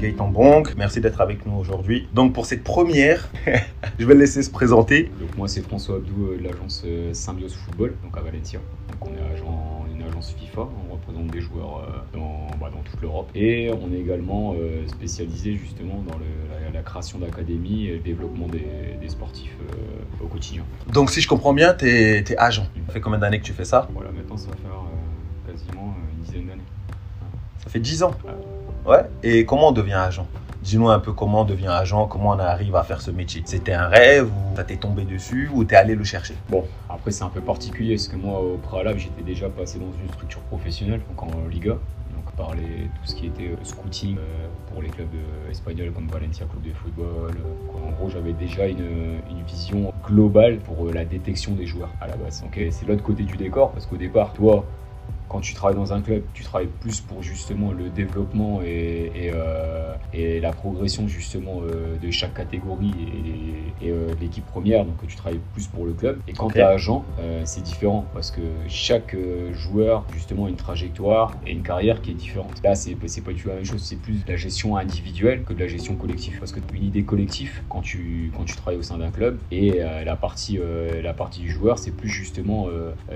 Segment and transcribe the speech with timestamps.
[0.00, 0.32] Gaëtan.
[0.76, 2.08] Merci d'être avec nous aujourd'hui.
[2.14, 3.28] Donc pour cette première,
[3.98, 5.10] je vais le laisser se présenter.
[5.20, 8.60] Donc moi c'est François Abdou euh, de l'agence euh, Symbiose Football, donc à Valencia.
[8.90, 12.82] Donc on est agent, une agence FIFA, on représente des joueurs euh, dans, bah, dans
[12.82, 13.28] toute l'Europe.
[13.34, 14.54] Et on est également
[14.86, 16.24] spécialisé justement dans le-
[16.64, 18.66] la, la création d'académies et le développement des,
[19.00, 19.54] des sportifs
[20.22, 20.64] au quotidien.
[20.92, 22.66] Donc si je comprends bien, tu es, agent.
[22.86, 23.88] Ça fait combien d'années que tu fais ça?
[23.92, 24.80] Voilà, maintenant ça va faire
[25.46, 26.62] quasiment une dizaine d'années.
[27.64, 28.12] Ça fait 10 ans.
[28.86, 29.04] Ouais.
[29.22, 30.26] Et comment on devient agent?
[30.62, 33.42] Dis-nous un peu comment on devient agent, comment on arrive à faire ce métier.
[33.46, 36.34] C'était un rêve ou ça tombé dessus ou t'es allé le chercher?
[36.50, 39.92] Bon, après c'est un peu particulier parce que moi au préalable j'étais déjà passé dans
[40.02, 41.76] une structure professionnelle, donc en Liga.
[42.14, 45.92] Donc par les- tout ce qui était euh, scouting euh, pour les clubs euh, espagnols
[45.92, 47.36] comme Valencia Club de football.
[47.74, 52.16] En gros j'avais déjà une, une vision globale pour la détection des joueurs à la
[52.16, 52.44] base.
[52.54, 54.64] C'est l'autre côté du décor parce qu'au départ toi
[55.30, 59.30] quand tu travailles dans un club, tu travailles plus pour justement le développement et, et,
[59.32, 62.92] euh, et la progression justement euh, de chaque catégorie
[63.80, 64.84] et, et, euh, l'équipe première.
[64.84, 66.18] Donc tu travailles plus pour le club.
[66.26, 66.54] Et quand Ok.
[66.54, 67.04] tu es agent,
[67.44, 69.16] c'est différent parce que chaque
[69.52, 72.60] joueur justement a une trajectoire et une carrière qui est différente.
[72.64, 73.82] Là, c'est pas du tout la même chose.
[73.82, 76.38] C'est plus de la gestion individuelle que de la gestion collective.
[76.40, 79.78] Parce que une idée collective quand tu quand tu travailles au sein d'un club et
[80.04, 80.58] la partie
[81.02, 82.66] la partie du joueur, c'est plus justement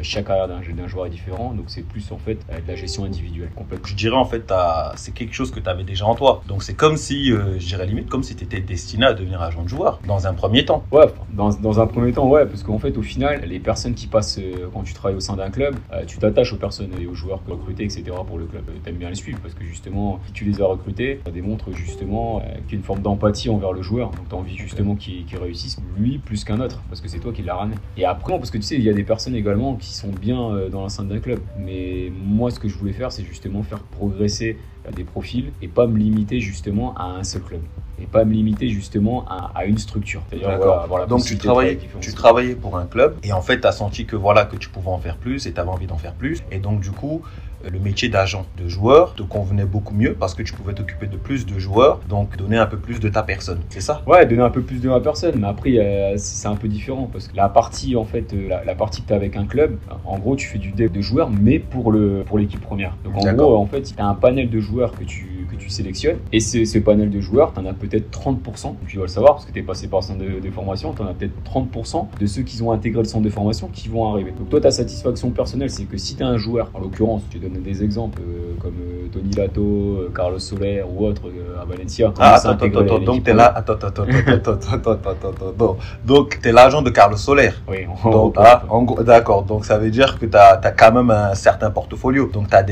[0.02, 1.54] chaque carrière d'un d'un joueur est différent.
[1.54, 3.80] Donc c'est plus en fait de la gestion individuelle complète.
[3.86, 6.42] Je dirais en fait, t'as- c'est quelque chose que tu avais déjà en toi.
[6.48, 9.40] Donc c'est comme si, euh, je dirais limite, comme si tu étais destiné à devenir
[9.42, 10.84] agent de joueur dans un premier temps.
[10.92, 14.06] Ouais, dans, dans un premier temps, ouais, parce qu'en fait, au final, les personnes qui
[14.06, 17.06] passent euh, quand tu travailles au sein d'un club, euh, tu t'attaches aux personnes et
[17.06, 18.04] aux joueurs que recrutés, etc.
[18.26, 18.64] pour le club.
[18.82, 21.72] Tu aimes bien les suivre parce que justement, si tu les as recrutés, ça démontre
[21.72, 24.10] justement euh, qu'il y a une forme d'empathie envers le joueur.
[24.10, 27.18] Donc, tu as envie justement qu'il qu'il réussisse, lui plus qu'un autre, parce que c'est
[27.18, 27.76] toi qui l'as ramené.
[27.96, 30.50] Et après, parce que tu sais, il y a des personnes également qui sont bien
[30.70, 31.40] dans l'enceinte d'un club.
[31.58, 31.93] Mais
[32.24, 34.58] moi, ce que je voulais faire, c'est justement faire progresser
[34.94, 37.60] des profils et pas me limiter justement à un seul club.
[38.02, 40.22] Et pas me limiter justement à, à une structure.
[40.28, 43.72] C'est-à-dire voilà, Donc tu travaillais, tu travaillais pour un club et en fait tu as
[43.72, 46.14] senti que voilà que tu pouvais en faire plus et tu avais envie d'en faire
[46.14, 47.22] plus et donc du coup
[47.70, 51.16] le métier d'agent de joueur te convenait beaucoup mieux parce que tu pouvais t'occuper de
[51.16, 54.02] plus de joueurs donc donner un peu plus de ta personne c'est ça?
[54.06, 57.08] Ouais, donner un peu plus de ma personne, mais après euh, c'est un peu différent
[57.12, 59.46] parce que la partie en fait, euh, la, la partie que tu as avec un
[59.46, 62.96] club, en gros tu fais du dev de joueurs, mais pour le pour l'équipe première.
[63.04, 66.18] Donc en gros, en fait, tu as un panel de joueurs que tu tu sélectionnes.
[66.32, 69.34] Et ce, ce panel de joueurs, tu en as peut-être 30%, tu dois le savoir
[69.34, 71.34] parce que tu es passé par le centre de, de formation, tu en as peut-être
[71.44, 74.32] 30% de ceux qui ont intégré le centre de formation qui vont arriver.
[74.38, 77.38] Donc toi, ta satisfaction personnelle, c'est que si tu es un joueur, en l'occurrence, tu
[77.38, 81.22] donnes des exemples euh, comme euh, Tony Lato, euh, Carlos Soler ou autre
[81.60, 82.12] à Valencia.
[82.18, 82.50] Ah, hein.
[82.50, 86.90] attends, attends, attends, donc tu là, attends, attends, attends, attends, donc tu es l'agent de
[86.90, 87.50] Carlos Soler.
[87.68, 88.62] Oui, en donc, ah,
[89.04, 92.56] d'accord, donc ça veut dire que tu as, quand même un certain portfolio, donc tu
[92.56, 92.64] as,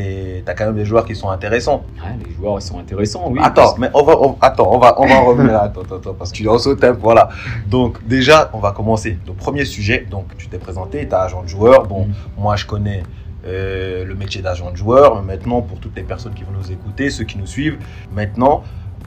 [0.47, 1.84] as quand même des joueurs qui sont intéressants.
[2.26, 3.38] Les joueurs, ils sont intéressants, oui.
[3.43, 5.56] attends, parce mais on va, on- attends, on va, on va en revenir.
[5.56, 7.28] attends, attends, attends, parce que tu es en saut voilà.
[7.69, 9.19] Donc, déjà, on va commencer.
[9.27, 11.87] Le premier sujet, donc, tu t'es présenté, tu es agent de joueur.
[11.87, 12.15] Bon, Mhm.
[12.38, 13.03] moi, je connais
[13.44, 15.16] euh, le métier d'agent de joueur.
[15.16, 17.78] Mais maintenant, pour toutes les personnes qui vont nous écouter, ceux qui nous suivent,
[18.12, 18.62] maintenant,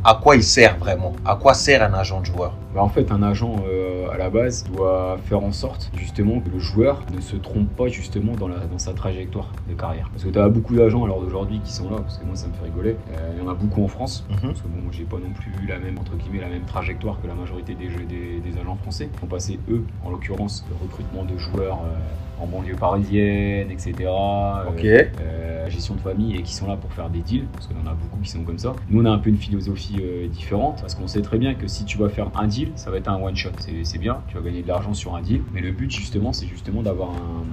[0.07, 1.13] à quoi il sert vraiment?
[1.25, 2.53] À quoi sert un agent de joueur?
[2.75, 6.49] Bah, en fait, un agent euh, à la base doit faire en sorte justement que
[6.49, 10.07] le joueur ne se trompe pas justement dans, la, dans sa trajectoire de carrière.
[10.11, 12.35] Parce que tu as beaucoup d'agents à l'heure d'aujourd'hui qui sont là, parce que moi
[12.35, 12.97] ça me fait rigoler.
[13.17, 14.23] Euh, Il y en a beaucoup en France.
[14.29, 14.37] Mhm.
[14.49, 17.19] Parce que bon, j'ai pas non plus eu la même, entre guillemets, la même trajectoire
[17.19, 19.09] que la majorité des, jeux- des, des agents français.
[19.19, 21.97] Ils ont passé, eux, en l'occurrence, le recrutement de joueurs euh,
[22.37, 24.63] en banlieue parisienne, etc.
[24.65, 24.85] euh, Ok.
[24.85, 27.79] euh, gestion de famille et qui sont là pour faire des deals, parce qu'il y
[27.79, 28.73] en a beaucoup qui sont comme ça.
[28.87, 31.67] Nous, on a un peu une philosophie euh, différente, parce qu'on sait très bien que
[31.67, 33.51] si tu vas faire un deal, ça va être un one shot.
[33.57, 36.33] C'est- C'est bien, tu vas gagner de l'argent sur un deal, mais le but, justement,
[36.33, 37.45] c'est justement d'avoir un,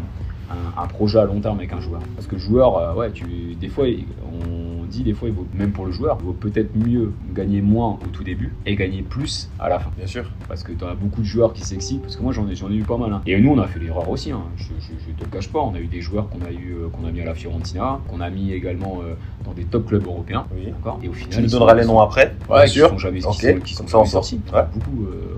[0.52, 2.00] un- un projet à long terme avec un joueur.
[2.16, 3.86] Parce que le joueur, euh, ouais, tu, des fois,
[4.22, 7.62] on dit des fois, il vaut, même pour le joueur, il vaut peut-être mieux gagner
[7.62, 10.30] moins au tout début et gagner plus à la fin Bien sûr.
[10.48, 12.70] parce que tu as beaucoup de joueurs qui s'excitent, parce que moi j'en ai, j'en
[12.70, 13.12] ai eu pas mal.
[13.12, 13.22] hein.
[13.26, 14.42] Et nous on a fait l'erreur aussi, hein.
[14.56, 16.74] je, je, je te le cache pas, on a eu des joueurs qu'on a, eu,
[16.74, 19.86] euh, qu'on a mis à la Fiorentina, qu'on a mis également euh, dans des top
[19.86, 20.46] clubs européens.
[20.54, 20.66] Oui.
[20.66, 22.88] D'accord Et au final, Tu nous donneras les noms après, Ouais, bien qui sûr.
[22.88, 24.40] sont jamais, qui Ok, sont, qui sont jamais sortis.
[24.52, 24.62] Ouais.
[24.74, 25.04] Beaucoup.
[25.06, 25.36] euh.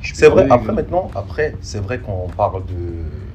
[0.00, 2.72] Je C'est vrai, après maintenant, après, c'est vrai qu'on parle de,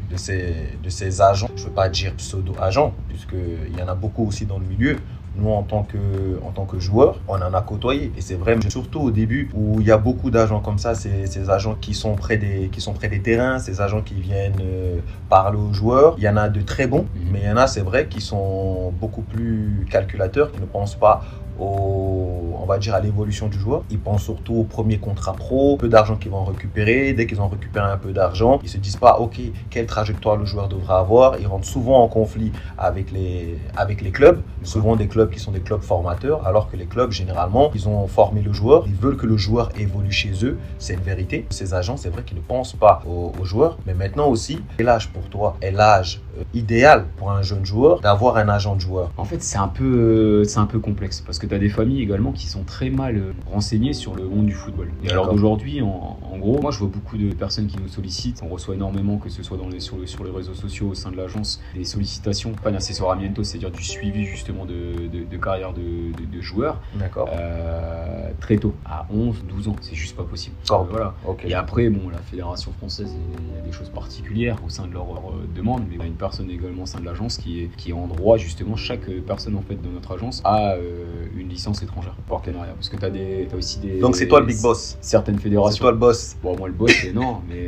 [0.10, 3.96] de, ces, de ces agents, je ne veux pas dire pseudo-agents, puisqu'il y en a
[3.96, 4.98] beaucoup aussi dans le milieu.
[5.38, 5.98] Nous, en tant que,
[6.46, 8.14] en tant que joueurs, on en a côtoyé.
[8.18, 11.26] Et c'est vrai, surtout au début, où il y a beaucoup d'agents comme ça, c'est
[11.26, 14.62] ces agents qui sont, près des, qui sont près des terrains, ces agents qui viennent
[14.62, 16.16] euh, parler aux joueurs.
[16.18, 17.32] Il y en a de très bons, Mhm.
[17.34, 20.96] mais il y en a, c'est vrai, qui sont beaucoup plus calculateurs, qui ne pensent
[20.96, 21.26] pas
[21.60, 23.84] au, on va dire à l'évolution du joueur.
[23.92, 27.14] Ils pensent surtout au premier contrat pro, peu d'argent qu'ils vont récupérer.
[27.14, 30.46] Dès qu'ils ont récupéré un peu d'argent, ils se disent pas, ok, quelle trajectoire le
[30.46, 31.40] joueur devra avoir.
[31.40, 35.52] Ils rentrent souvent en conflit avec les, avec les clubs, souvent des clubs qui sont
[35.52, 39.18] des clubs formateurs, alors que les clubs, généralement, ils ont formé le joueur, ils veulent
[39.18, 40.58] que le joueur évolue chez eux.
[40.80, 41.46] C'est une vérité.
[41.52, 45.10] Ces agents, c'est vrai qu'ils ne pensent pas aux, joueurs, mais maintenant aussi, quel âge
[45.10, 45.58] pour toi?
[45.62, 46.22] Est l'âge
[46.54, 49.84] idéal pour un jeune joueur d'avoir un agent de joueur En fait, c'est un peu,
[49.84, 52.90] euh, c'est un peu complexe parce que tu as des familles également qui sont très
[52.90, 54.90] mal euh, renseignées sur le monde du football.
[55.04, 58.42] Et alors d'aujourd'hui, en, en gros, moi je vois beaucoup de personnes qui nous sollicitent.
[58.44, 60.96] On reçoit énormément, que ce soit dans les, sur, le- sur les réseaux sociaux, au
[60.96, 65.74] sein de l'agence, des sollicitations, pas d'assessoramiento, c'est-à-dire du suivi justement de, de, de carrière
[65.74, 67.30] de, de, joueurs D'accord.
[67.34, 69.76] euh, très tôt, à 11, 12 ans.
[69.82, 70.56] C'est juste pas possible.
[70.68, 71.14] Voilà.
[71.26, 71.44] Ok.
[71.48, 74.94] Et après, bon, la fédération française, il y a des choses particulières au sein de
[74.94, 77.94] leur euh, demande, mais une personne également au sein de l'agence qui est, qui est
[77.94, 81.06] en droit, justement, chaque euh, personne en fait de notre agence a euh,
[81.38, 82.74] une licence étrangère, partenariat.
[82.74, 84.00] Parce que tu as, aussi des.
[84.00, 84.98] Donc c'est toi le big boss.
[85.02, 85.82] Certaines C'est fédérations.
[85.84, 86.36] toi le boss.
[86.42, 87.68] Bon, moi le boss, c'est non, mais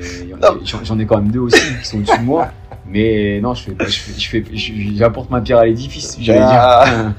[0.83, 2.49] j'en ai quand même deux aussi qui sont au-dessus de moi.
[2.89, 6.39] Mais non, je fais, je fais, je fais- je- j'apporte ma pierre à l'édifice, j'allais
[6.39, 7.13] dire.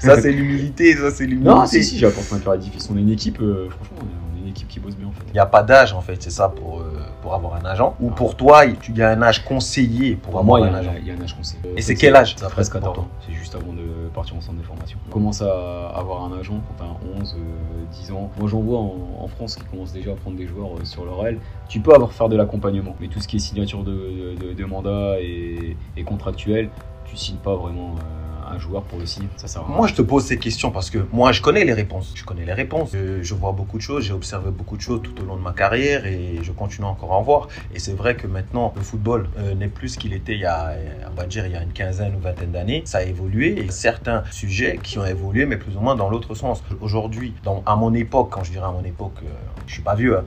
[0.00, 1.50] Ça c'est l'humilité, ça c'est l'humilité.
[1.50, 2.88] Non, si, si, j'apporte ma pierre à l'édifice.
[2.92, 5.24] On est une équipe, euh, franchement, on est une équipe qui bosse bien en fait.
[5.28, 6.97] Il n'y a pas d'âge en fait, c'est ça pour, euh,
[7.28, 7.94] pour avoir un agent.
[8.00, 10.74] Ou pour toi, il y a un âge conseillé pour Pour avoir moi, il y,
[10.74, 10.92] un agent.
[10.98, 11.60] il y a un âge conseil.
[11.76, 12.36] Et c'est quel âge?
[12.36, 13.08] Ça, Presque pour 14 toi ans.
[13.26, 14.98] C'est juste avant de partir en centre de formation.
[15.08, 18.30] On commence à avoir un agent quand t'as 11, euh, 10 ans.
[18.38, 21.04] Moi, j'en vois en, en France qui commencent déjà à prendre des joueurs euh, sur
[21.04, 21.38] leur aile.
[21.68, 24.64] Tu peux avoir faire de l'accompagnement, mais tout ce qui est signature de, de, de
[24.64, 26.70] mandat et, et contractuel,
[27.04, 29.28] tu signes pas vraiment euh, un joueur pour le signer.
[29.36, 29.74] Ça rien.
[29.74, 32.12] Moi, je te pose ces questions parce que moi, je connais les réponses.
[32.14, 32.92] Je connais les réponses.
[32.92, 34.04] Je, vois beaucoup de choses.
[34.04, 37.12] J'ai observé beaucoup de choses tout au long de ma carrière et je continue encore
[37.12, 37.48] à en voir.
[37.74, 40.46] Et c'est vrai que maintenant, le football euh, n'est plus ce qu'il était il y
[40.46, 40.74] a,
[41.10, 42.82] on va dire, il y a une quinzaine ou vingtaine d'années.
[42.84, 46.34] Ça a évolué et certains sujets qui ont évolué, mais plus ou moins dans l'autre
[46.34, 46.62] sens.
[46.80, 47.34] Aujourd'hui,
[47.66, 49.28] à mon époque, quand je dirais à mon époque, euh,
[49.66, 50.24] je suis pas vieux, hein,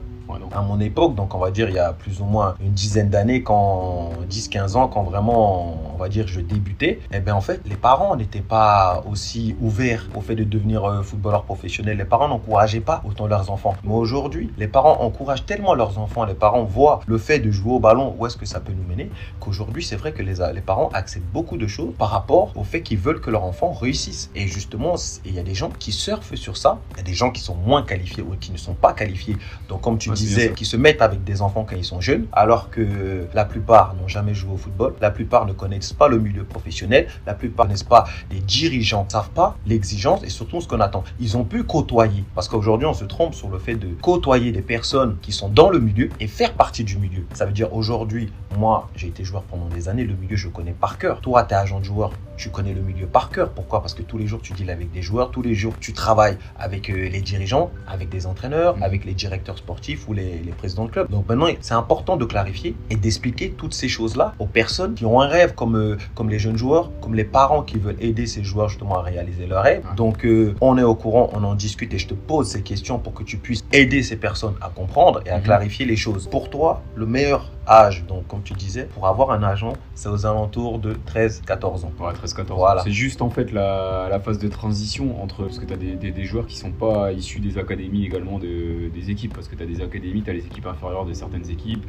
[0.54, 3.08] À mon époque, donc on va dire il y a plus ou moins une dizaine
[3.08, 7.60] d'années, quand 10-15 ans, quand vraiment, on va dire, je débutais, eh bien en fait,
[7.66, 11.96] les parents n'étaient pas aussi ouverts au fait de devenir euh, footballeur professionnel.
[11.98, 13.74] Les parents n'encourageaient pas autant leurs enfants.
[13.84, 17.72] Mais aujourd'hui, les parents encouragent tellement leurs enfants, les parents voient le fait de jouer
[17.72, 20.90] au ballon, où est-ce que ça peut nous mener, qu'aujourd'hui, c'est vrai que les, parents
[20.94, 24.30] acceptent beaucoup de choses par rapport au fait qu'ils veulent que leur enfant réussisse.
[24.34, 24.94] Et justement,
[25.24, 27.40] il y a des gens qui surfent sur ça, il y a des gens qui
[27.40, 29.36] sont moins qualifiés ou qui ne sont pas qualifiés.
[29.68, 32.26] Donc, comme tu bien disais, qui se mettent avec des enfants quand ils sont jeunes,
[32.32, 36.18] alors que la plupart n'ont jamais joué au football, la plupart ne connaissent pas le
[36.18, 40.60] milieu professionnel, la plupart ne connaissent pas les dirigeants, ne savent pas l'exigence et surtout
[40.60, 41.04] ce qu'on attend.
[41.20, 44.62] Ils ont pu côtoyer, parce qu'aujourd'hui on se trompe sur le fait de côtoyer des
[44.62, 47.24] personnes qui sont dans le milieu et faire partie du milieu.
[47.34, 50.72] Ça veut dire aujourd'hui, moi j'ai été joueur pendant des années, le milieu je connais
[50.72, 51.20] par cœur.
[51.20, 53.50] Toi tu es agent de joueur, tu connais le milieu par cœur.
[53.50, 53.80] Pourquoi?
[53.80, 56.36] Parce que tous les jours tu deals avec des joueurs, tous les jours tu travailles
[56.58, 58.82] avec euh, les dirigeants, avec des entraîneurs, Mhm.
[58.82, 61.08] avec les directeurs sportifs ou les, les présidents de club.
[61.10, 65.20] Donc maintenant c'est important de clarifier et d'expliquer toutes ces choses-là aux personnes qui ont
[65.20, 68.42] un rêve comme, euh, comme les jeunes joueurs, comme les parents qui veulent aider ces
[68.44, 69.84] joueurs justement à réaliser leurs rêves.
[69.84, 69.94] Ouais.
[69.96, 72.98] Donc euh, on est au courant, on en discute et je te pose ces questions
[72.98, 75.44] pour que tu puisses aider ces personnes à comprendre et à Mhm.
[75.44, 76.26] clarifier les choses.
[76.28, 80.26] Pour toi, le meilleur âge, donc comme tu disais, pour avoir un agent, c'est aux
[80.26, 81.92] alentours de 13-14 ans.
[82.00, 82.54] Ouais, 13-14.
[82.54, 82.82] Voilà.
[82.82, 85.44] C'est juste en fait la, la phase de transition entre.
[85.44, 88.38] Parce que tu as des, des, des joueurs qui sont pas issus des académies également
[88.38, 89.34] de, des équipes.
[89.34, 91.84] Parce que tu as des académies, tu as les équipes inférieures de certaines équipes,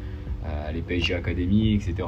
[0.46, 2.08] euh, les PSG Academy, etc.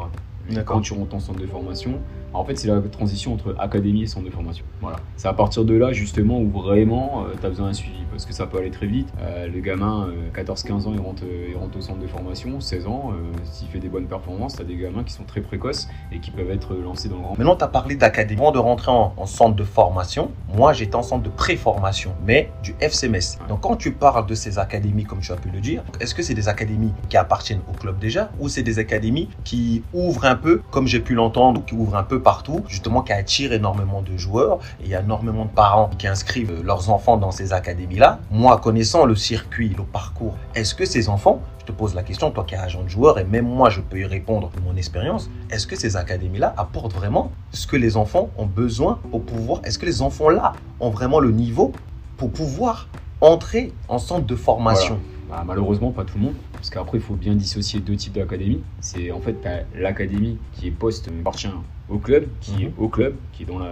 [0.49, 0.63] Et.
[0.63, 1.99] Quand tu rentres en centre de formation,
[2.35, 4.65] en fait, c'est la transition entre académie et centre de formation.
[4.81, 4.97] Voilà.
[5.17, 7.95] C'est à partir de là, justement, où vraiment tu as besoin d'un suivi.
[8.15, 9.09] Parce que ça peut aller très vite.
[9.19, 12.61] Euh, le gamin, euh, 14-15 ans, il rentre, euh, il rentre au centre de formation.
[12.61, 15.41] 16 ans, euh, s'il fait des bonnes performances, tu as des gamins qui sont très
[15.41, 17.37] précoces et qui peuvent être lancés dans le grand.
[17.37, 18.39] Maintenant, tu as parlé d'académie.
[18.39, 22.51] Avant de rentrer en, en centre de formation, moi, j'étais en centre de pré-formation, mais
[22.63, 23.11] du FCMS.
[23.41, 23.49] Ouais.
[23.49, 26.23] Donc, quand tu parles de ces académies, comme tu as pu le dire, est-ce que
[26.23, 30.35] c'est des académies qui appartiennent au club déjà ou c'est des académies qui ouvrent un
[30.35, 34.17] peu, comme j'ai pu l'entendre, qui ouvrent un peu partout, justement, qui attirent énormément de
[34.17, 38.19] joueurs et il y a énormément de parents qui inscrivent leurs enfants dans ces académies-là.
[38.31, 42.29] Moi, connaissant le circuit, le parcours, est-ce que ces enfants je te pose la question,
[42.29, 44.75] toi qui es agent de joueur, et même moi je peux y répondre de mon
[44.75, 49.61] expérience, est-ce que ces académies-là apportent vraiment ce que les enfants ont besoin pour pouvoir,
[49.63, 51.71] est-ce que les enfants-là ont vraiment le niveau
[52.17, 52.87] pour pouvoir
[53.19, 54.99] entrer en centre de formation?
[55.27, 56.35] Bah, malheureusement, pas tout le monde.
[56.65, 58.63] Parce qu'après, il faut bien dissocier deux types d'académies.
[58.79, 59.35] C'est en fait,
[59.75, 61.47] l'académie qui est poste appartient
[61.89, 62.73] au club, qui est mhm.
[62.79, 63.71] au club, qui est dans la,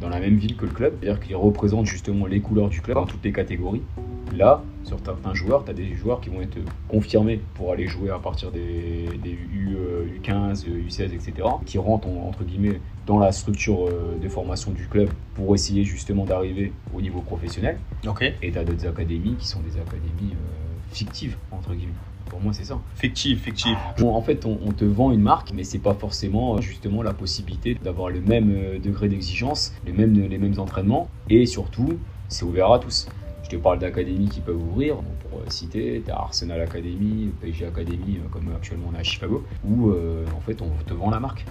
[0.00, 2.96] dans, la même ville que le club, c'est-à-dire qu'il représente justement les couleurs du club
[2.96, 3.82] dans toutes les catégories.
[4.36, 8.10] Là, sur certains joueurs, tu as des joueurs qui vont être confirmés pour aller jouer
[8.10, 9.76] à partir des, des U,
[10.22, 11.32] U15, U16, etc.,
[11.66, 16.24] qui rentrent entre guillemets dans la structure euh, de formation du club pour essayer justement
[16.24, 17.80] d'arriver au niveau professionnel.
[18.42, 21.94] Et tu as d'autres académies qui sont des académies euh, fictives, entre guillemets.
[22.30, 22.78] Pour moi, c'est ça.
[22.94, 23.76] Fictive, fictive.
[24.02, 27.76] en fait, on, te vend une marque, mais c'est pas forcément euh, justement la possibilité
[27.82, 32.78] d'avoir le même degré d'exigence, les mêmes, les mêmes entraînements, et surtout, c'est ouvert à
[32.78, 33.08] tous.
[33.44, 38.18] Je te parle d'académies qui peuvent ouvrir, pour citer, tu as Arsenal Academy, PSG Academy,
[38.30, 41.46] comme actuellement on a à Chicago, où en fait on te vend la marque.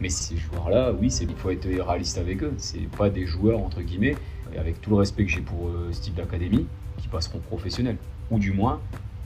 [0.00, 2.52] Mais ces joueurs-là, oui, il faut être réaliste avec eux.
[2.58, 4.16] C'est pas des joueurs, entre guillemets,
[4.52, 6.66] et avec tout le respect que j'ai pour euh, ce type d'académie,
[6.98, 7.96] qui passeront professionnels.
[8.30, 8.80] Ou du moins,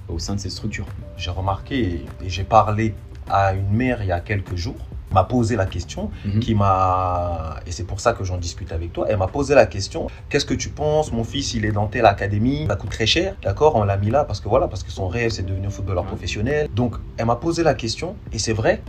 [0.08, 0.86] au sein de ces structures.
[1.16, 2.94] J'ai remarqué et j'ai parlé
[3.28, 4.76] à une mère il y a quelques jours
[5.12, 6.40] m'a posé la question, mhm.
[6.40, 9.06] qui m'a et c'est pour ça que j'en discute avec toi.
[9.08, 12.06] Elle m'a posé la question qu'est-ce que tu penses Mon fils, il est dans telle
[12.06, 14.90] académie, ça coûte très cher, d'accord On l'a mis là parce que voilà, parce que
[14.90, 16.68] son rêve c'est de devenir footballeur professionnel.
[16.74, 18.82] Donc, elle m'a posé la question et c'est vrai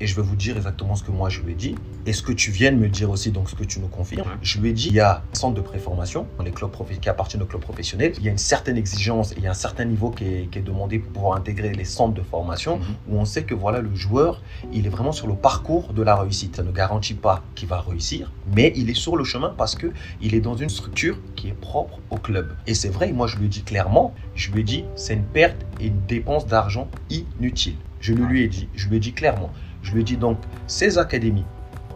[0.00, 1.74] et je vais vous dire exactement ce que moi je lui ai dit
[2.06, 4.28] et ce que tu viens de me dire aussi, donc ce que tu nous confirmes.
[4.42, 6.70] Je lui ai dit il y a un centre de préformation dans les clubs
[7.00, 8.12] qui appartiennent aux clubs professionnels.
[8.18, 10.64] Il y a une certaine exigence et il y a un certain niveau qui est,
[10.64, 12.84] demandé pour pouvoir intégrer les centres de formation mhm.
[13.08, 16.16] où on sait que voilà le joueur, il est vraiment sur le parcours de la
[16.16, 16.56] réussite.
[16.56, 19.92] Ça ne garantit pas qu'il va réussir, mais il est sur le chemin parce que
[20.20, 22.54] il est dans une structure qui est propre au club.
[22.66, 25.24] Et c'est vrai, moi je lui ai dit clairement, je lui ai dit c'est une
[25.24, 27.76] perte et une dépense d'argent inutile.
[28.00, 29.50] Je lui ai dit, je lui ai dit clairement.
[29.84, 31.44] Je lui dis donc, ces académies,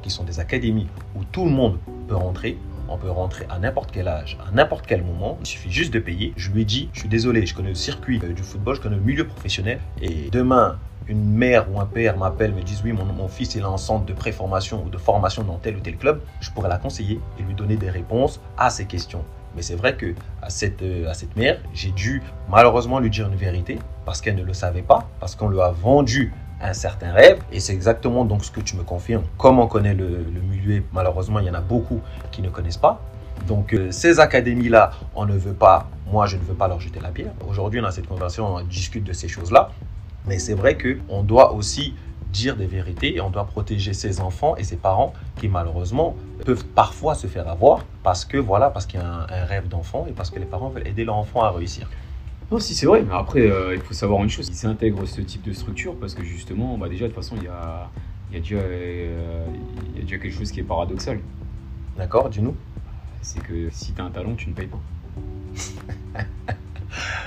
[0.02, 3.90] qui sont des académies où tout le monde peut rentrer, on peut rentrer à n'importe
[3.92, 5.38] quel âge, à n'importe quel moment.
[5.40, 6.32] Il suffit juste de payer.
[6.36, 8.80] Je lui ai dit, je suis désolé, je connais le circuit euh, du football, je
[8.80, 9.80] connais le milieu professionnel.
[10.00, 10.78] Et demain,
[11.08, 14.04] une mère ou un père m'appelle, me disent oui, mon, mon fils est en centre
[14.04, 17.42] de préformation ou de formation dans tel ou tel club, je pourrais la conseiller et
[17.42, 19.24] lui donner des réponses à ces questions.
[19.56, 23.26] Mais c'est vrai que à cette, euh, à cette mère, j'ai dû malheureusement lui dire
[23.28, 27.12] une vérité parce qu'elle ne le savait pas, parce qu'on lui a vendu un certain
[27.12, 27.40] rêve.
[27.52, 29.24] Et c'est exactement donc ce que tu me confirmes.
[29.36, 32.00] Comme on connaît le, milieu, malheureusement, il y en a beaucoup
[32.30, 33.00] qui ne connaissent pas.
[33.46, 37.00] Donc euh, ces académies-là, on ne veut pas, moi je ne veux pas leur jeter
[37.00, 37.32] la pierre.
[37.48, 39.70] Aujourd'hui, dans cette conversation, on discute de ces choses-là.
[40.26, 41.94] Mais c'est vrai qu'on doit aussi
[42.32, 46.64] dire des vérités et on doit protéger ses enfants et ses parents qui malheureusement peuvent
[46.64, 50.12] parfois se faire avoir parce que voilà, parce qu'il y a un rêve d'enfant et
[50.12, 51.88] parce que les parents veulent aider leur enfant à réussir.
[52.50, 55.20] Non, si c'est vrai, mais après, euh, il faut savoir une chose, ils s'intègrent ce
[55.20, 57.90] type de structure parce que justement, bah déjà, de toute façon, il y a,
[58.32, 59.44] y, a déjà, euh,
[59.94, 61.20] y a déjà quelque chose qui est paradoxal.
[61.98, 62.56] D'accord, dis-nous.
[63.20, 64.80] C'est que si tu as un talent, tu ne payes pas.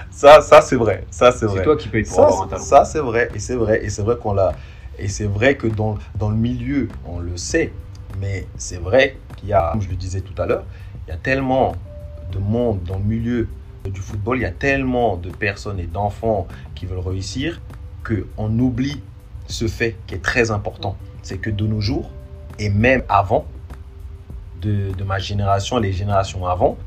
[0.10, 1.06] ça, ça c'est vrai.
[1.12, 1.58] Ça, c'est vrai.
[1.58, 2.64] C'est toi qui payes pour avoir un talent.
[2.64, 3.30] Ça, c'est vrai.
[3.36, 3.86] Et c'est vrai.
[3.86, 4.54] Et c'est vrai qu'on l'a.
[4.98, 7.72] Et c'est vrai que dans, dans le milieu, on le sait.
[8.20, 10.64] Mais c'est vrai qu'il y a, comme je le disais tout à l'heure,
[11.06, 11.76] il y a tellement
[12.32, 13.48] de monde dans le milieu
[13.90, 17.62] du football, il y a tellement de personnes et d'enfants qui veulent réussir
[18.04, 19.02] qu'on oublie
[19.48, 20.98] ce fait qui est très important.
[21.24, 22.10] C'est que de nos jours,
[22.60, 23.46] et même avant,
[24.62, 26.78] de, ma génération et les générations avant,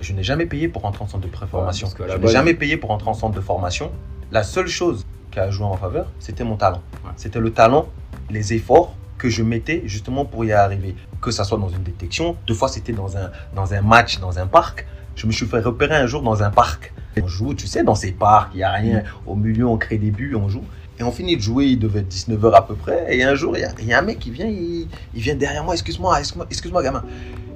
[0.00, 1.88] je n'ai jamais payé pour entrer en centre de préformation.
[1.98, 3.92] je n'ai jamais payé pour entrer en centre de formation.
[4.32, 6.82] La seule chose qui a joué en faveur, c'était mon talent.
[7.16, 7.86] C'était le talent,
[8.30, 10.96] les efforts que je mettais justement pour y arriver.
[11.20, 14.38] Que ça soit dans une détection, deux fois c'était dans un, dans un match, dans
[14.38, 16.92] un parc, je me suis fait repérer un jour dans un parc.
[17.22, 19.02] On joue, tu sais, dans ces parcs, il n'y a rien.
[19.26, 20.64] Au milieu, on crée des buts, on joue.
[20.98, 23.16] Et on finit de jouer, il devait être 19h à peu près.
[23.16, 26.18] Et un jour, il y, a un mec qui vient, il, vient derrière moi, excuse-moi,
[26.50, 27.04] excuse-moi, gamin.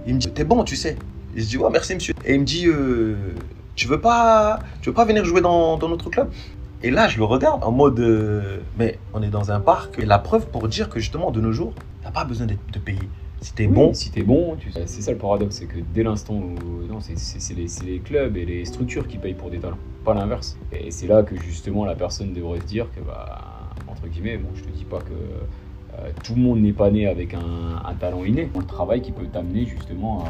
[0.06, 0.96] Il me dit, t'es bon, tu sais.
[1.36, 2.14] Et je dis, ouais, merci, monsieur.
[2.24, 3.16] Et il me dit, euh,
[3.74, 6.30] tu veux pas, tu veux pas venir jouer dans, notre club?
[6.82, 9.98] Et là, je le regarde en mode, euh, mais on est dans un parc.
[9.98, 13.08] Et la preuve pour dire que justement, de nos jours, t'as pas besoin de payer.
[13.40, 13.94] Si t'es bon.
[13.94, 16.86] Si t'es bon, c'est ça le paradoxe, c'est que dès l'instant où.
[16.88, 20.56] Non, c'est les, clubs et les structures qui payent pour des talents, pas l'inverse.
[20.72, 24.48] Et c'est là que justement la personne devrait se dire que, bah, entre guillemets, bon,
[24.54, 28.24] je te dis pas que euh, tout le monde n'est pas né avec un, talent
[28.24, 28.50] inné.
[28.56, 30.24] Le travail qui peut t'amener justement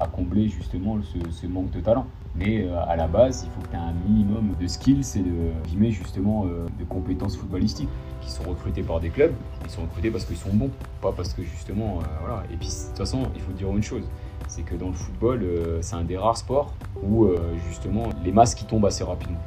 [0.00, 2.06] à, combler justement ce, manque de talent.
[2.34, 5.20] Mais euh, à la base, il faut que tu aies un minimum de skills et
[5.20, 7.88] de, justement, euh, de compétences footballistiques
[8.22, 9.32] qui sont recrutés par des clubs,
[9.64, 12.42] ils sont recrutés parce qu'ils sont bons, pas parce que justement, euh, voilà.
[12.52, 14.04] Et puis de toute façon, il faut dire une chose,
[14.48, 17.36] c'est que dans le football, euh, c'est un des rares sports où euh,
[17.68, 19.40] justement les masses qui tombent assez rapidement.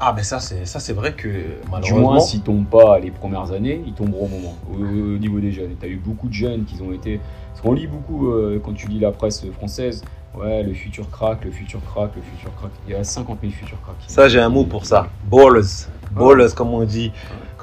[0.00, 2.00] Ah, mais ça, c'est ça, c'est vrai que Du malheureusement.
[2.00, 4.54] moins, s'ils tombent pas les premières années, ils tomberont au moment.
[4.72, 5.70] Au, au niveau des jeunes.
[5.78, 7.20] Tu as eu beaucoup de jeunes qui ont été.
[7.50, 10.02] Parce qu'on lit beaucoup, euh, quand tu lis la presse française,
[10.36, 12.72] ouais, le futur crack, le futur crack, le futur crack.
[12.88, 13.94] Il y a 50 000 futurs cracks.
[14.08, 15.06] Ça, j'ai un mot pour ça.
[15.30, 15.86] Ballers.
[16.10, 17.12] Ballers, comme on dit,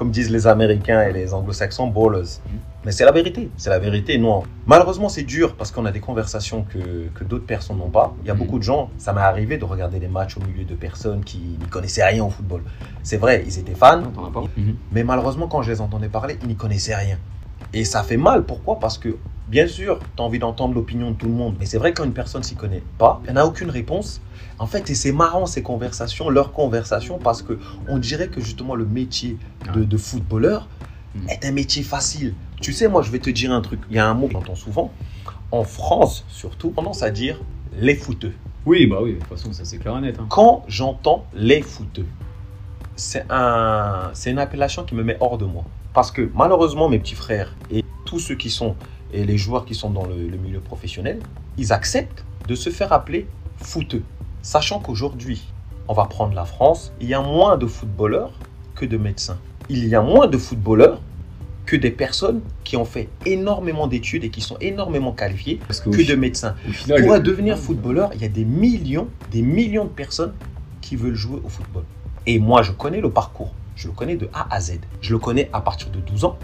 [0.02, 2.40] comme disent les Américains et les Anglo-Saxons, ballers.
[2.50, 2.58] Mhm.
[2.84, 3.50] Mais c'est la vérité.
[3.56, 4.18] C'est la vérité.
[4.18, 4.42] Non.
[4.66, 8.12] Malheureusement, c'est dur parce qu'on a des conversations que, que d'autres personnes n'ont pas.
[8.24, 8.40] Il y a Mhm.
[8.40, 8.90] beaucoup de gens.
[8.98, 12.24] Ça m'est arrivé de regarder des matchs au milieu de personnes qui n'y connaissaient rien
[12.24, 12.62] au football.
[13.04, 14.02] C'est vrai, ils étaient fans,
[14.90, 17.16] mais malheureusement, quand je les entendais parler, ils n'y connaissaient rien.
[17.72, 18.44] Et ça fait mal.
[18.44, 18.78] Pourquoi?
[18.78, 19.16] Parce que,
[19.48, 21.56] bien sûr, tu as envie d'entendre l'opinion de tout le monde.
[21.58, 24.20] Mais c'est vrai, quand une personne s'y connaît pas, elle n'a aucune réponse.
[24.58, 28.74] En fait, et c'est marrant ces conversations, leurs conversations, parce que on dirait que justement
[28.74, 29.38] le métier
[29.74, 30.68] de, footballeur
[31.14, 31.28] Mm.
[31.28, 32.34] est un métier facile.
[32.60, 33.80] Tu sais, moi, je vais te dire un truc.
[33.90, 34.90] Il y a un mot qu'on entend souvent.
[35.50, 37.38] En France, surtout, tendance à dire
[37.76, 38.32] les footeux.
[38.64, 40.16] Oui, bah oui, de toute façon, ça c'est clair et net.
[40.18, 40.26] hein.
[40.30, 42.06] Quand j'entends les footeux,
[42.96, 45.64] c'est un, c'est une appellation qui me met hors de moi.
[45.94, 48.76] Parce que malheureusement, mes petits frères et tous ceux qui sont,
[49.12, 51.20] et les joueurs qui sont dans le, le milieu professionnel,
[51.58, 53.26] ils acceptent de se faire appeler
[53.58, 54.02] footeux.
[54.42, 55.46] Sachant qu'aujourd'hui,
[55.88, 58.32] on va prendre la France, il y a moins de footballeurs
[58.74, 59.38] que de médecins.
[59.68, 61.00] Il y a moins de footballeurs
[61.66, 65.90] que des personnes qui ont fait énormément d'études et qui sont énormément qualifiées Parce que
[65.90, 66.54] de médecins.
[66.72, 70.34] final, Pour devenir footballeur, il y a des millions, des millions de personnes
[70.80, 71.84] qui veulent jouer au football.
[72.26, 73.52] Et moi, je connais le parcours.
[73.82, 74.78] Je le connais de A à Z.
[75.00, 76.38] Je le connais à partir de 12 ans.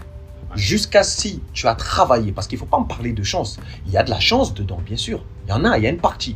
[0.55, 3.57] Jusqu'à si tu as travaillé, parce qu'il ne faut pas me parler de chance.
[3.85, 5.23] Il y a de la chance dedans, bien sûr.
[5.45, 6.35] Il y en a, il y a une partie.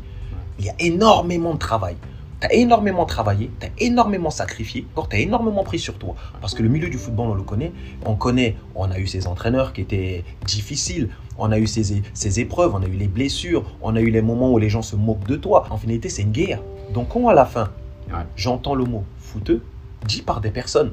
[0.59, 1.97] Il y a énormément de travail.
[2.39, 6.15] Tu as énormément travaillé, tu as énormément sacrifié, tu as énormément pris sur toi.
[6.39, 7.73] Parce que le milieu du football, on le connaît.
[8.05, 12.39] On connaît, on a eu ces entraîneurs qui étaient difficiles, on a eu ces, ces
[12.39, 14.95] épreuves, on a eu les blessures, on a eu les moments où les gens se
[14.95, 15.65] moquent de toi.
[15.69, 16.61] En finalité, c'est une guerre.
[16.93, 17.71] Donc, quand à la fin,
[18.09, 18.19] Ouais.
[18.37, 19.63] j'entends le mot fouteux,
[20.07, 20.91] dit par des personnes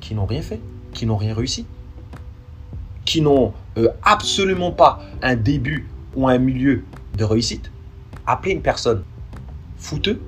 [0.00, 0.60] qui n'ont rien fait,
[0.92, 1.66] qui n'ont rien réussi,
[3.04, 6.84] qui n'ont euh, absolument pas un début ou un milieu
[7.16, 7.70] de réussite,
[8.26, 9.02] appeler une personne
[9.76, 10.20] fouteux,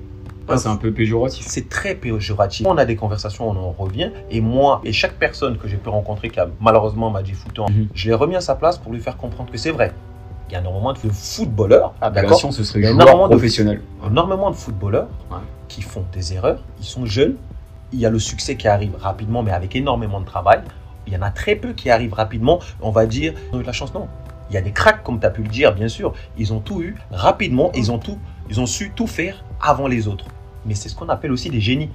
[0.55, 1.45] c'est un peu péjoratif.
[1.45, 2.65] c'est très péjoratif.
[2.67, 4.11] On a des conversations, on en revient.
[4.31, 7.63] Et moi, et chaque personne que j'ai pu rencontrer qui a malheureusement m'a dit fouteux,
[7.63, 7.87] Mhm.
[7.93, 9.91] je l'ai remis à sa place pour lui faire comprendre que c'est vrai.
[10.49, 13.81] Il y a énormément de footballeurs, d'accord L'appellation, ce serait énormément de- professionnel.
[14.09, 15.37] énormément de footballeurs Ouais.
[15.67, 17.35] qui font des erreurs, ils sont jeunes,
[17.93, 20.61] il y a le succès qui arrive rapidement, mais avec énormément de travail.
[21.07, 23.61] Il y en a très peu qui arrivent rapidement, on va dire, ils ont eu
[23.63, 24.07] de la chance, non.
[24.49, 26.13] Il y a des cracks, comme tu as pu le dire, bien sûr.
[26.37, 28.17] Ils ont tout eu rapidement, ils ont, tout,
[28.49, 30.25] ils ont su tout faire avant les autres.
[30.65, 31.89] Mais c'est ce qu'on appelle aussi des génies.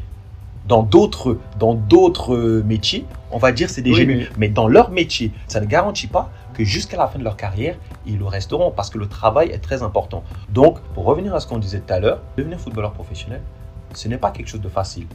[0.67, 4.15] Dans d'autres, dans d'autres métiers, on va dire c'est des Oui, génies.
[4.15, 7.37] mais- Mais dans leur métier, ça ne garantit pas que jusqu'à la fin de leur
[7.37, 10.23] carrière, ils le resteront parce que le travail est très important.
[10.51, 13.41] Donc, pour revenir à ce qu'on disait tout à l'heure, devenir footballeur professionnel,
[13.95, 15.07] ce n'est pas quelque chose de facile.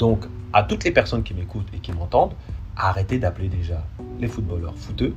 [0.00, 2.32] Donc, à toutes les personnes qui m'écoutent et qui m'entendent,
[2.74, 3.84] arrêtez d'appeler déjà
[4.18, 5.14] les footballeurs footeux,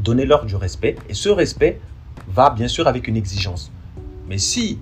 [0.00, 1.80] donnez-leur du respect et ce respect
[2.28, 3.72] va bien sûr avec une exigence.
[4.28, 4.78] Mais si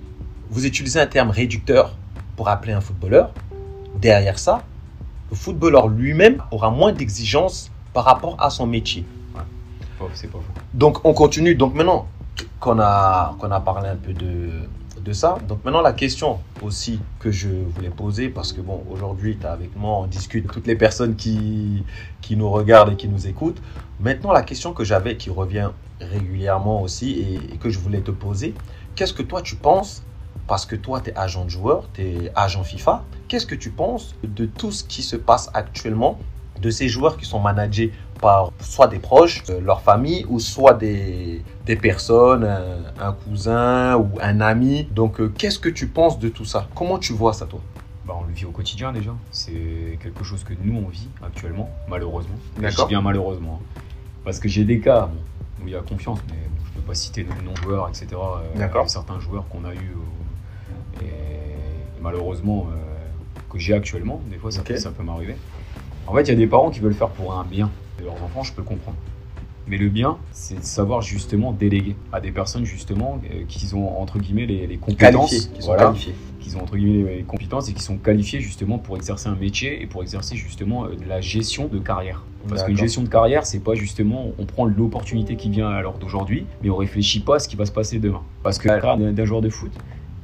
[0.49, 1.95] vous utilisez un terme réducteur
[2.35, 3.31] pour appeler un footballeur,
[3.95, 4.63] derrière ça,
[5.29, 9.05] le footballeur lui-même aura moins d'exigence par rapport à son métier.
[10.73, 11.55] Donc on continue.
[11.55, 12.09] Donc maintenant
[12.59, 14.49] qu'on a, qu'on a parlé un peu de,
[15.13, 19.45] ça, donc maintenant la question aussi que je voulais poser, parce que bon, aujourd'hui tu
[19.45, 21.83] es avec moi, on discute, toutes les personnes qui,
[22.21, 23.61] qui nous regardent et qui nous écoutent.
[23.99, 28.11] Maintenant la question que j'avais, qui revient régulièrement aussi et, et que je voulais te
[28.11, 28.53] poser,
[28.95, 30.03] qu'est-ce que toi tu penses
[30.47, 33.03] parce que toi, tu es agent de joueur, tu es agent FIFA.
[33.27, 36.17] Qu'est-ce que tu penses de tout ce qui se passe actuellement,
[36.61, 40.73] de ces joueurs qui sont managés par soit des proches, euh, leur famille, ou soit
[40.73, 44.87] des, des personnes, un, un cousin ou un ami.
[44.91, 46.67] Donc, euh, qu'est-ce que tu penses de tout ça?
[46.75, 47.59] Comment tu vois ça, toi?
[48.05, 49.11] Bah, on le vit au quotidien déjà.
[49.31, 52.35] C'est quelque chose que nous on vit actuellement, malheureusement.
[52.55, 52.85] Je D'accord.
[52.85, 53.59] dis bien malheureusement.
[53.61, 53.81] hein.
[54.23, 55.19] Parce que j'ai des cas bon,
[55.63, 57.89] où il y a confiance, mais bon, je peux pas citer de nom de joueurs,
[57.89, 58.07] etc.
[58.13, 58.89] euh, D'accord.
[58.89, 62.75] certains joueurs qu'on a eu euh, et, et malheureusement euh,
[63.51, 64.21] que j'ai actuellement.
[64.31, 65.35] Des fois, ça, peut, ça peut m'arriver.
[66.07, 68.21] En fait, il y a des parents qui veulent faire pour un bien de leurs
[68.23, 68.97] enfants, je peux le comprendre.
[69.69, 73.99] Mais le bien, c'est de savoir justement déléguer à des personnes justement euh, qui ont
[74.01, 76.15] entre guillemets les, les compétences, qui sont voilà, qualifiés.
[76.39, 79.81] qu'ils ont entre guillemets les compétences et qui sont qualifiés justement pour exercer un métier
[79.81, 82.23] et pour exercer justement euh, de la gestion de carrière.
[82.47, 85.97] Parce qu'une gestion de carrière, c'est pas justement on prend l'opportunité qui vient à l'heure
[85.97, 88.21] d'aujourd'hui, mais on réfléchit pas à ce qui va se passer demain.
[88.43, 89.71] Parce que la carrière d'un- joueur de foot,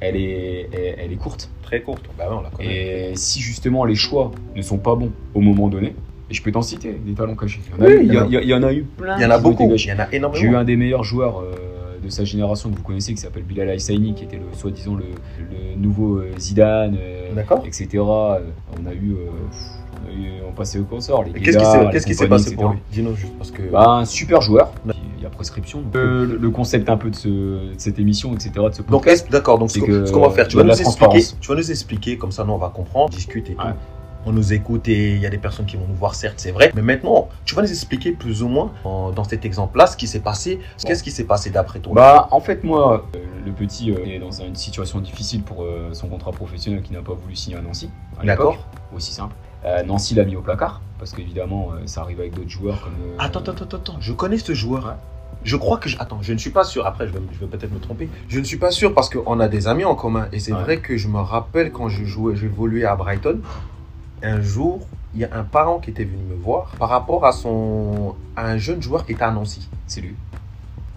[0.00, 1.50] elle est, elle, elle est courte.
[1.62, 2.06] Très courte.
[2.16, 2.30] Bah.
[2.60, 5.94] Et si justement les choix ne sont pas bons au moment donné,
[6.30, 7.60] et je peux t'en citer des talents cachés.
[7.66, 9.16] Il y en a, Oui, eu, il y a- il y en a- eu plein.
[9.18, 9.64] Il y en a beaucoup.
[9.74, 10.58] Il y en a J'ai eu énormément.
[10.58, 11.54] un des meilleurs joueurs euh,
[12.02, 15.04] de sa génération que vous connaissez, qui s'appelle Bilal Haïsaini, qui était le soi-disant le,
[15.40, 17.30] le nouveau euh, Zidane, euh,
[17.66, 17.88] etc.
[18.02, 19.26] On a eu, euh,
[20.04, 21.24] on, a eu on passait au consort.
[21.42, 22.78] Qu'est-ce qui s'est passé pour lui?
[22.92, 23.62] Dis-nous juste parce que.
[23.70, 24.72] Bah, un super joueur.
[24.86, 25.80] Il y a prescription.
[25.80, 28.50] Donc, euh, le, le concept un peu de, ce- de cette émission, etc.
[28.56, 29.24] De ce Donc, podcast.
[29.24, 32.18] est-ce- d'accord, donc ce qu'on va faire, tu vas nous expliquer, tu vas nous expliquer,
[32.18, 33.62] comme ça nous on va comprendre, discuter et tout.
[33.66, 33.72] Ouais.
[34.26, 36.50] On nous écoute et il y a des personnes qui vont nous voir, certes, c'est
[36.50, 36.72] vrai.
[36.74, 40.06] Mais maintenant, tu vas nous expliquer plus ou moins, en- dans cet exemple-là, ce qui
[40.06, 40.60] s'est passé.
[40.86, 41.92] Qu'est-ce qui s'est passé d'après toi?
[41.94, 45.90] Bah, en fait, moi, euh, le petit euh, est dans une situation difficile pour euh,
[45.92, 47.90] son contrat professionnel qui n'a pas voulu signer à Nancy.
[48.24, 48.66] D'accord.
[48.96, 49.34] Aussi simple.
[49.66, 52.94] Euh, Nancy l'a mis au placard parce qu'évidemment, euh, ça arrive avec d'autres joueurs comme.
[53.02, 54.96] euh, Attends, attends, attends, attends, je connais ce joueur.
[55.42, 55.98] Je crois que je...
[55.98, 56.86] Attends, je ne suis pas sûr.
[56.86, 58.08] Après, je vais, je vais peut-être me tromper.
[58.28, 60.28] Je ne suis pas sûr parce qu'on a des amis en commun.
[60.32, 60.62] Et c'est Ouais.
[60.62, 63.40] vrai que je me rappelle quand je jouais, j'évoluais à Brighton.
[64.24, 64.80] Un jour,
[65.14, 68.46] il y a un parent qui était venu me voir par rapport à son à
[68.48, 69.68] un jeune joueur qui était à Nancy.
[69.86, 70.14] C'est lui.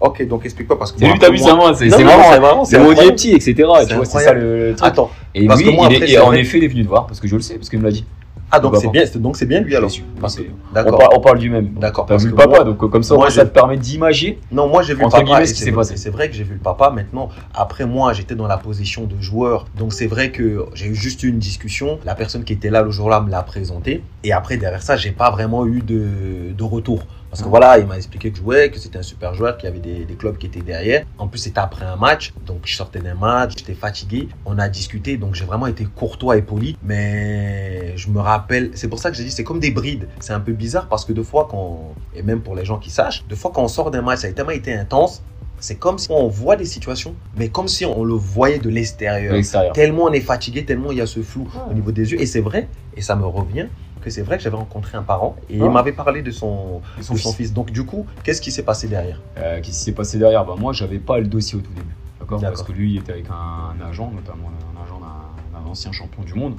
[0.00, 2.64] Ok, donc explique-moi parce que C'est lui, t'as vu, moi- c'est marrant, c'est marrant.
[2.64, 3.54] c'est mon petit, etc.
[3.88, 4.88] Tu vois, c'est ça le truc.
[4.88, 6.68] Attends, Et parce lui, que moi, il est- après, et c'est en effet, il est
[6.68, 8.04] venu te voir parce que je le sais, parce qu'il me l'a dit.
[8.50, 9.90] Ah donc Bah, c'est bien, donc c'est bien lui alors.
[10.20, 11.10] Parce On, D'accord.
[11.16, 11.74] on parle du même.
[11.74, 13.50] D'accord, T'as parce vu le que papa, moi- donc comme ça, moi, moi, ça te
[13.52, 14.38] permet d'imager.
[14.52, 15.24] Non, moi j'ai vu le Entre papa.
[15.24, 15.96] guillemets, et ce qui c'est s'est vrai- passé.
[15.96, 16.90] C'est vrai que j'ai vu le papa.
[16.90, 19.66] Maintenant, après moi, j'étais dans la position de joueur.
[19.76, 21.98] Donc c'est vrai que j'ai eu juste une discussion.
[22.04, 24.02] La personne qui était là le jour-là me l'a présenté.
[24.24, 27.00] Et après, derrière ça, j'ai pas vraiment eu de, de retour.
[27.30, 27.50] Parce que Ah.
[27.50, 29.80] voilà, il m'a expliqué que je jouais, que c'était un super joueur, qu'il y avait
[29.80, 31.04] des, des clubs qui étaient derrière.
[31.18, 32.32] En plus, c'était après un match.
[32.46, 34.28] Donc je sortais d'un match, j'étais fatigué.
[34.46, 35.16] On a discuté.
[35.18, 36.76] Donc j'ai vraiment été courtois et poli.
[36.82, 40.08] Mais je me rappelle, c'est pour ça que j'ai dit, c'est comme des brides.
[40.20, 42.90] C'est un peu bizarre parce que deux fois, quand, et même pour les gens qui
[42.90, 45.22] sachent, deux fois quand on sort d'un match, ça a tellement été intense.
[45.60, 49.34] C'est comme si on voit des situations, mais comme si on le voyait de l'extérieur.
[49.74, 51.60] Tellement on est fatigué, tellement il y a ce flou Ouais.
[51.70, 52.20] au niveau des yeux.
[52.20, 53.66] Et c'est vrai, et ça me revient,
[54.00, 57.02] que c'est vrai que j'avais rencontré un parent et il m'avait parlé de son, de
[57.02, 57.34] son fils.
[57.34, 57.52] fils.
[57.52, 59.20] Donc du coup, qu'est-ce qui s'est passé derrière?
[59.36, 60.44] Euh, Qu'est-ce qui s'est passé derrière?
[60.44, 61.94] Bah, Moi, j'avais pas le dossier au tout début.
[62.20, 62.40] D'accord?
[62.40, 66.22] Parce que lui, il était avec un, un agent, notamment un agent d'un ancien champion
[66.22, 66.54] du monde.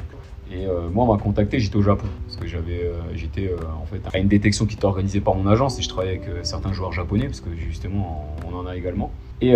[0.51, 2.07] Et euh, moi, on m'a contacté, j'étais au Japon.
[2.25, 5.35] Parce que j'avais, euh, j'étais euh, en fait à une détection qui était organisée par
[5.35, 8.75] mon agence et je travaillais avec certains joueurs japonais, parce que justement, on en a
[8.75, 9.11] également.
[9.41, 9.53] Et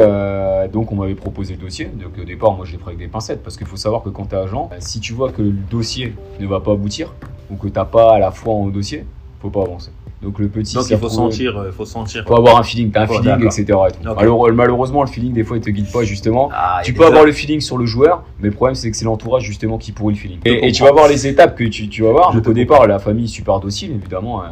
[0.71, 1.85] donc, on m'avait proposé le dossier.
[1.85, 3.43] Donc, au départ, moi, je l'ai pris avec des pincettes.
[3.43, 5.51] Parce qu'il faut savoir que quand tu es agent, euh, si tu vois que le
[5.51, 7.13] dossier ne va pas aboutir,
[7.49, 9.05] ou que tu n'as pas la foi en dossier,
[9.41, 9.91] faut pas avancer.
[10.23, 10.73] Donc, le petit.
[10.75, 12.23] Donc il faut sentir, euh, il faut sentir.
[12.25, 13.61] faut avoir un feeling, t'as un Oh, feeling, etc.
[13.63, 14.09] et tout.
[14.09, 14.15] Ok.
[14.15, 16.49] Malheureux- malheureusement, le feeling, des fois, il te guide pas, justement.
[16.53, 17.25] Ah, tu peux avoir heures.
[17.25, 20.13] le feeling sur le joueur, mais le problème, c'est que c'est l'entourage, justement, qui pourrit
[20.13, 20.39] le feeling.
[20.45, 22.31] Et, et tu vas voir les étapes que tu, tu vas voir.
[22.31, 24.47] Je Donc, au départ, la famille, super docile, évidemment, euh,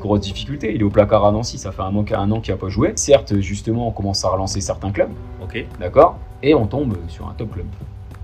[0.00, 0.72] grosse difficulté.
[0.74, 2.68] Il est au placard à Nancy, ça fait un an, un an qu'il a pas
[2.68, 2.92] joué.
[2.96, 5.10] Certes, justement, on commence à relancer certains clubs,
[5.42, 5.64] Ok.
[5.78, 7.66] d'accord Et on tombe sur un top club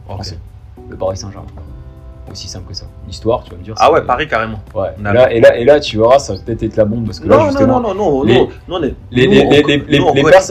[0.07, 0.39] français,
[0.89, 1.47] le Paris Saint-Germain.
[2.31, 2.87] Aussi simple que ça.
[3.07, 3.75] L'histoire, tu vas me dire.
[3.79, 4.61] Ah ouais, Paris carrément.
[4.75, 4.88] Ouais.
[4.99, 7.21] Et là, et, là, et là, tu verras, ça va peut-être être la bombe parce
[7.21, 8.79] que là, Non, non, justement, non, non, non, les- non,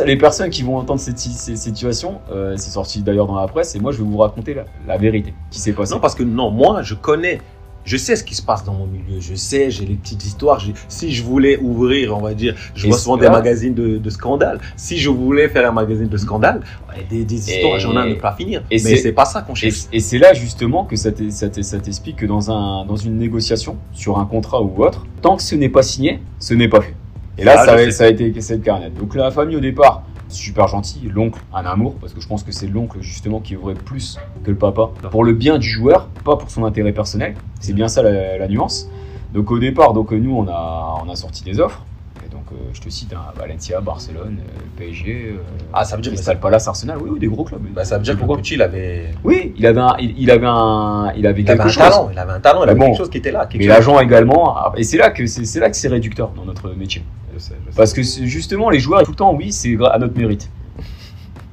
[0.06, 3.48] les, personnes qui vont entendre cette, si- ces situations, euh, c'est sorti d'ailleurs dans la
[3.48, 5.94] presse, et moi je vais vous raconter la, la vérité qui s'est passée.
[5.94, 7.40] Non, parce que non, moi, je connais,
[7.88, 9.20] je sais ce qui se passe dans mon milieu.
[9.22, 10.62] Je sais, j'ai les petites histoires.
[10.90, 13.98] Si je voulais ouvrir, on va dire, je Et vois souvent des là- magazines de,
[13.98, 14.60] de scandale.
[14.76, 18.06] Si je voulais faire un magazine de scandale, ouais, des, des histoires, j'en ai à
[18.06, 18.62] ne pas finir.
[18.70, 19.86] et Mais c'est- pas ça qu'on cherche.
[19.94, 23.78] et c'est là justement que ça ça ça t'explique que dans, un, dans une négociation,
[23.94, 26.94] sur un contrat ou autre, tant que ce n'est pas signé, ce n'est pas fait.
[27.38, 27.92] Et là, Ah, ça, je a- sais.
[27.92, 28.90] ça a été cette carnet.
[28.90, 32.52] Donc la famille au départ, super gentil, l'oncle, un amour, parce que je pense que
[32.52, 36.36] c'est l'oncle justement qui œuvrait plus que le papa, pour le bien du joueur, pas
[36.36, 37.36] pour son intérêt personnel.
[37.60, 38.90] C'est bien ça la, la nuance.
[39.34, 41.84] Donc au départ, donc nous on a, on a sorti des offres.
[42.28, 45.38] Et donc euh, je te cite hein, Valencia, Barcelone, euh, PSG, euh,
[45.72, 47.62] Ah, ça veut dire, Crystal Palace, Arsenal, oui, oui, des gros clubs.
[47.74, 50.46] bah, ça veut dire que petit, il avait, Oui, il avait un, il, il avait
[50.46, 51.78] un, il avait il avait quelque un chose.
[51.78, 52.10] talent.
[52.12, 52.64] Il avait un talent.
[52.66, 52.88] Il avait bon.
[52.88, 53.48] quelque chose qui était là.
[53.56, 54.58] Mais l'agent également.
[54.58, 57.02] ah, Et c'est là que c'est c'est là que c'est réducteur dans notre métier.
[57.34, 57.78] Je sais, je sais.
[57.78, 60.50] Parce que c'est- justement, les joueurs tout le temps, oui, c'est à notre mérite.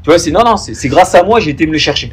[0.02, 2.10] Tu vois, c'est non, non, c'est c'est grâce à moi, j'ai été me le chercher.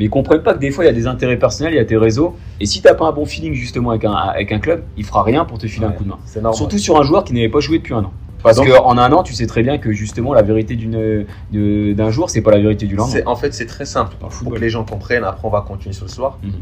[0.00, 1.80] Mais ils comprennent pas que des fois, il y a des intérêts personnels, il y
[1.80, 2.34] a tes réseaux.
[2.58, 5.22] Et si t'as pas un bon feeling justement avec un, avec un club, il fera
[5.22, 6.52] rien pour te filer un coup de main.
[6.54, 8.12] Surtout sur un joueur qui n'avait pas joué depuis un an.
[8.42, 10.74] Parce qu'en un an, tu sais très bien que justement, la vérité
[11.52, 13.20] d'un jour, c'est pas la vérité du lendemain.
[13.26, 14.16] En fait, c'est très simple.
[14.18, 16.38] Dans le Pour que les gens comprennent, après on va continuer sur le soir.
[16.42, 16.52] Mhm.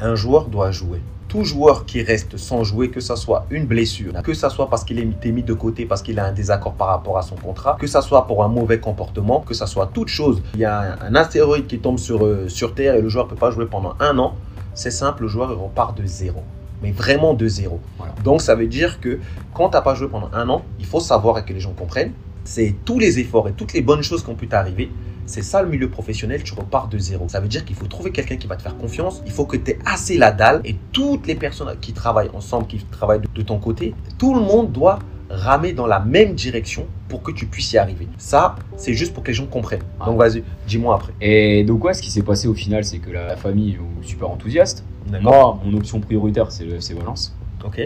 [0.00, 1.00] Un joueur doit jouer.
[1.26, 4.84] Tout joueur qui reste sans jouer, que ça soit une blessure, que ça soit parce
[4.84, 7.34] qu'il est été mis de côté, parce qu'il a un désaccord par rapport à son
[7.34, 10.40] contrat, que ça soit pour un mauvais comportement, que ça soit toute chose.
[10.54, 13.24] Il y a un, un astéroïde qui tombe sur, euh, sur Terre et le joueur
[13.24, 14.36] ne peut pas jouer pendant un an.
[14.74, 16.42] C'est simple, le joueur il repart de zéro.
[16.80, 17.80] Mais vraiment de zéro.
[17.98, 18.14] Voilà.
[18.22, 19.18] Donc ça veut dire que
[19.52, 21.72] quand tu n'as pas joué pendant un an, il faut savoir et que les gens
[21.72, 22.12] comprennent,
[22.44, 24.90] c'est tous les efforts et toutes les bonnes choses qui ont pu t'arriver
[25.28, 27.28] c'est ça le milieu professionnel, tu repars de zéro.
[27.28, 29.56] Ça veut dire qu'il faut trouver quelqu'un qui va te faire confiance, il faut que
[29.56, 33.42] tu aies assez la dalle et toutes les personnes qui travaillent ensemble, qui travaillent de,
[33.42, 34.98] ton côté, tout le monde doit
[35.30, 38.08] ramer dans la même direction pour que tu puisses y arriver.
[38.16, 39.82] Ça, c'est juste pour que les gens comprennent.
[40.04, 41.12] Donc vas-y, dis-moi après.
[41.20, 44.30] Et donc, ouais, ce qui s'est passé au final, c'est que la, famille est super
[44.30, 44.84] enthousiaste.
[45.20, 47.36] Moi, mon option prioritaire, c'est Valence.
[47.64, 47.80] Ok.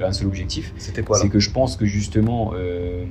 [0.00, 0.72] Un seul objectif.
[0.76, 1.22] C'était quoi là?
[1.22, 3.04] C'est que je pense que justement euh,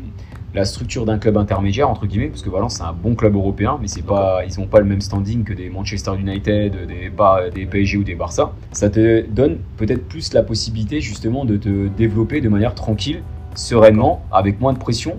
[0.53, 3.77] la structure d'un club intermédiaire entre guillemets parce que Valence c'est un bon club européen
[3.81, 7.49] mais c'est pas ils n'ont pas le même standing que des Manchester United des pas
[7.49, 8.53] des PSG ou des Barça.
[8.71, 13.23] Ça te donne peut-être plus la possibilité justement de te développer de manière tranquille
[13.55, 15.17] sereinement avec moins de pression.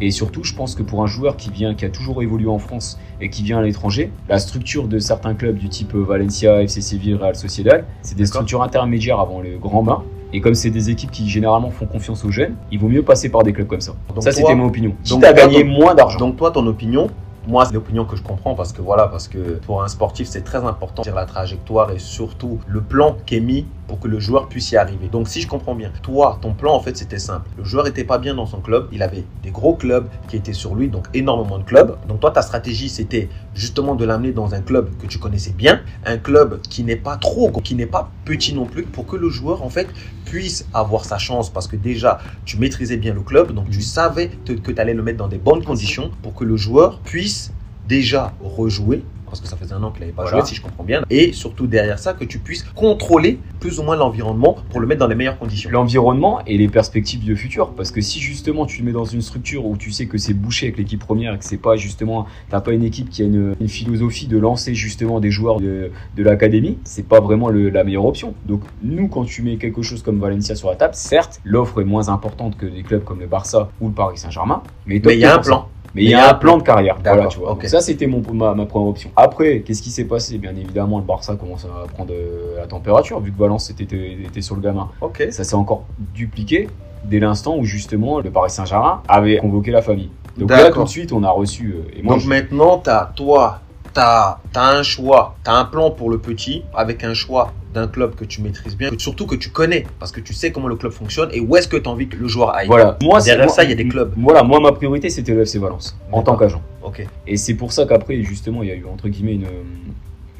[0.00, 2.58] Et surtout, je pense que pour un joueur qui vient, qui a toujours évolué en
[2.58, 6.82] France et qui vient à l'étranger, la structure de certains clubs du type Valencia, FC
[6.82, 10.02] Séville, Real Sociedad, c'est des structures intermédiaires avant le grand bain.
[10.32, 13.28] Et comme c'est des équipes qui généralement font confiance aux jeunes, il vaut mieux passer
[13.28, 13.92] par des clubs comme ça.
[14.14, 14.94] Donc ça, c'était mon opinion.
[15.08, 16.18] Donc toi, gagner ton- moins d'argent.
[16.18, 17.08] Donc toi, ton opinion,
[17.46, 20.42] moi, c'est l'opinion que je comprends parce que voilà, parce que pour un sportif, c'est
[20.42, 24.08] très important de dire la trajectoire et surtout le plan qui est mis pour que
[24.08, 25.08] le joueur puisse y arriver.
[25.08, 27.50] Donc si je comprends bien, toi, ton plan en fait, c'était simple.
[27.56, 30.52] Le joueur était pas bien dans son club, il avait des gros clubs qui étaient
[30.52, 31.98] sur lui, donc énormément de clubs.
[32.06, 35.82] Donc toi, ta stratégie, c'était justement de l'amener dans un club que tu connaissais bien,
[36.04, 39.16] un club qui n'est pas trop, gros, qui n'est pas petit non plus, pour que
[39.16, 39.92] le joueur en fait
[40.24, 44.28] puisse avoir sa chance parce que déjà tu maîtrisais bien le club, donc tu savais
[44.44, 47.55] te- que tu allais le mettre dans des bonnes conditions pour que le joueur puisse
[47.88, 49.02] déjà rejouer.
[49.28, 50.38] Parce que ça faisait un an qu'il n'avait pas Voilà.
[50.38, 51.02] joué, si je comprends bien.
[51.10, 55.00] Et surtout derrière ça, que tu puisses contrôler plus ou moins l'environnement pour le mettre
[55.00, 55.68] dans les meilleures conditions.
[55.68, 57.70] L'environnement et les perspectives de futur.
[57.72, 60.32] Parce que si justement tu le mets dans une structure où tu sais que c'est
[60.32, 63.24] bouché avec l'équipe première et que c'est pas justement, t'as pas une équipe qui a
[63.24, 67.68] une, une philosophie de lancer justement des joueurs de, de l'académie, c'est pas vraiment le-
[67.68, 68.32] la meilleure option.
[68.46, 71.84] Donc nous, quand tu mets quelque chose comme Valencia sur la table, certes, l'offre est
[71.84, 75.24] moins importante que des clubs comme le Barça ou le Paris Saint-Germain, mais, il y
[75.24, 75.68] a un plan.
[75.96, 76.96] Mais il y a un plan de carrière.
[77.02, 77.56] Voilà, tu vois.
[77.68, 79.10] ça, c'était mon, ma, ma première option.
[79.16, 80.38] Après, qu'est-ce qui s'est passé?
[80.38, 83.84] Bien évidemment, le Barça commence à prendre euh, la température, vu que Valence était,
[84.24, 84.88] était sur le gamin.
[85.30, 86.68] Ça s'est encore dupliqué
[87.04, 90.10] dès l'instant où justement le Paris Saint-Germain avait convoqué la famille.
[90.36, 91.74] Donc là, tout de suite, on a reçu.
[91.76, 93.60] euh, et moi, Donc je- maintenant, as, toi,
[93.94, 97.86] tu as, un choix, tu as un plan pour le petit avec un choix d'un
[97.88, 100.76] club que tu maîtrises bien, surtout que tu connais parce que tu sais comment le
[100.76, 102.66] club fonctionne et où est-ce que tu as envie que le joueur aille.
[102.66, 102.96] voilà.
[103.02, 104.12] Moi, c'est- Derrière ça, il y a des clubs.
[104.16, 106.62] Voilà, moi, ma priorité, c'était le FC Valence en tant qu'agent.
[106.82, 107.06] Ok.
[107.26, 109.46] Et c'est pour ça qu'après, justement, il y a eu entre guillemets une.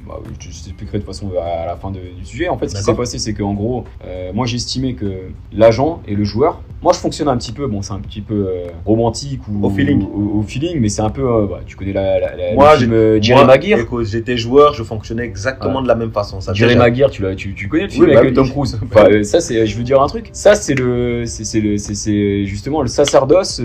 [0.06, 2.48] Bah, je je t'expliquerai de toute façon à la fin de- du sujet.
[2.48, 5.06] En fait, ce qui s'est passé, c'est qu'en gros, euh, moi j'estimais que
[5.52, 8.46] l'agent et le joueur, moi je fonctionne un petit peu, bon, c'est un petit peu
[8.48, 10.02] euh, romantique ou Au feeling.
[10.04, 12.72] au, au feeling, mais c'est un peu, euh, bah, tu connais la, la, la- Moi,
[12.74, 12.92] le film
[13.38, 13.78] euh, Maguire.
[14.02, 16.40] j'étais joueur, je fonctionnais exactement de la même façon.
[16.40, 16.76] Ça, Jerry.
[16.76, 18.50] Maguire, tu, tu, tu connais le film Oui, avec bah euh, Tom.
[18.52, 18.78] Cruise.
[18.94, 20.28] Enfin, ça, c'est, je veux dire un truc.
[20.32, 23.60] Ça, c'est le, c'est, c'est le, c'est, c'est justement le sacerdoce,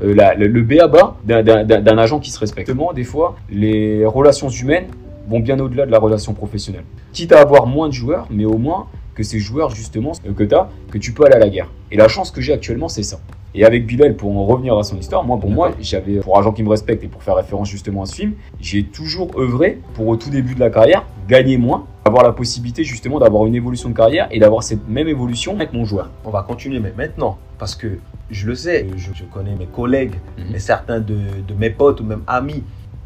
[0.00, 2.70] la- le, béaba d'un, d'un, agent qui se respecte.
[2.94, 4.86] Des fois, les relations humaines
[5.30, 6.84] vont bien au-delà de la relation professionnelle.
[7.12, 10.44] Quitte à avoir moins de joueurs, mais au moins que ces joueurs, justement, euh, que
[10.44, 11.70] tu as, que tu peux aller à la guerre.
[11.92, 13.20] Et la chance que j'ai actuellement, c'est ça.
[13.54, 16.52] Et avec Bilal, pour en revenir à son histoire, moi, pour moi, j'avais, pour agent
[16.52, 20.06] qui me respecte et pour faire référence justement à ce film, j'ai toujours œuvré pour
[20.08, 23.88] au tout début de la carrière gagner moins, avoir la possibilité justement d'avoir une évolution
[23.88, 26.10] de carrière et d'avoir cette même évolution avec mon joueur.
[26.24, 27.98] On va continuer, mais maintenant, parce que
[28.30, 30.54] je le sais, je, je connais mes collègues Mhm.
[30.54, 32.62] et certains de, de mes potes ou même amis,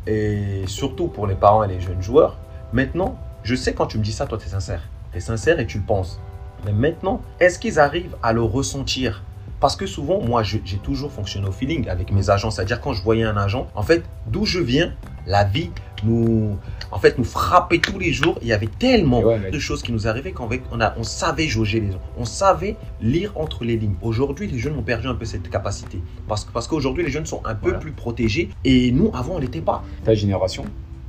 [0.06, 2.36] et surtout pour les parents et les jeunes joueurs.
[2.72, 4.82] Maintenant, je sais quand tu me dis ça, toi, tu es sincère.
[5.12, 6.20] Tu es sincère et tu le penses.
[6.64, 9.22] Mais maintenant, est-ce qu'ils arrivent à le ressentir?
[9.60, 12.50] Parce que souvent, moi, j'ai toujours fonctionné au feeling avec mes agents.
[12.50, 14.92] C'est-à-dire, quand je voyais un agent, en fait, d'où je viens,
[15.26, 15.70] la vie
[16.04, 16.56] nous,
[16.90, 18.38] en fait, nous frappait tous les jours.
[18.42, 20.94] Il y avait tellement Et ouais, mais- de choses qui nous arrivaient fait, on, a,
[20.98, 22.00] on savait jauger les gens.
[22.18, 23.94] On savait lire entre les lignes.
[24.02, 25.98] Aujourd'hui, les jeunes ont perdu un peu cette capacité.
[26.28, 27.78] Parce, parce qu'aujourd'hui, les jeunes sont un peu Voilà.
[27.78, 28.50] plus protégés.
[28.64, 29.82] Et nous, avant, on n'était pas.
[30.04, 30.64] ta génération,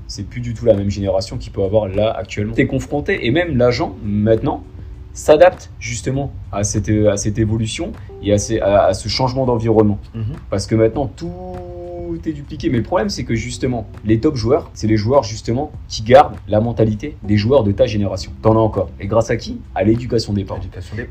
[0.08, 2.54] c'est plus du tout la même génération qu'il peut avoir là actuellement.
[2.54, 4.64] Tu es confronté et même l'agent maintenant
[5.14, 9.98] s'adapte justement à cette, à cette évolution et à, ces- à- à ce changement d'environnement.
[10.50, 11.32] Parce que maintenant tout
[12.26, 12.70] est dupliqué.
[12.70, 16.36] Mais le problème c'est que justement les top joueurs, c'est les joueurs justement qui gardent
[16.48, 18.32] la mentalité des joueurs de ta génération.
[18.42, 18.90] T'en as encore.
[19.00, 19.60] Et grâce à qui?
[19.74, 20.62] À l'éducation des parents.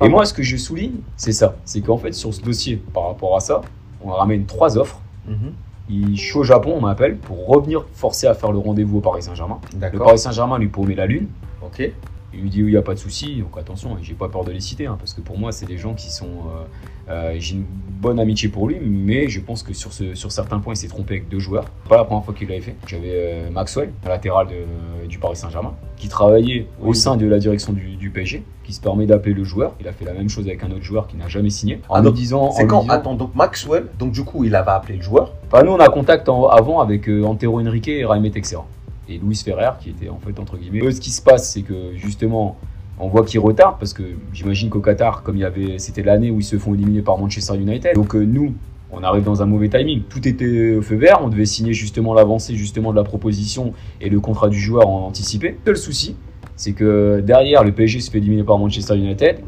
[0.03, 1.57] Et moi ce que je souligne, c'est ça.
[1.65, 3.63] C'est qu'en fait sur ce dossier, par rapport à ça,
[4.03, 5.01] on ramène trois offres.
[5.27, 5.53] Mhm.
[5.91, 9.01] Il, je suis au Japon, on m'appelle pour revenir forcer à faire le rendez-vous au
[9.01, 9.61] Paris Saint-Germain.
[9.79, 9.99] Le.
[9.99, 11.29] Paris Saint-Germain lui promet la lune.
[11.63, 11.91] Ok.
[12.37, 13.37] Il lui dit oui, il n'y a pas de souci.
[13.41, 15.79] Donc attention, j'ai pas peur de les citer, hein, parce que pour moi, c'est des
[15.79, 16.27] gens qui sont.
[16.27, 16.65] euh,
[17.11, 17.65] euh, j'ai une
[18.01, 20.89] bonne amitié pour lui, mais je pense que sur, ce, sur certains points, il s'est
[20.89, 21.67] trompé avec deux joueurs.
[21.89, 22.77] Pas la première fois qu'il l'avait fait.
[22.87, 27.73] J'avais euh, Maxwell, latéral de- du Paris Saint-Germain, qui travaillait au sein de la direction
[27.75, 29.75] du, du PSG, qui se permet d'appeler le joueur.
[29.81, 31.81] Il a fait la même chose avec un autre joueur qui n'a jamais signé.
[31.91, 32.51] En Ah, donc, disant.
[32.53, 35.35] C'est quand disant- Attends, donc Maxwell, donc du coup, il avait appelé le joueur.
[35.53, 38.67] Enfin, nous, on a contact en- avant avec euh, Antero Henrique et Raimé Texera.
[39.09, 40.81] Et Luis Ferrer, qui était en fait, entre guillemets.
[40.81, 42.57] Eux, ce qui se passe, c'est que justement,
[42.99, 46.31] On voit qu'ils retardent parce que j'imagine qu'au Qatar, comme il y avait, c'était l'année
[46.31, 47.95] où ils se font éliminer par Manchester United.
[47.95, 48.55] Donc euh, nous,
[48.93, 50.03] on arrive dans un mauvais timing.
[50.09, 51.19] Tout était au feu vert.
[51.23, 55.07] On devait signer justement l'avancée justement de la proposition et le contrat du joueur en
[55.07, 55.57] anticipé.
[55.67, 56.17] Le seul souci,
[56.55, 59.41] c'est que derrière, le PSG se fait éliminer par Manchester United.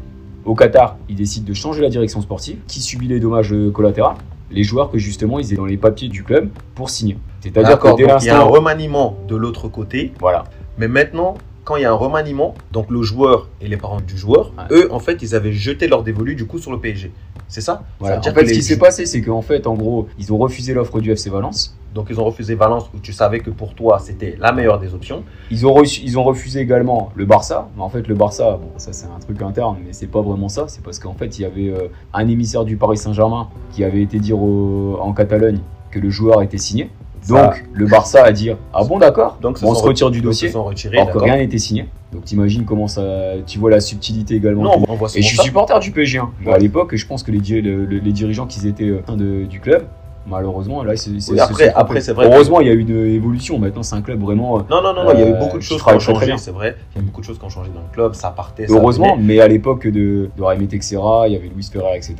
[0.43, 2.57] Au Qatar, ils décident de changer la direction sportive.
[2.67, 4.15] Qui subit les dommages collatéraux
[4.51, 7.17] Les joueurs que justement ils étaient dans les papiers du club pour signer.
[7.41, 10.13] C'est-à-dire que dès il y a un remaniement de l'autre côté.
[10.19, 10.45] Voilà.
[10.77, 14.17] Mais maintenant, quand il y a un remaniement, donc le joueur et les parents du
[14.17, 17.11] joueur, eux, en fait, ils avaient jeté leur dévolu du coup sur le PSG.
[17.49, 18.19] C'est ça, voilà.
[18.19, 20.99] En fait, ce qui s'est passé, c'est qu'en fait, en gros, ils ont refusé l'offre
[20.99, 21.77] du FC Valence.
[21.97, 24.93] Donc, ils ont refusé Valence où tu savais que pour toi, c'était la meilleure des
[24.93, 25.23] options.
[25.49, 27.69] Ils ont, ils ont refusé également le Barça.
[27.75, 30.47] Mais en fait, le Barça, bon, ça, c'est un truc interne, mais c'est pas vraiment
[30.47, 30.65] ça.
[30.67, 34.03] C'est parce qu'en fait, il y avait euh, un émissaire du Paris Saint-Germain qui avait
[34.03, 35.57] été dire en Catalogne
[35.89, 36.91] que le joueur était signé.
[37.27, 41.11] Donc le Barça a dit ah bon d'accord, donc on se retire du dossier, alors
[41.11, 41.87] que rien n'était signé.
[42.13, 43.03] Donc t'imagines comment ça,
[43.45, 44.63] tu vois la subtilité également.
[44.63, 46.19] Non, on voit et je suis supporter du PSG.
[46.19, 46.29] Hein.
[46.49, 49.83] À l'époque, je pense que les, les dirigeants qui étaient euh, de, du club,
[50.27, 53.83] malheureusement là c'est après après c'est vrai heureusement il y a eu une évolution maintenant
[53.83, 55.89] c'est un club vraiment non non non, il y a eu beaucoup de choses qui
[55.89, 57.81] ont changé c'est vrai il y a eu beaucoup de choses qui ont changé dans
[57.81, 61.47] le club ça partait heureusement mais à l'époque de, de Raimé Texera il y avait
[61.47, 62.15] Luis Ferrer etc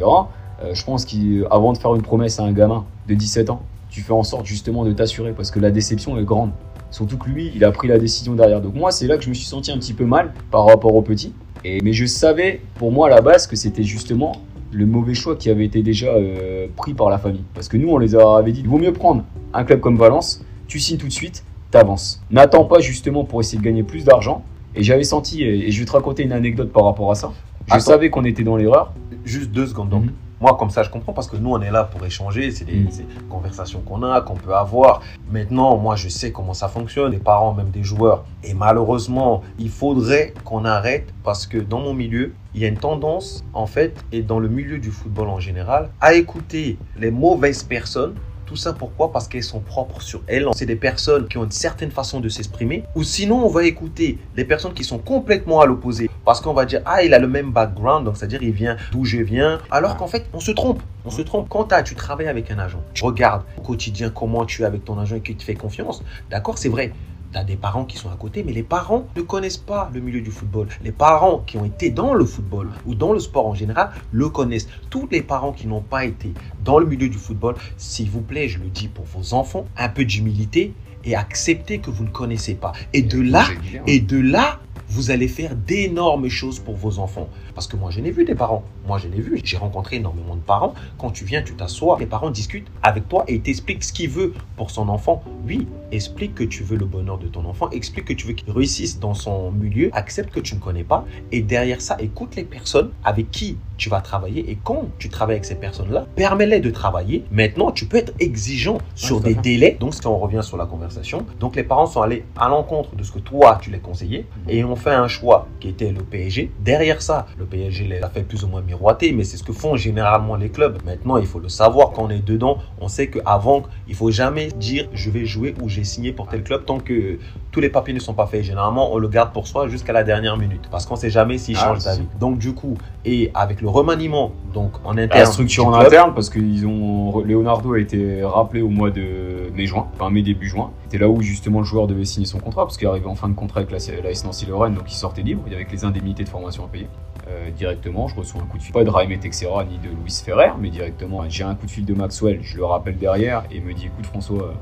[0.63, 4.04] euh, je pense qu'avant de faire une promesse à un gamin de 17 ans tu
[4.04, 6.52] fais en sorte justement de t'assurer parce que la déception est grande.
[6.91, 8.62] Surtout que lui, il a pris la décision derrière.
[8.62, 10.93] Donc moi, c'est là que je me suis senti un petit peu mal par rapport
[10.93, 11.34] au petit.
[11.65, 14.34] Et, mais je savais, pour moi, à la base, que c'était justement
[14.71, 17.43] le mauvais choix qui avait été déjà euh, pris par la famille.
[17.53, 20.43] Parce que nous, on les avait dit, il vaut mieux prendre un club comme Valence,
[20.67, 22.21] tu signes tout de suite, t'avances.
[22.32, 24.43] N'attends pas justement pour essayer de gagner plus d'argent.
[24.75, 27.32] Et j'avais senti, et je vais te raconter une anecdote par rapport à ça.
[27.73, 28.93] Je savais qu'on était dans l'erreur.
[29.25, 29.89] Juste deux secondes.
[29.89, 30.12] Donc, mhm.
[30.39, 32.52] Moi, comme ça, je comprends parce que nous, on est là pour échanger.
[32.52, 32.89] C'est des, mm.
[33.30, 35.02] conversations qu'on a, qu'on peut avoir.
[35.32, 38.23] Maintenant, moi, je sais comment ça fonctionne, les parents, même des joueurs.
[38.43, 42.78] Et malheureusement, il faudrait qu'on arrête parce que dans mon milieu, il y a une
[42.78, 47.63] tendance, en fait, et dans le milieu du football en général, à écouter les mauvaises
[47.63, 48.15] personnes
[48.48, 49.12] tout ça pourquoi?
[49.12, 50.48] Parce qu'elles sont propres sur elles.
[50.56, 52.84] C'est des personnes qui ont une certaine façon de s'exprimer.
[52.96, 56.10] Ou sinon, on va écouter les personnes qui sont complètement à l'opposé.
[56.26, 59.06] Parce qu'on va dire, ah, il a le même background, donc c'est-à-dire il vient d'où
[59.06, 59.60] je viens.
[59.70, 60.82] Alors qu'en fait, on se trompe.
[61.06, 61.48] On se trompe.
[61.50, 64.98] Quand tu travailles avec un agent, tu regardes au quotidien comment tu es avec ton
[64.98, 66.02] agent et qu'il te fait confiance.
[66.30, 66.94] D'accord, c'est vrai
[67.32, 70.00] tu as des parents qui sont à côté, mais les parents ne connaissent pas le
[70.00, 70.68] milieu du football.
[70.84, 74.30] Les parents qui ont été dans le football ou dans le sport en général le
[74.30, 74.68] connaissent.
[74.90, 78.48] Tous les parents qui n'ont pas été dans le milieu du football, s'il vous plaît,
[78.48, 80.74] je le dis pour vos enfants, un peu d'humilité
[81.08, 82.74] et acceptez que vous ne connaissez pas.
[82.93, 83.46] Et de là,
[83.88, 87.30] et de là, vous allez faire d'énormes choses pour vos enfants.
[87.54, 88.63] Parce que moi, je n'ai vu des parents.
[88.86, 89.39] Moi, je l'ai vu.
[89.43, 90.74] J'ai rencontré énormément de parents.
[90.98, 94.34] Quand tu viens, tu t'assois, les parents discutent avec toi et t'expliquent ce qu'ils veulent
[94.56, 95.24] pour son enfant.
[95.46, 97.70] Oui, explique que tu veux le bonheur de ton enfant.
[97.72, 99.89] Explique que tu veux qu'il réussisse dans son milieu.
[99.93, 101.06] Accepte que tu ne connais pas.
[101.32, 104.50] Et derrière ça, écoute les personnes avec qui tu vas travailler.
[104.50, 107.24] Et quand tu travailles avec ces personnes-là, permets-les de travailler.
[107.32, 109.78] Maintenant, tu peux être exigeant sur des délais.
[109.80, 113.04] Donc, si on revient sur la conversation, donc les parents sont allés à l'encontre de
[113.04, 116.52] ce que toi, tu les conseillais et ont fait un choix qui était le PSG.
[116.60, 119.76] Derrière ça, le PSG l'a fait plus ou moins miroiter, mais c'est ce que font
[119.76, 120.78] généralement les clubs.
[120.86, 124.48] Maintenant, il faut le savoir, quand on est dedans, on sait qu'avant, il faut jamais
[124.48, 127.20] dire je vais jouer ou j'ai signé pour tel club tant que
[127.58, 128.43] tous les papiers ne sont pas faits.
[128.43, 131.39] Généralement, on le garde pour soi jusqu'à la dernière minute parce qu'on ne sait jamais
[131.39, 132.06] s'il ah, change d'avis.
[132.20, 135.22] Donc, du coup, et avec le remaniement, donc en interne.
[135.22, 139.88] La structure en interne, parce que ont, Leonardo a été rappelé au mois de mai-juin,
[139.96, 140.70] enfin mai début juin.
[140.84, 143.28] C'était là où justement le joueur devait signer son contrat parce qu'il arrivait en fin
[143.28, 146.30] de contrat avec la, la Nancy Lorraine, donc il sortait libre, avait les indemnités de
[146.30, 146.88] formation à payer.
[147.28, 150.22] Euh, directement, je reçois un coup de fil, pas de Raim Texera ni de Louis
[150.24, 153.60] Ferrer, mais directement, j'ai un coup de fil de Maxwell, je le rappelle derrière et
[153.62, 154.54] me dit écoute François,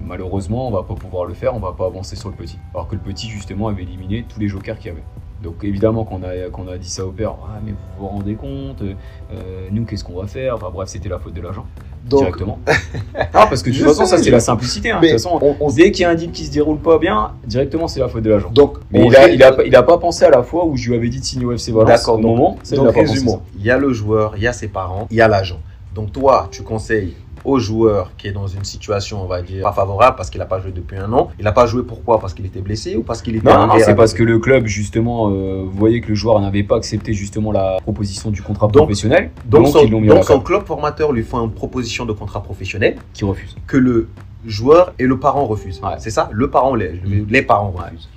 [0.00, 2.58] malheureusement on va pas pouvoir le faire, on va pas avancer sur le petit.
[2.74, 5.04] Alors que le petit justement avait éliminé tous les jokers qu'il y avait.
[5.42, 8.34] Donc évidemment qu'on a, qu'on a dit ça au père, ah, mais vous vous rendez
[8.34, 10.56] compte, euh, nous qu'est-ce qu'on va faire?
[10.56, 11.64] Enfin bref, c'était la faute de l'agent.
[12.04, 12.58] Directement.
[13.14, 14.90] ah, parce que de toute façon, ça c'est la simplicité.
[14.90, 15.00] Hein.
[15.00, 17.32] De toute façon, on, dès qu'il y a un deal qui se déroule pas bien,
[17.46, 18.50] directement c'est la faute de l'agent.
[18.50, 20.88] Donc, mais il a, il, a, il a, pas pensé à la fois où je
[20.88, 21.88] lui avais dit de signer au FC Valence.
[21.88, 22.18] D'accord.
[22.18, 23.42] moment, donc résumons.
[23.56, 25.60] Il y a le joueur, il y a ses parents, il y a l'agent.
[25.94, 29.72] Donc toi, tu conseilles au joueur qui est dans une situation, on va dire, pas
[29.72, 31.30] favorable parce qu'il n'a pas joué depuis un an.
[31.38, 32.20] Il n'a pas joué pourquoi?
[32.20, 34.66] Parce qu'il était blessé ou parce qu'il était Non, non, c'est parce que le club,
[34.66, 38.68] justement, euh, vous voyez que le joueur n'avait pas accepté justement la proposition du contrat
[38.68, 39.30] professionnel.
[39.44, 42.96] Donc, son, donc son club formateur lui fait une proposition de contrat professionnel.
[43.12, 43.56] Qui refuse.
[43.66, 44.08] Que le
[44.46, 45.80] joueur et le parent refusent.
[45.98, 46.28] C'est ça?
[46.32, 48.08] Le parent, les, les parents refusent.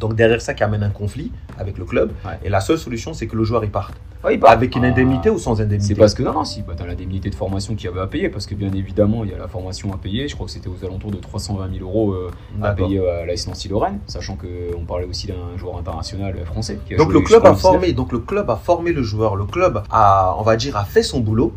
[0.00, 2.10] Donc derrière ça qui amène un conflit avec le club.
[2.24, 2.38] Ouais.
[2.42, 3.92] Et la seule solution, c'est que le joueur il parte.
[4.24, 4.50] Ouais, il part.
[4.50, 4.88] Avec une Ah.
[4.88, 7.74] indemnité ou sans indemnité C'est parce que non, non, si, bah, t'as l'indemnité de formation
[7.74, 9.98] qu'il y avait à payer, parce que bien évidemment, il y a la formation à
[9.98, 10.26] payer.
[10.28, 12.30] Je crois que c'était aux alentours de 320 000 euros euh,
[12.62, 16.78] à payer à la Nancy Lorraine, sachant qu'on parlait aussi d'un joueur international français.
[16.86, 17.60] Qui a Donc le club a 19.
[17.60, 19.36] formé, donc le club a formé le joueur.
[19.36, 21.52] Le club a, on va dire, a fait son boulot.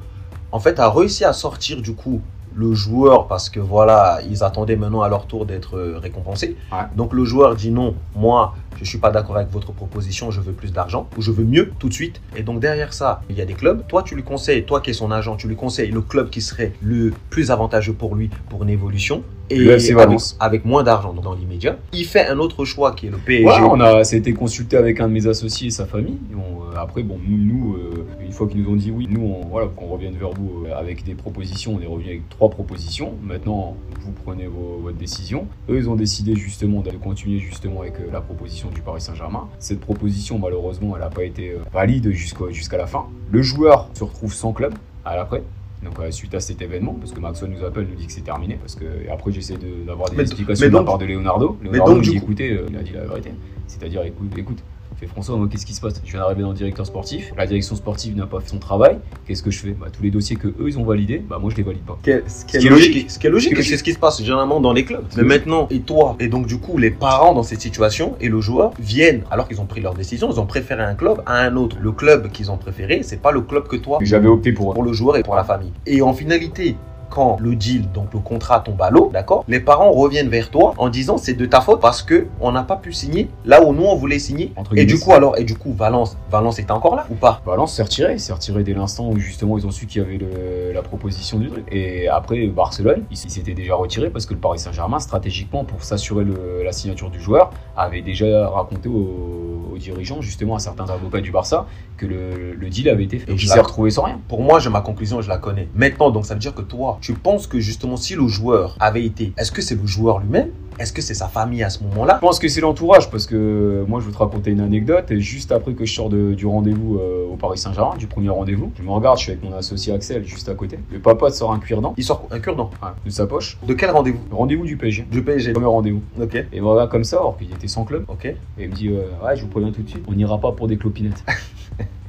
[0.52, 2.22] En fait, a réussi à sortir du coup
[2.56, 6.56] le joueur parce que voilà, ils attendaient maintenant à leur tour d'être euh, récompensés.
[6.72, 6.80] Ouais.
[6.96, 10.54] Donc le joueur dit non, moi, je suis pas d'accord avec votre proposition, je veux
[10.54, 12.22] plus d'argent ou je veux mieux tout de suite.
[12.36, 13.86] Et donc derrière ça, il y a des clubs.
[13.88, 16.42] Toi, tu lui conseilles, toi qui es son agent, tu lui conseilles le club qui
[16.42, 19.24] serait le plus avantageux pour lui pour une évolution.
[19.50, 20.38] Et Le FC avec, Valence.
[20.40, 23.46] avec moins d'argent dans l'immédiat, il fait un autre choix qui est le PSG.
[23.46, 26.18] Ouais, on a, ça a été consulté avec un de mes associés et sa famille.
[26.32, 29.22] Et on, euh, après, bon, nous, euh, une fois qu'ils nous ont dit oui, nous,
[29.22, 31.76] on, voilà, qu'on revienne vers vous euh, avec des propositions.
[31.76, 33.14] On est revenu avec trois propositions.
[33.22, 35.48] Maintenant, vous prenez vos, votre décision.
[35.70, 39.48] Eux, ils ont décidé justement de continuer justement avec la proposition du Paris Saint-Germain.
[39.60, 43.08] Cette proposition, malheureusement, elle n'a pas été valide jusqu'à la fin.
[43.32, 44.74] Le joueur se retrouve sans club
[45.06, 45.44] à l'après.
[45.84, 48.22] Donc euh, suite à cet événement, parce que Maxwell nous appelle, nous dit que c'est
[48.22, 50.88] terminé, parce que et après j'essaie de- d'avoir des Mais- explications mais de la donc-
[50.88, 51.58] part de Leonardo.
[51.62, 53.32] Leonardo donc, me du dit coup- écoutez, euh, il a dit la vérité.
[53.68, 54.60] C'est-à-dire, écoute, écoute,
[55.04, 56.02] fais François, moi qu'est-ce qui se passe?
[56.06, 58.98] Je viens d'arriver dans le directeur sportif, la direction sportive n'a pas fait son travail,
[59.28, 59.72] qu'est-ce que je fais?
[59.72, 61.98] Bah, Tous les dossiers que eux ils ont validés, bah moi je les valide pas.
[62.28, 63.12] Ce qui est logique, logique.
[63.12, 64.86] ce qui est logique, Ce qui est c'est ce qui se passe généralement dans les
[64.86, 65.04] clubs.
[65.16, 65.30] Mais logique.
[65.30, 68.72] maintenant, et toi, et donc du coup, les parents dans cette situation et le joueur
[68.80, 71.78] viennent, alors qu'ils ont pris leur décision, ils ont préféré un club à un autre.
[71.80, 74.84] Le club qu'ils ont préféré, c'est pas le club que toi, J'avais opté pour pour
[74.84, 75.72] le joueur et pour la famille.
[75.86, 76.76] Et en finalité,
[77.14, 80.74] quand le deal, donc le contrat tombe à l'eau, d'accord, les parents reviennent vers toi
[80.78, 83.72] en disant c'est de ta faute parce que on n'a pas pu signer là où
[83.72, 84.52] nous on voulait signer.
[84.56, 87.40] Entre Et du coup alors, et du coup Valence, Valence est encore là ou pas?
[87.46, 90.18] Valence s'est retiré, s'est retiré dès l'instant où justement ils ont su qu'il y avait
[90.18, 91.66] le- la proposition du truc.
[91.72, 96.26] Et après Barcelone, ils s'étaient déjà retirés parce que le Paris Saint-Germain, stratégiquement pour s'assurer
[96.64, 101.32] la signature du joueur, avait déjà raconté aux, aux dirigeants, justement à certains avocats du
[101.32, 103.32] Barça, que le, le deal avait été fait.
[103.32, 104.20] Et je il s'est retrouvé sans rien.
[104.28, 105.68] Pour moi, j'ai ma conclusion, je la connais.
[105.76, 109.04] Maintenant, donc ça veut dire que toi, tu penses que justement, si le joueur avait
[109.04, 110.48] été, est-ce que c'est le joueur lui-même?
[110.80, 112.16] Est-ce que c'est sa famille à ce moment-là?
[112.16, 115.20] Je pense que c'est l'entourage parce que moi je vais te raconter une anecdote et
[115.20, 118.72] juste après que je sors de- du rendez-vous euh, au Paris Saint-Germain, du premier rendez-vous,
[118.78, 120.80] je me regarde, je suis avec mon associé Axel juste à côté.
[120.92, 122.72] Le papa te sort un cuir-dent Il sort un cure-dent.
[123.06, 123.58] de sa poche.
[123.68, 124.20] De quel rendez-vous?
[124.32, 125.06] Rendez-vous du PSG.
[125.12, 125.52] Du PSG.
[125.54, 126.02] Premier rendez-vous.
[126.20, 126.44] Ok.
[126.54, 128.06] Et voilà comme ça, alors qu'il était sans club.
[128.08, 128.26] Ok.
[128.26, 130.54] Et il me dit euh, ouais je vous préviens tout de suite, on n'ira pas
[130.54, 131.24] pour des clopinettes.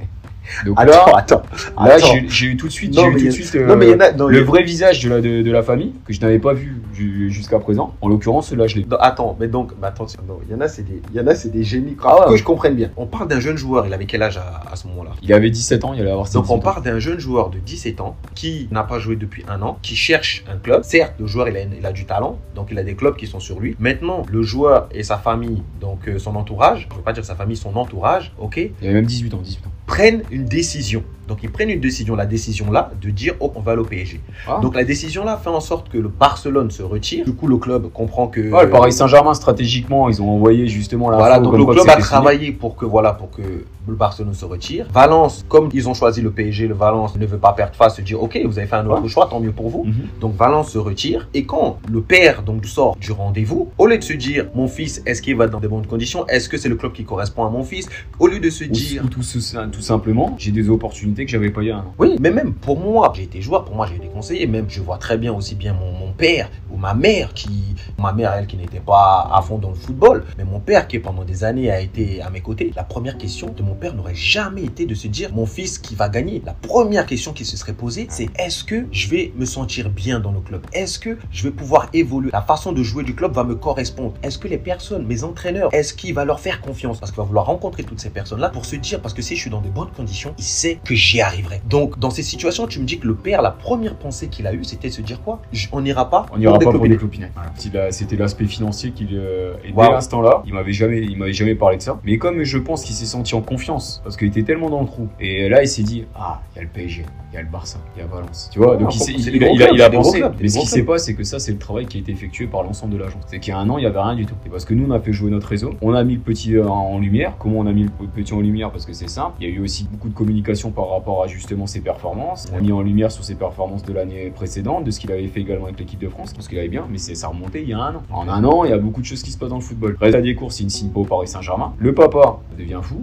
[0.65, 1.41] Donc Attends, là, attends.
[1.77, 2.07] là attends.
[2.27, 3.99] j'ai eu tout de suite, Non, eu tout de euh, Non, mais il y en
[3.99, 4.11] a.
[4.11, 6.39] non, il y le vrai visage de la, de, de la famille que je n'avais
[6.39, 7.93] pas vu ju- jusqu'à présent.
[8.01, 8.85] En l'occurrence, là je l'ai.
[8.99, 11.35] Attends, mais donc, attention, non, il y en a, c'est des, il y en a,
[11.35, 11.95] c'est des génies.
[12.03, 12.31] Ah ouais.
[12.31, 12.91] que je comprenne bien.
[12.97, 13.85] On parle d'un jeune joueur.
[13.87, 15.11] Il avait quel âge à, à ce moment-là?
[15.21, 17.59] Il avait 17 ans, il allait avoir 16 Donc on part d'un jeune joueur de
[17.59, 20.83] 17 ans qui n'a pas joué depuis un an, qui cherche un club.
[20.83, 23.27] Certes, le joueur il a, il a du talent, donc il a des clubs qui
[23.27, 23.75] sont sur lui.
[23.79, 27.25] Maintenant, le joueur et sa famille, donc euh, son entourage, je ne veux pas dire
[27.25, 29.71] sa famille, son entourage, ok, Il avait même 18 ans, 18 ans.
[29.85, 31.03] Prennent une décision.
[31.27, 33.85] Donc ils prennent une décision, la décision là, de dire oh, on va aller au
[33.85, 34.19] PSG.
[34.47, 34.59] Ah.
[34.61, 37.25] Donc la décision là fait en sorte que le Barcelone se retire.
[37.25, 41.09] Du coup, le club comprend que Ouais, le Paris Saint-Germain, stratégiquement, ils ont envoyé justement
[41.09, 43.41] la voilà, donc le club a travaillé pour que voilà pour que
[43.87, 44.87] le Barcelone se retire.
[44.91, 48.01] Valence, comme ils ont choisi le PSG, le Valence ne veut pas perdre face, se
[48.01, 49.07] dire ok, vous avez fait un autre Ouais.
[49.09, 49.83] choix, tant mieux pour vous.
[49.85, 49.93] Mhm.
[50.21, 54.03] Donc Valence se retire et quand le père donc sort du rendez-vous, au lieu de
[54.03, 56.75] se dire mon fils, est-ce qu'il va dans de bonnes conditions, est-ce que c'est le
[56.75, 57.87] club qui correspond à mon fils,
[58.19, 61.31] au lieu de se Ou, dire ou tout, ce- tout simplement, j'ai des opportunités que
[61.31, 61.93] j'avais pas il y a un an.
[61.97, 64.81] oui, mais même pour moi, j'ai été joueur, pour moi j'ai été conseiller, même je
[64.81, 68.47] vois très bien aussi bien mon, mon père ou ma mère qui, ma mère elle
[68.47, 71.69] qui n'était pas à fond dans le football, mais mon père qui pendant des années
[71.71, 72.71] a été à mes côtés.
[72.75, 75.95] La première question de mon père n'aurait jamais été de se dire mon fils qui
[75.95, 76.41] va gagner.
[76.45, 80.19] La première question qui se serait posée, c'est est-ce que je vais me sentir bien
[80.19, 80.65] dans le club?
[80.73, 82.31] Est-ce que je vais pouvoir évoluer?
[82.31, 84.13] La façon de jouer du club va me correspondre.
[84.23, 86.99] Est-ce que les personnes, mes entraîneurs, est-ce qu'il va leur faire confiance?
[86.99, 89.41] Parce qu'il va vouloir rencontrer toutes ces personnes-là pour se dire parce que si je
[89.41, 91.61] suis dans de bonnes conditions, il sait que j'y arriverai.
[91.69, 94.53] Donc dans ces situations, tu me dis que le père, la première pensée qu'il a
[94.53, 95.41] eue, c'était de se dire quoi?
[95.71, 97.31] On n'ira pas On n'ira pas pour des clopinettes.
[97.35, 97.51] Voilà.
[97.91, 99.91] C'était l'aspect financier qui euh, et dès Wow.
[99.91, 101.99] l'instant-là, il m'avait jamais, il m'avait jamais parlé de ça.
[102.03, 104.87] Mais comme je pense qu'il s'est senti en confiance parce qu'il était tellement dans le
[104.87, 105.07] trou.
[105.19, 107.47] Et là, il s'est dit ah, il y a le PSG, il y a le
[107.49, 108.49] Barça, il y a Valence.
[108.51, 110.19] Tu vois, donc des il- il a, il clubs, il pensé.
[110.19, 112.11] clubs, Mais ce qui s'est pas, c'est que ça, c'est le travail qui a été
[112.11, 113.21] effectué par l'ensemble de l'agence.
[113.27, 114.35] C'est qu'il y a un an, il y avait rien du tout.
[114.45, 115.73] Et parce que nous, on a fait jouer notre réseau.
[115.81, 117.33] On a mis le petit euh, en lumière.
[117.39, 118.71] Comment on a mis le petit en lumière?
[118.71, 119.33] Parce que c'est simple.
[119.39, 122.47] Il y a eu aussi beaucoup de communication par rapport à justement ses performances.
[122.53, 125.27] On a mis en lumière sur ses performances de l'année précédente, de ce qu'il avait
[125.27, 126.85] fait également avec l'équipe de France, parce qu'il allait bien.
[126.89, 128.03] Mais c'est ça remontait il y a un an.
[128.11, 129.97] En un an, il y a beaucoup de choses qui se passent dans le football.
[129.99, 131.73] Résultat des courses, il ne signe pas au Paris Saint-Germain.
[131.77, 133.01] Le papa devient fou.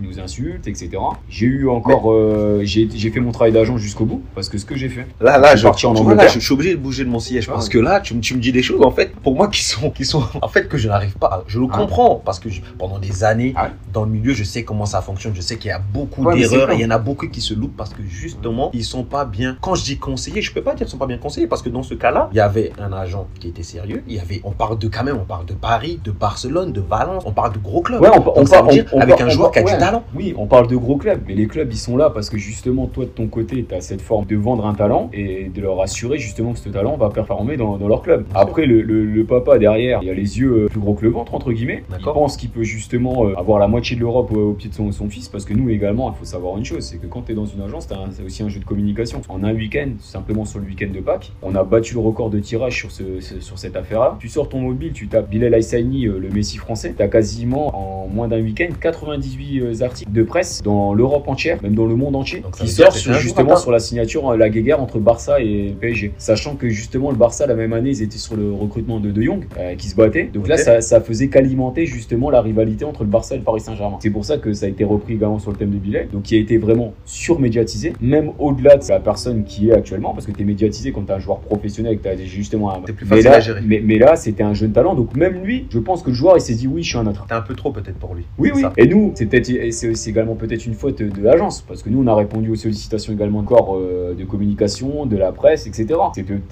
[0.00, 0.90] Ils nous insultent, etc.
[1.28, 4.76] J'ai eu encore, euh, j'ai fait mon travail d'agent jusqu'au bout parce que ce que
[4.76, 5.06] j'ai fait.
[5.20, 6.34] Là, là, Je suis je, parti en tu vois, là, Angleterre.
[6.34, 8.20] je, je suis obligé de bouger de mon siège Ah, parce que là, tu, me-
[8.20, 10.68] tu me dis des choses en fait pour moi qui sont, qui sont en fait
[10.68, 11.26] que je n'arrive pas.
[11.28, 11.76] à- Je le Ah.
[11.78, 15.02] comprends parce que je- pendant des années Ah dans le milieu, je sais comment ça
[15.02, 15.34] fonctionne.
[15.34, 17.40] Je sais qu'il y a beaucoup Ouais, d'erreurs et il y en a beaucoup qui
[17.40, 19.56] se loupent parce que justement ils sont pas bien.
[19.60, 21.68] Quand je dis conseillers, je peux pas dire qu'ils sont pas bien conseillés parce que
[21.68, 24.02] dans ce cas-là, il y avait un agent qui était sérieux.
[24.08, 26.80] Il y avait, on parle de quand même, on parle de Paris, de Barcelone, de
[26.80, 28.00] Valence, on parle de gros clubs.
[28.00, 29.62] Ouais, on, Donc on ça parle- veut dire on- on avec un joueur qui a
[29.62, 29.72] du.
[29.86, 30.04] Talent.
[30.14, 32.86] Oui, on parle de gros clubs, mais les clubs ils sont là parce que justement
[32.86, 35.80] toi de ton côté tu as cette forme de vendre un talent et de leur
[35.80, 38.26] assurer justement que ce talent va performer dans, dans leur club.
[38.34, 41.10] Après le, le- le papa derrière, il a les yeux euh, plus gros que le
[41.10, 41.82] ventre entre guillemets.
[41.98, 44.74] Il pense qu'il peut justement euh, avoir la moitié de l'Europe au, au pied de
[44.74, 47.22] son, son fils parce que nous également il faut savoir une chose, c'est que quand
[47.22, 49.20] tu es dans une agence, c'est aussi un jeu de communication.
[49.28, 52.38] En un week-end, simplement sur le week-end de Pâques, on a battu le record de
[52.38, 54.16] tirage sur, ce, sur cette affaire-là.
[54.20, 58.08] Tu sors ton mobile, tu tapes Bilal Hassani, euh, le Messi français, t'as quasiment en
[58.08, 62.16] moins d'un week-end 98 euh, articles de presse dans l'Europe entière, même dans le monde
[62.16, 66.12] entier, Donc, qui sortent justement sur la signature, euh, la guéguerre entre Barça et PSG.
[66.18, 69.22] Sachant que justement le Barça la même année, ils étaient sur le recrutement de De
[69.22, 70.24] Jong, euh, qui se battait.
[70.32, 73.60] Donc là, ça, ça faisait qu'alimenter justement la rivalité entre le Barça et le Paris
[73.60, 73.98] Saint-Germain.
[74.00, 76.22] C'est pour ça que ça a été repris également sur le thème de Bilal, donc
[76.22, 80.32] qui a été vraiment surmédiatisé, même au-delà de la personne qui est actuellement, parce que
[80.32, 82.80] tu es médiatisé quand tu es un joueur professionnel, que tu as justement un.
[82.80, 83.60] Plus mais là, à gérer.
[83.64, 86.36] Mais, mais là, c'était un jeune talent, donc même lui, je pense que le joueur,
[86.36, 87.26] il s'est dit oui, je suis un autre.
[87.26, 88.24] T'es un peu trop peut-être pour lui.
[88.38, 88.62] Oui, oui.
[88.62, 88.72] ça.
[88.76, 92.02] Et nous, c'est peut-être, et c'est également peut-être une faute de l'agence, parce que nous,
[92.02, 95.98] on a répondu aux sollicitations également corps euh, de communication, de la presse, etc.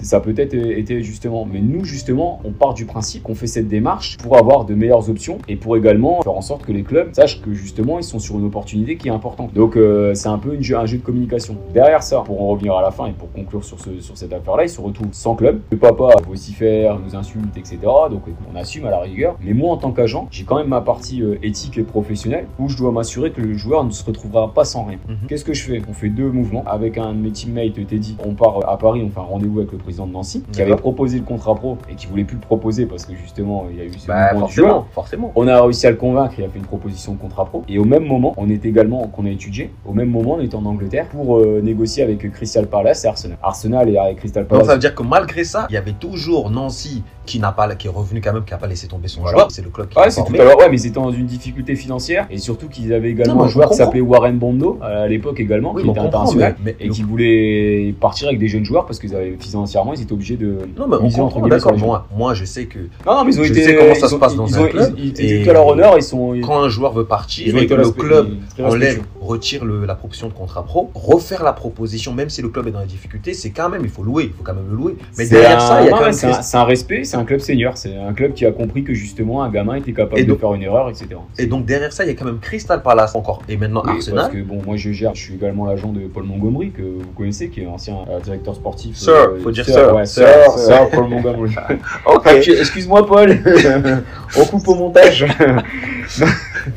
[0.01, 1.47] Ça peut-être été justement.
[1.51, 5.09] Mais nous, justement, on part du principe qu'on fait cette démarche pour avoir de meilleures
[5.09, 8.19] options et pour également faire en sorte que les clubs sachent que justement, ils sont
[8.19, 9.53] sur une opportunité qui est importante.
[9.53, 11.57] Donc, euh, c'est un peu un jeu de communication.
[11.73, 14.33] Derrière ça, pour en revenir à la fin et pour conclure sur, ce, sur cette
[14.33, 15.61] affaire-là, ils se retrouvent sans club.
[15.71, 17.79] Le papa vocifère, nous insulte, etc.
[18.09, 19.35] Donc, on assume à la rigueur.
[19.43, 22.69] Mais moi, en tant qu'agent, j'ai quand même ma partie euh, éthique et professionnelle où
[22.69, 24.99] je dois m'assurer que le joueur ne se retrouvera pas sans rien.
[25.07, 25.27] Mhm.
[25.27, 25.81] Qu'est-ce que je fais?
[25.89, 26.63] On fait deux mouvements.
[26.67, 29.71] Avec un de mes teammates, Teddy, on part à Paris, on fait un rendez-vous avec
[29.71, 32.41] le président de Nancy, qui avait proposé le contrat pro et qui voulait plus le
[32.41, 34.69] proposer parce que justement, il y a eu ce Bah, mouvement du joueur.
[34.93, 35.31] forcément, forcément.
[35.35, 37.63] On a réussi à le convaincre, il a fait une proposition de contrat pro.
[37.67, 40.55] Et au même moment, on est également, qu'on a étudié, au même moment, on était
[40.55, 43.37] en Angleterre pour euh, négocier avec Crystal Palace et Arsenal.
[43.41, 44.67] Arsenal et avec Crystal Donc Palace.
[44.67, 47.87] ça veut dire que malgré ça, il y avait toujours Nancy qui n'a pas, qui
[47.87, 49.37] est revenu quand même, qui n'a pas laissé tomber son Voilà.
[49.37, 49.51] joueur.
[49.51, 50.39] C'est le club qui Ouais, l'a c'est tout formé.
[50.51, 50.57] à.
[50.57, 53.47] Ouais, mais ils étaient dans une difficulté financière et surtout qu'ils avaient également Non, un
[53.47, 56.89] joueur qui s'appelait Warren Bondo à l'époque également, Oui, qui était international mais- mais et
[56.89, 60.57] qui voulait partir avec des jeunes joueurs parce qu'ils avaient financièrement, ils étaient obligés de.
[60.77, 61.77] Non, mais on comprend, d'accord.
[61.77, 63.63] Moi, moi, je sais que Non, non, mais ils ont Je été.
[63.63, 65.67] sais comment ça ils se ont- passe dans ils un club, Ils, ils à leur
[65.67, 66.33] honneur, ils sont.
[66.33, 68.29] Ils, quand un joueur veut partir et que le club
[68.63, 72.71] enlève, retire la proposition de contrat pro, refaire la proposition, même si le club est
[72.71, 74.95] dans la difficulté, c'est quand même, il faut louer, il faut quand même le louer.
[75.17, 77.77] Mais derrière ça, il y a quand même c'est un, respect, c'est un club senior,
[77.77, 80.63] c'est un club qui a compris que justement un gamin était capable de faire une
[80.63, 81.07] erreur, etc.
[81.37, 83.91] Et donc derrière ça, il y a quand même Crystal Palace encore et maintenant Oui,
[83.95, 84.23] Arsenal.
[84.25, 87.11] Parce que bon, moi je gère, je suis également l'agent de Paul Montgomery que vous
[87.17, 88.97] connaissez, qui est ancien euh, directeur sportif.
[88.97, 89.95] Sir, faut dire sir, sir.
[89.95, 90.75] ouais, Sir, sir, sir.
[90.75, 91.55] sir, Paul Montgomery.
[92.05, 93.37] Ok, Ah, tu- Excuse-moi Paul,
[94.37, 95.25] on coupe au montage.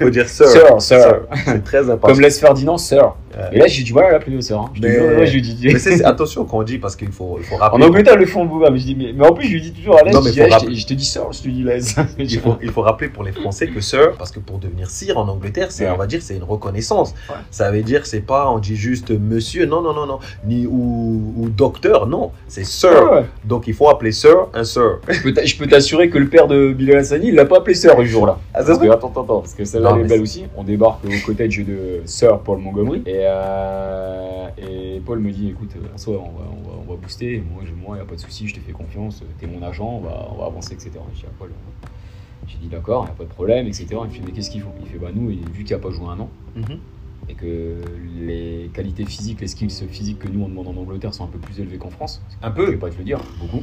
[0.01, 0.47] faut dire sir.
[0.47, 1.21] Sir, sir.
[1.45, 2.09] C'est très important.
[2.09, 3.15] Comme laisse Ferdinand, sir.
[3.37, 3.57] Ouais.
[3.57, 4.59] Et là j'ai dit voilà l'appeler sir.
[4.61, 4.71] Hein.
[4.75, 5.57] Je Mais- jure, ouais, je lui dis.
[5.65, 7.85] Mais c'est- attention quand on dit parce qu'il faut, il faut En rappeler.
[7.85, 8.45] Angleterre, le font.
[8.45, 10.15] Mais je dis, mais, mais en plus, je lui dis toujours à l'aise.
[10.15, 11.97] Non, je, mais dis, faut eh, je, te- dis sir, je te dis laisse.
[12.19, 15.19] Il faut, il faut rappeler pour les Français que sir, parce que pour devenir sire
[15.19, 15.91] en Angleterre, c'est, Ouais.
[15.93, 17.15] on va dire, c'est une reconnaissance.
[17.29, 17.35] Ouais.
[17.51, 21.33] Ça veut dire, c'est pas, on dit juste monsieur, non, non, non, non, ni ou,
[21.37, 22.91] ou docteur, non, c'est sir.
[22.91, 23.25] Ouais, ouais.
[23.45, 24.99] Donc il faut appeler sir un sir.
[25.09, 28.05] Je peux t'assurer que le père de Bilal Hassani, il l'a pas appelé sir le
[28.05, 28.39] jour-là.
[28.55, 30.45] Ah, Parce que, attends, attends, parce que celle-là, elle est belle aussi.
[30.57, 33.03] On débarque au cottage de Sir Paul Montgomery.
[33.07, 36.97] Et, euh, et Paul me dit écoute, en soi, on va, on va, on va
[36.97, 37.43] booster.
[37.53, 39.23] Moi, je- moi, il n'y a pas de souci, je te fais confiance.
[39.39, 40.91] T'es mon agent, on va, on va avancer, etc.
[41.15, 41.51] Je dis à Paul
[42.47, 43.87] j'ai dit d'accord, il n'y a pas de problème, etc.
[43.91, 44.69] Il me fait mais qu'est-ce qu'il faut?
[44.83, 46.79] Il fait bah nous, vu qu'il n'a pas joué un an, Mhm.
[47.31, 47.77] et que
[48.21, 51.39] les qualités physiques, les skills physiques que nous on demande en Angleterre sont un peu
[51.39, 52.21] plus élevés qu'en France.
[52.43, 53.63] Un Je vais peu, pas te le dire, beaucoup.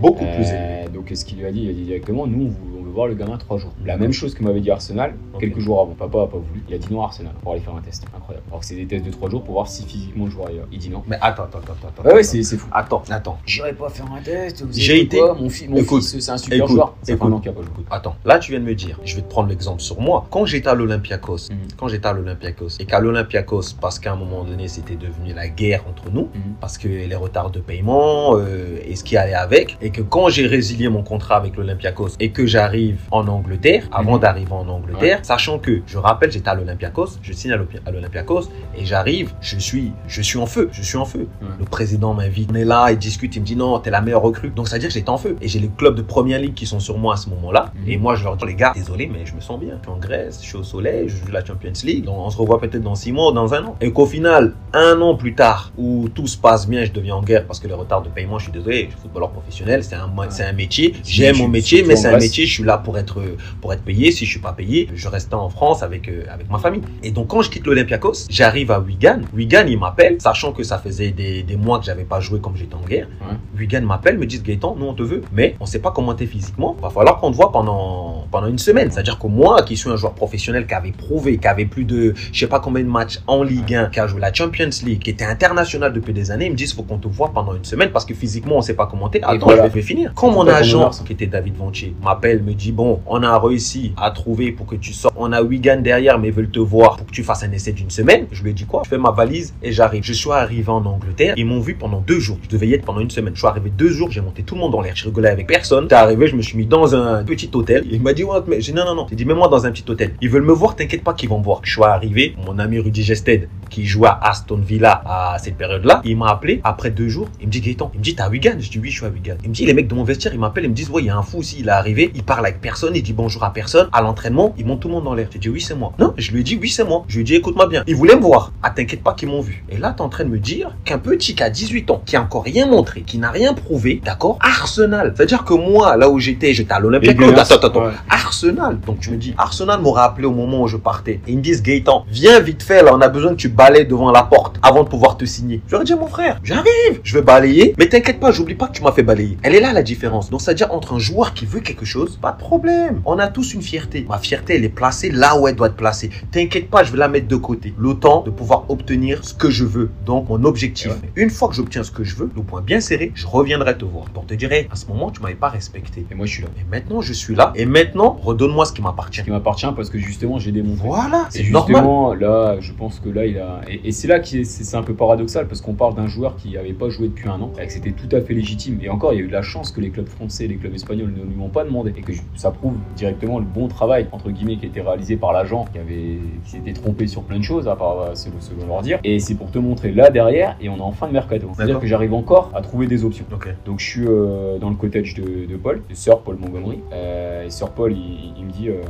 [0.00, 0.88] beaucoup Euh, plus élevé.
[0.94, 2.48] Donc ce qu'il lui a dit, il a dit directement, nous on
[2.82, 3.72] veut voir le gamin trois jours.
[3.84, 5.92] La même chose que m'avait dit Arsenal quelques jours avant.
[5.94, 6.62] Papa a pas voulu.
[6.68, 8.04] Il a dit non à Arsenal pour aller faire un test.
[8.16, 8.46] Incroyable.
[8.48, 10.54] Alors que c'est des tests de trois jours pour voir si physiquement le joueur est.
[10.72, 11.02] Il dit non.
[11.06, 12.02] Mais attends, attends, attends, attends.
[12.02, 12.28] Ouais, ouais, attends.
[12.30, 12.68] c'est c'est fou.
[12.72, 13.38] Attends, attends.
[13.46, 14.64] J'irai pas faire un test.
[14.72, 16.94] J'ai été- quoi Mon, fi- mon Écoute, fils, c'est un super écoute, joueur.
[17.04, 17.28] Fait écoute.
[17.28, 17.70] un an qu'il a pas joué.
[17.90, 20.26] Attends, là tu viens de me dire, je vais te prendre l'exemple sur moi.
[20.30, 21.56] Quand j'étais à l'Olympiakos, Mhm.
[21.76, 25.48] quand j'étais à l'Olympiakos, et qu'à l'Olympiakos, parce qu'à un moment donné c'était devenu la
[25.48, 26.54] guerre entre nous, Mhm.
[26.60, 30.28] parce que les retards de paiement euh, et ce qui allait avec, et que quand
[30.28, 34.20] j'ai résilié mon contrat avec l'Olympiakos et que j'arrive j'arrive en Angleterre, avant Mhm.
[34.20, 37.90] d'arriver en Angleterre, sachant que, je rappelle, j'étais à l'Olympiakos, je signe à l'Olympi- à
[37.90, 41.28] l'Olympiakos, et j'arrive, je suis, je suis en feu, je suis en feu.
[41.42, 41.48] Ouais.
[41.58, 44.22] Le président m'invite, on est là, il discute, il me dit non, t'es la meilleure
[44.22, 44.50] recrue.
[44.50, 45.36] Donc ça veut dire que j'étais en feu.
[45.40, 47.72] Et j'ai les clubs de première ligue qui sont sur moi à ce moment-là.
[47.74, 47.88] Mhm.
[47.90, 49.74] Et moi, je leur dis, les gars, désolé, mais je me sens bien.
[49.78, 52.04] Je suis en Grèce, je suis au soleil, je joue la Champions League.
[52.04, 53.76] Donc on se revoit peut-être dans six mois ou dans un an.
[53.80, 57.22] Et qu'au final, un an plus tard, où tout se passe bien, je deviens en
[57.22, 59.94] guerre parce que les retards de paiement, je suis désolé, je suis footballeur professionnel, c'est
[59.94, 60.94] un, c'est un métier.
[61.04, 63.22] J'aime mon métier, mais c'est un métier, je suis là pour être,
[63.60, 64.10] pour être payé.
[64.12, 66.82] Si je suis pas payé, je reste en France avec, euh, avec ma famille.
[67.02, 69.20] Et donc quand je quitte l'Olympiakos, j'arrive à Wigan.
[69.34, 72.56] Wigan, il m'appelle, sachant que ça faisait des, des mois que j'avais pas joué comme
[72.56, 73.08] j'étais en guerre.
[73.20, 73.36] Ouais.
[73.58, 76.26] Wigan m'appelle, me dit Gaëtan, nous on te veut, mais on sait pas comment t'es
[76.26, 76.76] physiquement.
[76.80, 78.90] Va falloir qu'on te voit pendant, pendant une semaine.
[78.90, 82.14] C'est-à-dire que moi, qui suis un joueur professionnel, qui avait prouvé, qui avait plus de,
[82.32, 85.02] je sais pas combien de matchs en Ligue 1, qui a joué la Champions League,
[85.02, 87.64] qui était international depuis des années, ils me disent faut qu'on te voit pendant une
[87.64, 89.22] semaine parce que physiquement on sait pas comment t'es.
[89.22, 89.68] Attends, voilà.
[89.68, 90.12] je vais finir.
[90.14, 94.10] Quand mon agent, qui était David Vontier, m'appelle, me dit bon, on a réussi à
[94.10, 95.14] trouver pour que tu sortes.
[95.18, 97.90] On a Wigan derrière, mais veulent te voir pour que tu fasses un essai d'une
[97.90, 98.26] semaine.
[98.32, 98.82] Je lui ai dit quoi?
[98.84, 100.04] Je fais ma valise et j'arrive.
[100.04, 101.34] Je suis arrivé en Angleterre.
[101.36, 102.38] Ils m'ont vu pendant deux jours.
[102.42, 103.34] Je devais y être pendant une semaine.
[103.34, 104.10] Je suis arrivé deux jours.
[104.10, 104.94] J'ai monté tout le monde dans l'air.
[104.94, 105.84] Je rigolais avec personne.
[105.84, 107.84] J'étais arrivé, je me suis mis dans un petit hôtel.
[107.90, 109.06] Il m'a dit ouais, mais j'ai non non non.
[109.10, 110.14] J'ai dit mets-moi dans un petit hôtel.
[110.20, 110.76] Ils veulent me voir.
[110.76, 111.60] T'inquiète pas qu'ils vont me voir.
[111.62, 112.36] Je suis arrivé.
[112.46, 116.60] Mon ami Rudy Gested qui jouait à Aston Villa à cette période-là, il m'a appelé
[116.62, 117.28] après deux jours.
[117.40, 118.54] Il me dit Gaëtan, il me dit t'es à Wigan?
[118.60, 119.34] Je dis oui, je suis à Wigan.
[119.42, 121.16] Il me dit les mecs de mon vestiaire, ils m'appellent, ils me disent ouais, a
[121.16, 123.88] un fou aussi, il est il parle personne, il dit bonjour à personne.
[123.92, 125.28] À l'entraînement, ils montent tout le monde dans l'air.
[125.32, 125.92] J'ai dit oui, c'est moi.
[125.98, 127.04] Non, je lui ai dit oui, c'est moi.
[127.08, 127.84] Je lui ai dit écoute-moi bien.
[127.86, 128.52] Ils voulaient me voir.
[128.62, 129.64] Ah, t'inquiète pas qu'ils m'ont vu.
[129.68, 132.16] Et là, t'es en train de me dire qu'un petit qui a 18 ans, qui
[132.16, 135.14] a encore rien montré, qui n'a rien prouvé, d'accord Arsenal.
[135.16, 136.80] C'est-à-dire que moi, là où j'étais, j'étais à.
[136.80, 137.50] Dégueulasse.
[137.50, 137.86] Attends, attends, attends.
[137.86, 137.92] Ouais.
[138.08, 138.80] Arsenal.
[138.80, 141.20] Donc tu me dis, Arsenal m'aurait appelé au moment où je partais.
[141.26, 143.86] Et ils me disent, Gaëtan, viens vite fait, là, on a besoin que tu balayes
[143.86, 145.60] devant la porte avant de pouvoir te signer.
[145.68, 147.74] J'aurais dit, mon frère, j'arrive, je vais balayer.
[147.78, 149.38] Mais t'inquiète pas, j'oublie pas que tu m'as fait balayer.
[149.42, 150.30] Elle est là la différence.
[150.30, 153.00] Donc c'est-à-dire entre un joueur qui veut quelque chose, pas de problème.
[153.06, 154.04] On a tous une fierté.
[154.08, 156.10] Ma fierté, elle est placée là où elle doit être placée.
[156.30, 157.72] T'inquiète pas, je vais la mettre de côté.
[157.78, 159.90] Le temps de pouvoir obtenir ce que je veux.
[160.06, 160.88] Donc mon objectif.
[160.88, 161.10] Ouais.
[161.16, 163.84] Une fois que j'obtiens ce que je veux, le point bien serré, je reviendrai te
[163.84, 164.04] voir.
[164.10, 166.04] Pour te dire, Hey, à ce moment, tu m'avais pas respecté.
[166.10, 166.48] Et moi, je suis là.
[166.60, 167.52] Et maintenant, je suis là.
[167.56, 169.20] Et maintenant, redonne-moi ce qui m'appartient.
[169.20, 170.86] Ce qui m'appartient parce que justement, j'ai démontré.
[170.86, 172.18] Voilà, Et c'est normal.
[172.20, 173.60] là, je pense que là, il a.
[173.68, 176.50] Et, et c'est là c'est c'est un peu paradoxal parce qu'on parle d'un joueur qui
[176.52, 178.78] n'avait pas joué depuis un an et que c'était tout à fait légitime.
[178.82, 180.56] Et encore, il y a eu de la chance que les clubs français et les
[180.56, 183.68] clubs espagnols ne lui ont pas demandé et que je- ça prouve directement le bon
[183.68, 187.22] travail entre guillemets qui a été réalisé par l'agent qui avait qui s'était trompé sur
[187.22, 188.98] plein de choses à part euh, selon, selon leur dire.
[189.04, 191.48] Et c'est pour te montrer là derrière et on est en fin de mercato.
[191.54, 193.24] C'est-à-dire que j'arrive encore à trouver des options.
[193.64, 196.80] Donc je suis euh, dans le cottage de, de Paul, de Sir Paul Montgomery.
[196.92, 198.80] Euh, et Sir Paul, il, il me dit, euh,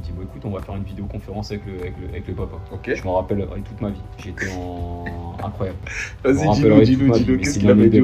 [0.00, 2.34] me dit bon, écoute, on va faire une vidéoconférence avec le, avec le, avec le
[2.34, 2.56] papa.
[2.72, 2.90] Ok.
[2.94, 4.00] Je m'en rappelle toute ma vie.
[4.18, 5.04] J'étais en
[5.44, 5.78] incroyable.
[6.24, 8.02] Vas-y, dis-nous, rappellerai dis-nous, qu'est-ce qu'il avait dit.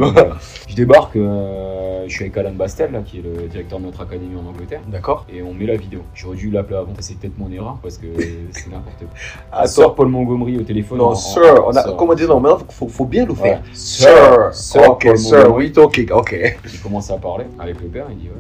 [0.69, 4.01] Je débarque, euh, je suis avec Alan Bastel, là, qui est le directeur de notre
[4.03, 4.81] académie en Angleterre.
[4.89, 5.27] D'accord.
[5.33, 6.03] Et on met la vidéo.
[6.15, 6.93] J'aurais dû l'appeler avant.
[7.01, 8.07] C'est peut-être mon erreur parce que
[8.53, 9.09] c'est n'importe quoi.
[9.53, 9.67] Attends.
[9.67, 10.99] Sir Paul Montgomery au téléphone.
[10.99, 11.97] Non, en- sir, en- on a, Sir.
[11.97, 13.59] comment dire, non, maintenant, faut, faut bien le faire.
[13.59, 13.65] Ouais.
[13.73, 16.37] Sir, Sir ok, Paul sir, we talking, ok.
[16.73, 18.35] Il commence à parler avec le père, il dit ouais,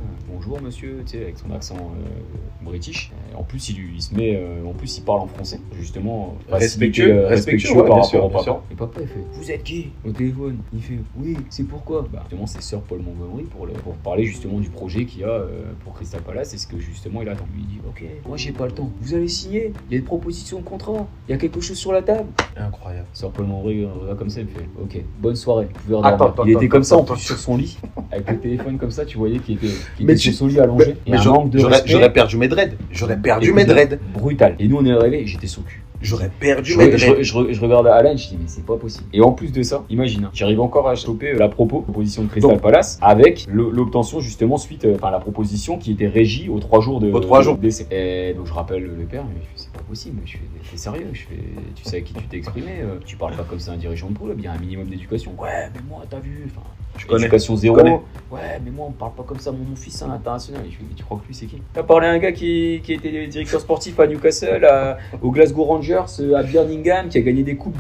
[0.47, 3.11] bonjour monsieur, tu sais, avec son accent euh, british.
[3.37, 6.37] En plus, il, il se met, euh, en plus, il parle en français, justement.
[6.51, 8.63] Respectueux, euh, respectueux, respectueux ouais, par rapport sûr, au papa.
[8.71, 10.59] Et papa, il fait Vous êtes qui Au téléphone?
[10.73, 12.07] Il fait Oui, c'est pourquoi?
[12.13, 15.25] Bah, justement, c'est Sir Paul Montgomery pour, le- pour parler justement du projet qu'il y
[15.25, 15.43] a
[15.85, 17.45] pour Crystal Palace et ce que justement il attend.
[17.55, 18.91] Lui, il dit Ok, moi j'ai pas le temps.
[19.01, 21.07] Vous avez signé Il y a une proposition de contrat?
[21.29, 22.29] Il y a quelque chose sur la table?
[22.57, 23.07] Incroyable.
[23.13, 23.87] Sir Paul Montgomery
[24.19, 25.67] comme ça, il me fait Ok, bonne soirée.
[25.87, 27.79] Vous pouvez Attends, attends, il était attends, comme ça en plus sur son lit,
[28.11, 29.67] avec le téléphone comme ça, tu voyais qu'il était,
[29.97, 30.97] qu'il Mais était tu- allongé.
[31.09, 32.73] Mais, j'aurais- perdu mes dreads.
[32.91, 33.99] J'aurais perdu mes dreads.
[34.15, 34.55] brutal.
[34.59, 35.83] Et nous on est réveillés, j'étais sous cul.
[36.03, 37.23] J'aurais perdu Je, mes je, dreads.
[37.53, 39.07] je- regarde Alan, je dis mais c'est pas possible.
[39.15, 42.29] Et en plus de ça, imagine, j'arrive encore à choper euh, la propos, proposition de
[42.29, 46.61] Crystal Donc- Palace, avec l'obtention justement suite, euh, enfin la proposition qui était régie aux
[46.61, 47.57] trois jours de Aux trois de- jours.
[47.57, 47.87] d'essai.
[47.91, 50.21] Et donc je rappelle le père, mais c'est pas possible.
[50.27, 50.39] Je fais
[50.71, 51.43] t'es sérieux Je fais
[51.75, 53.79] tu sais à qui tu t'es exprimé euh, Tu parles pas comme ça à un
[53.79, 55.33] dirigeant de poule, il y a un minimum d'éducation.
[55.39, 56.67] Ouais, mais moi t'as vu, enfin
[56.99, 57.23] Je connais.
[57.23, 57.77] Éducation zéro.
[57.77, 58.01] connais.
[58.31, 59.53] Ouais, mais moi, on parle pas comme ça.
[59.53, 60.63] Mon, mon fils, c'est un international.
[60.67, 61.63] Et je mais tu crois que lui, c'est qui?
[61.73, 65.63] T'as parlé à un gars qui, qui était directeur sportif à Newcastle, à- au Glasgow
[65.65, 67.79] Rangers, euh, à Birmingham, qui a gagné des coupes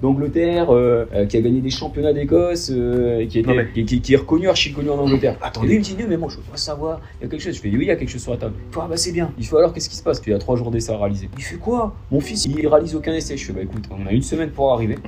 [0.00, 4.14] d'Angleterre, euh, qui a gagné des championnats d'Écosse, euh, et qui, mais- qui, qui- qui
[4.14, 5.36] est reconnu, archi connu en Angleterre.
[5.42, 5.74] Attendez.
[5.74, 7.00] Il me dit, mais moi, je veux savoir.
[7.20, 7.54] Il y a quelque chose.
[7.54, 8.54] Je fais, oui, il y a quelque chose sur la table.
[8.70, 9.30] Il fait, ah, bah, c'est bien.
[9.38, 10.20] Il fait, alors, qu'est-ce qui se passe?
[10.20, 11.28] Puis il y a trois jours d'essai à réaliser.
[11.36, 11.94] Il fait quoi?
[12.14, 13.36] Mon fils, il réalise aucun essai.
[13.36, 14.98] Je fais, bah, écoute, on a une semaine pour arriver.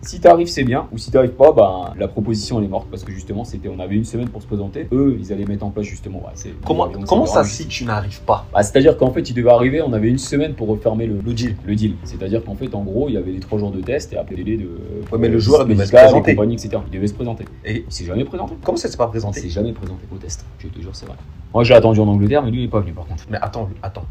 [0.00, 0.86] si t'arrives, c'est bien.
[0.92, 3.78] Ou si t'arrives pas, bah, la proposition elle est morte parce que justement, c'était, on
[3.80, 4.88] avait une semaine pour se présenter.
[4.90, 6.22] Eux, ils allaient mettre en place justement.
[6.34, 8.46] c'est- Comment, donc, comment c'est ça, si tu n'arrives pas?
[8.50, 11.34] Bah, C'est-à-dire qu'en fait, il devait arriver, on avait une semaine pour refermer le, Le
[11.34, 11.54] deal.
[11.66, 11.96] le deal.
[12.04, 14.34] C'est-à-dire qu'en fait, en gros, il y avait les trois jours de test et après
[14.36, 14.70] délai de.
[15.12, 16.30] Ouais, mais le joueur devait se présenter.
[16.32, 16.78] etc.
[16.86, 17.44] Il devait se présenter.
[17.66, 18.54] Et Il s'est jamais présenté.
[18.64, 20.46] comment ça s'est pas Il présenté s'est jamais présenté au test.
[20.60, 21.16] Je te jure, c'est vrai.
[21.52, 23.24] Moi, j'ai attendu en Angleterre, mais lui, il est pas venu par contre.
[23.30, 24.06] Mais attends, attends.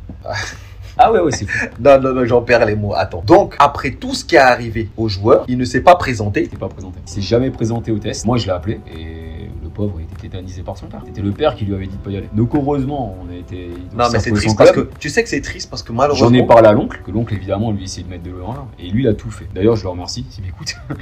[0.98, 1.68] Ah ouais, ouais, c'est fou.
[1.80, 2.94] Non, non, non, j'en perds les mots.
[2.96, 3.24] Attends.
[3.26, 6.44] Donc, après tout ce qui est arrivé au joueur, il ne s'est pas présenté.
[6.44, 7.00] Il s'est pas présenté.
[7.08, 8.26] Il s'est jamais présenté au test.
[8.26, 9.33] Moi, je l'ai appelé et
[9.74, 11.02] pauvre il était tétanisé par son père.
[11.06, 12.30] C'était le père qui lui avait dit de pas y aller.
[12.34, 13.70] Donc heureusement, on a été.
[13.98, 16.28] Non, mais c'est triste parce que tu sais que c'est triste parce que malheureusement.
[16.30, 18.44] J'en ai parlé à l'oncle, que l'oncle évidemment lui essayait de mettre de l'eau.
[18.80, 19.48] Et lui il a tout fait.
[19.54, 20.76] D'ailleurs je le remercie s'il m'écoute.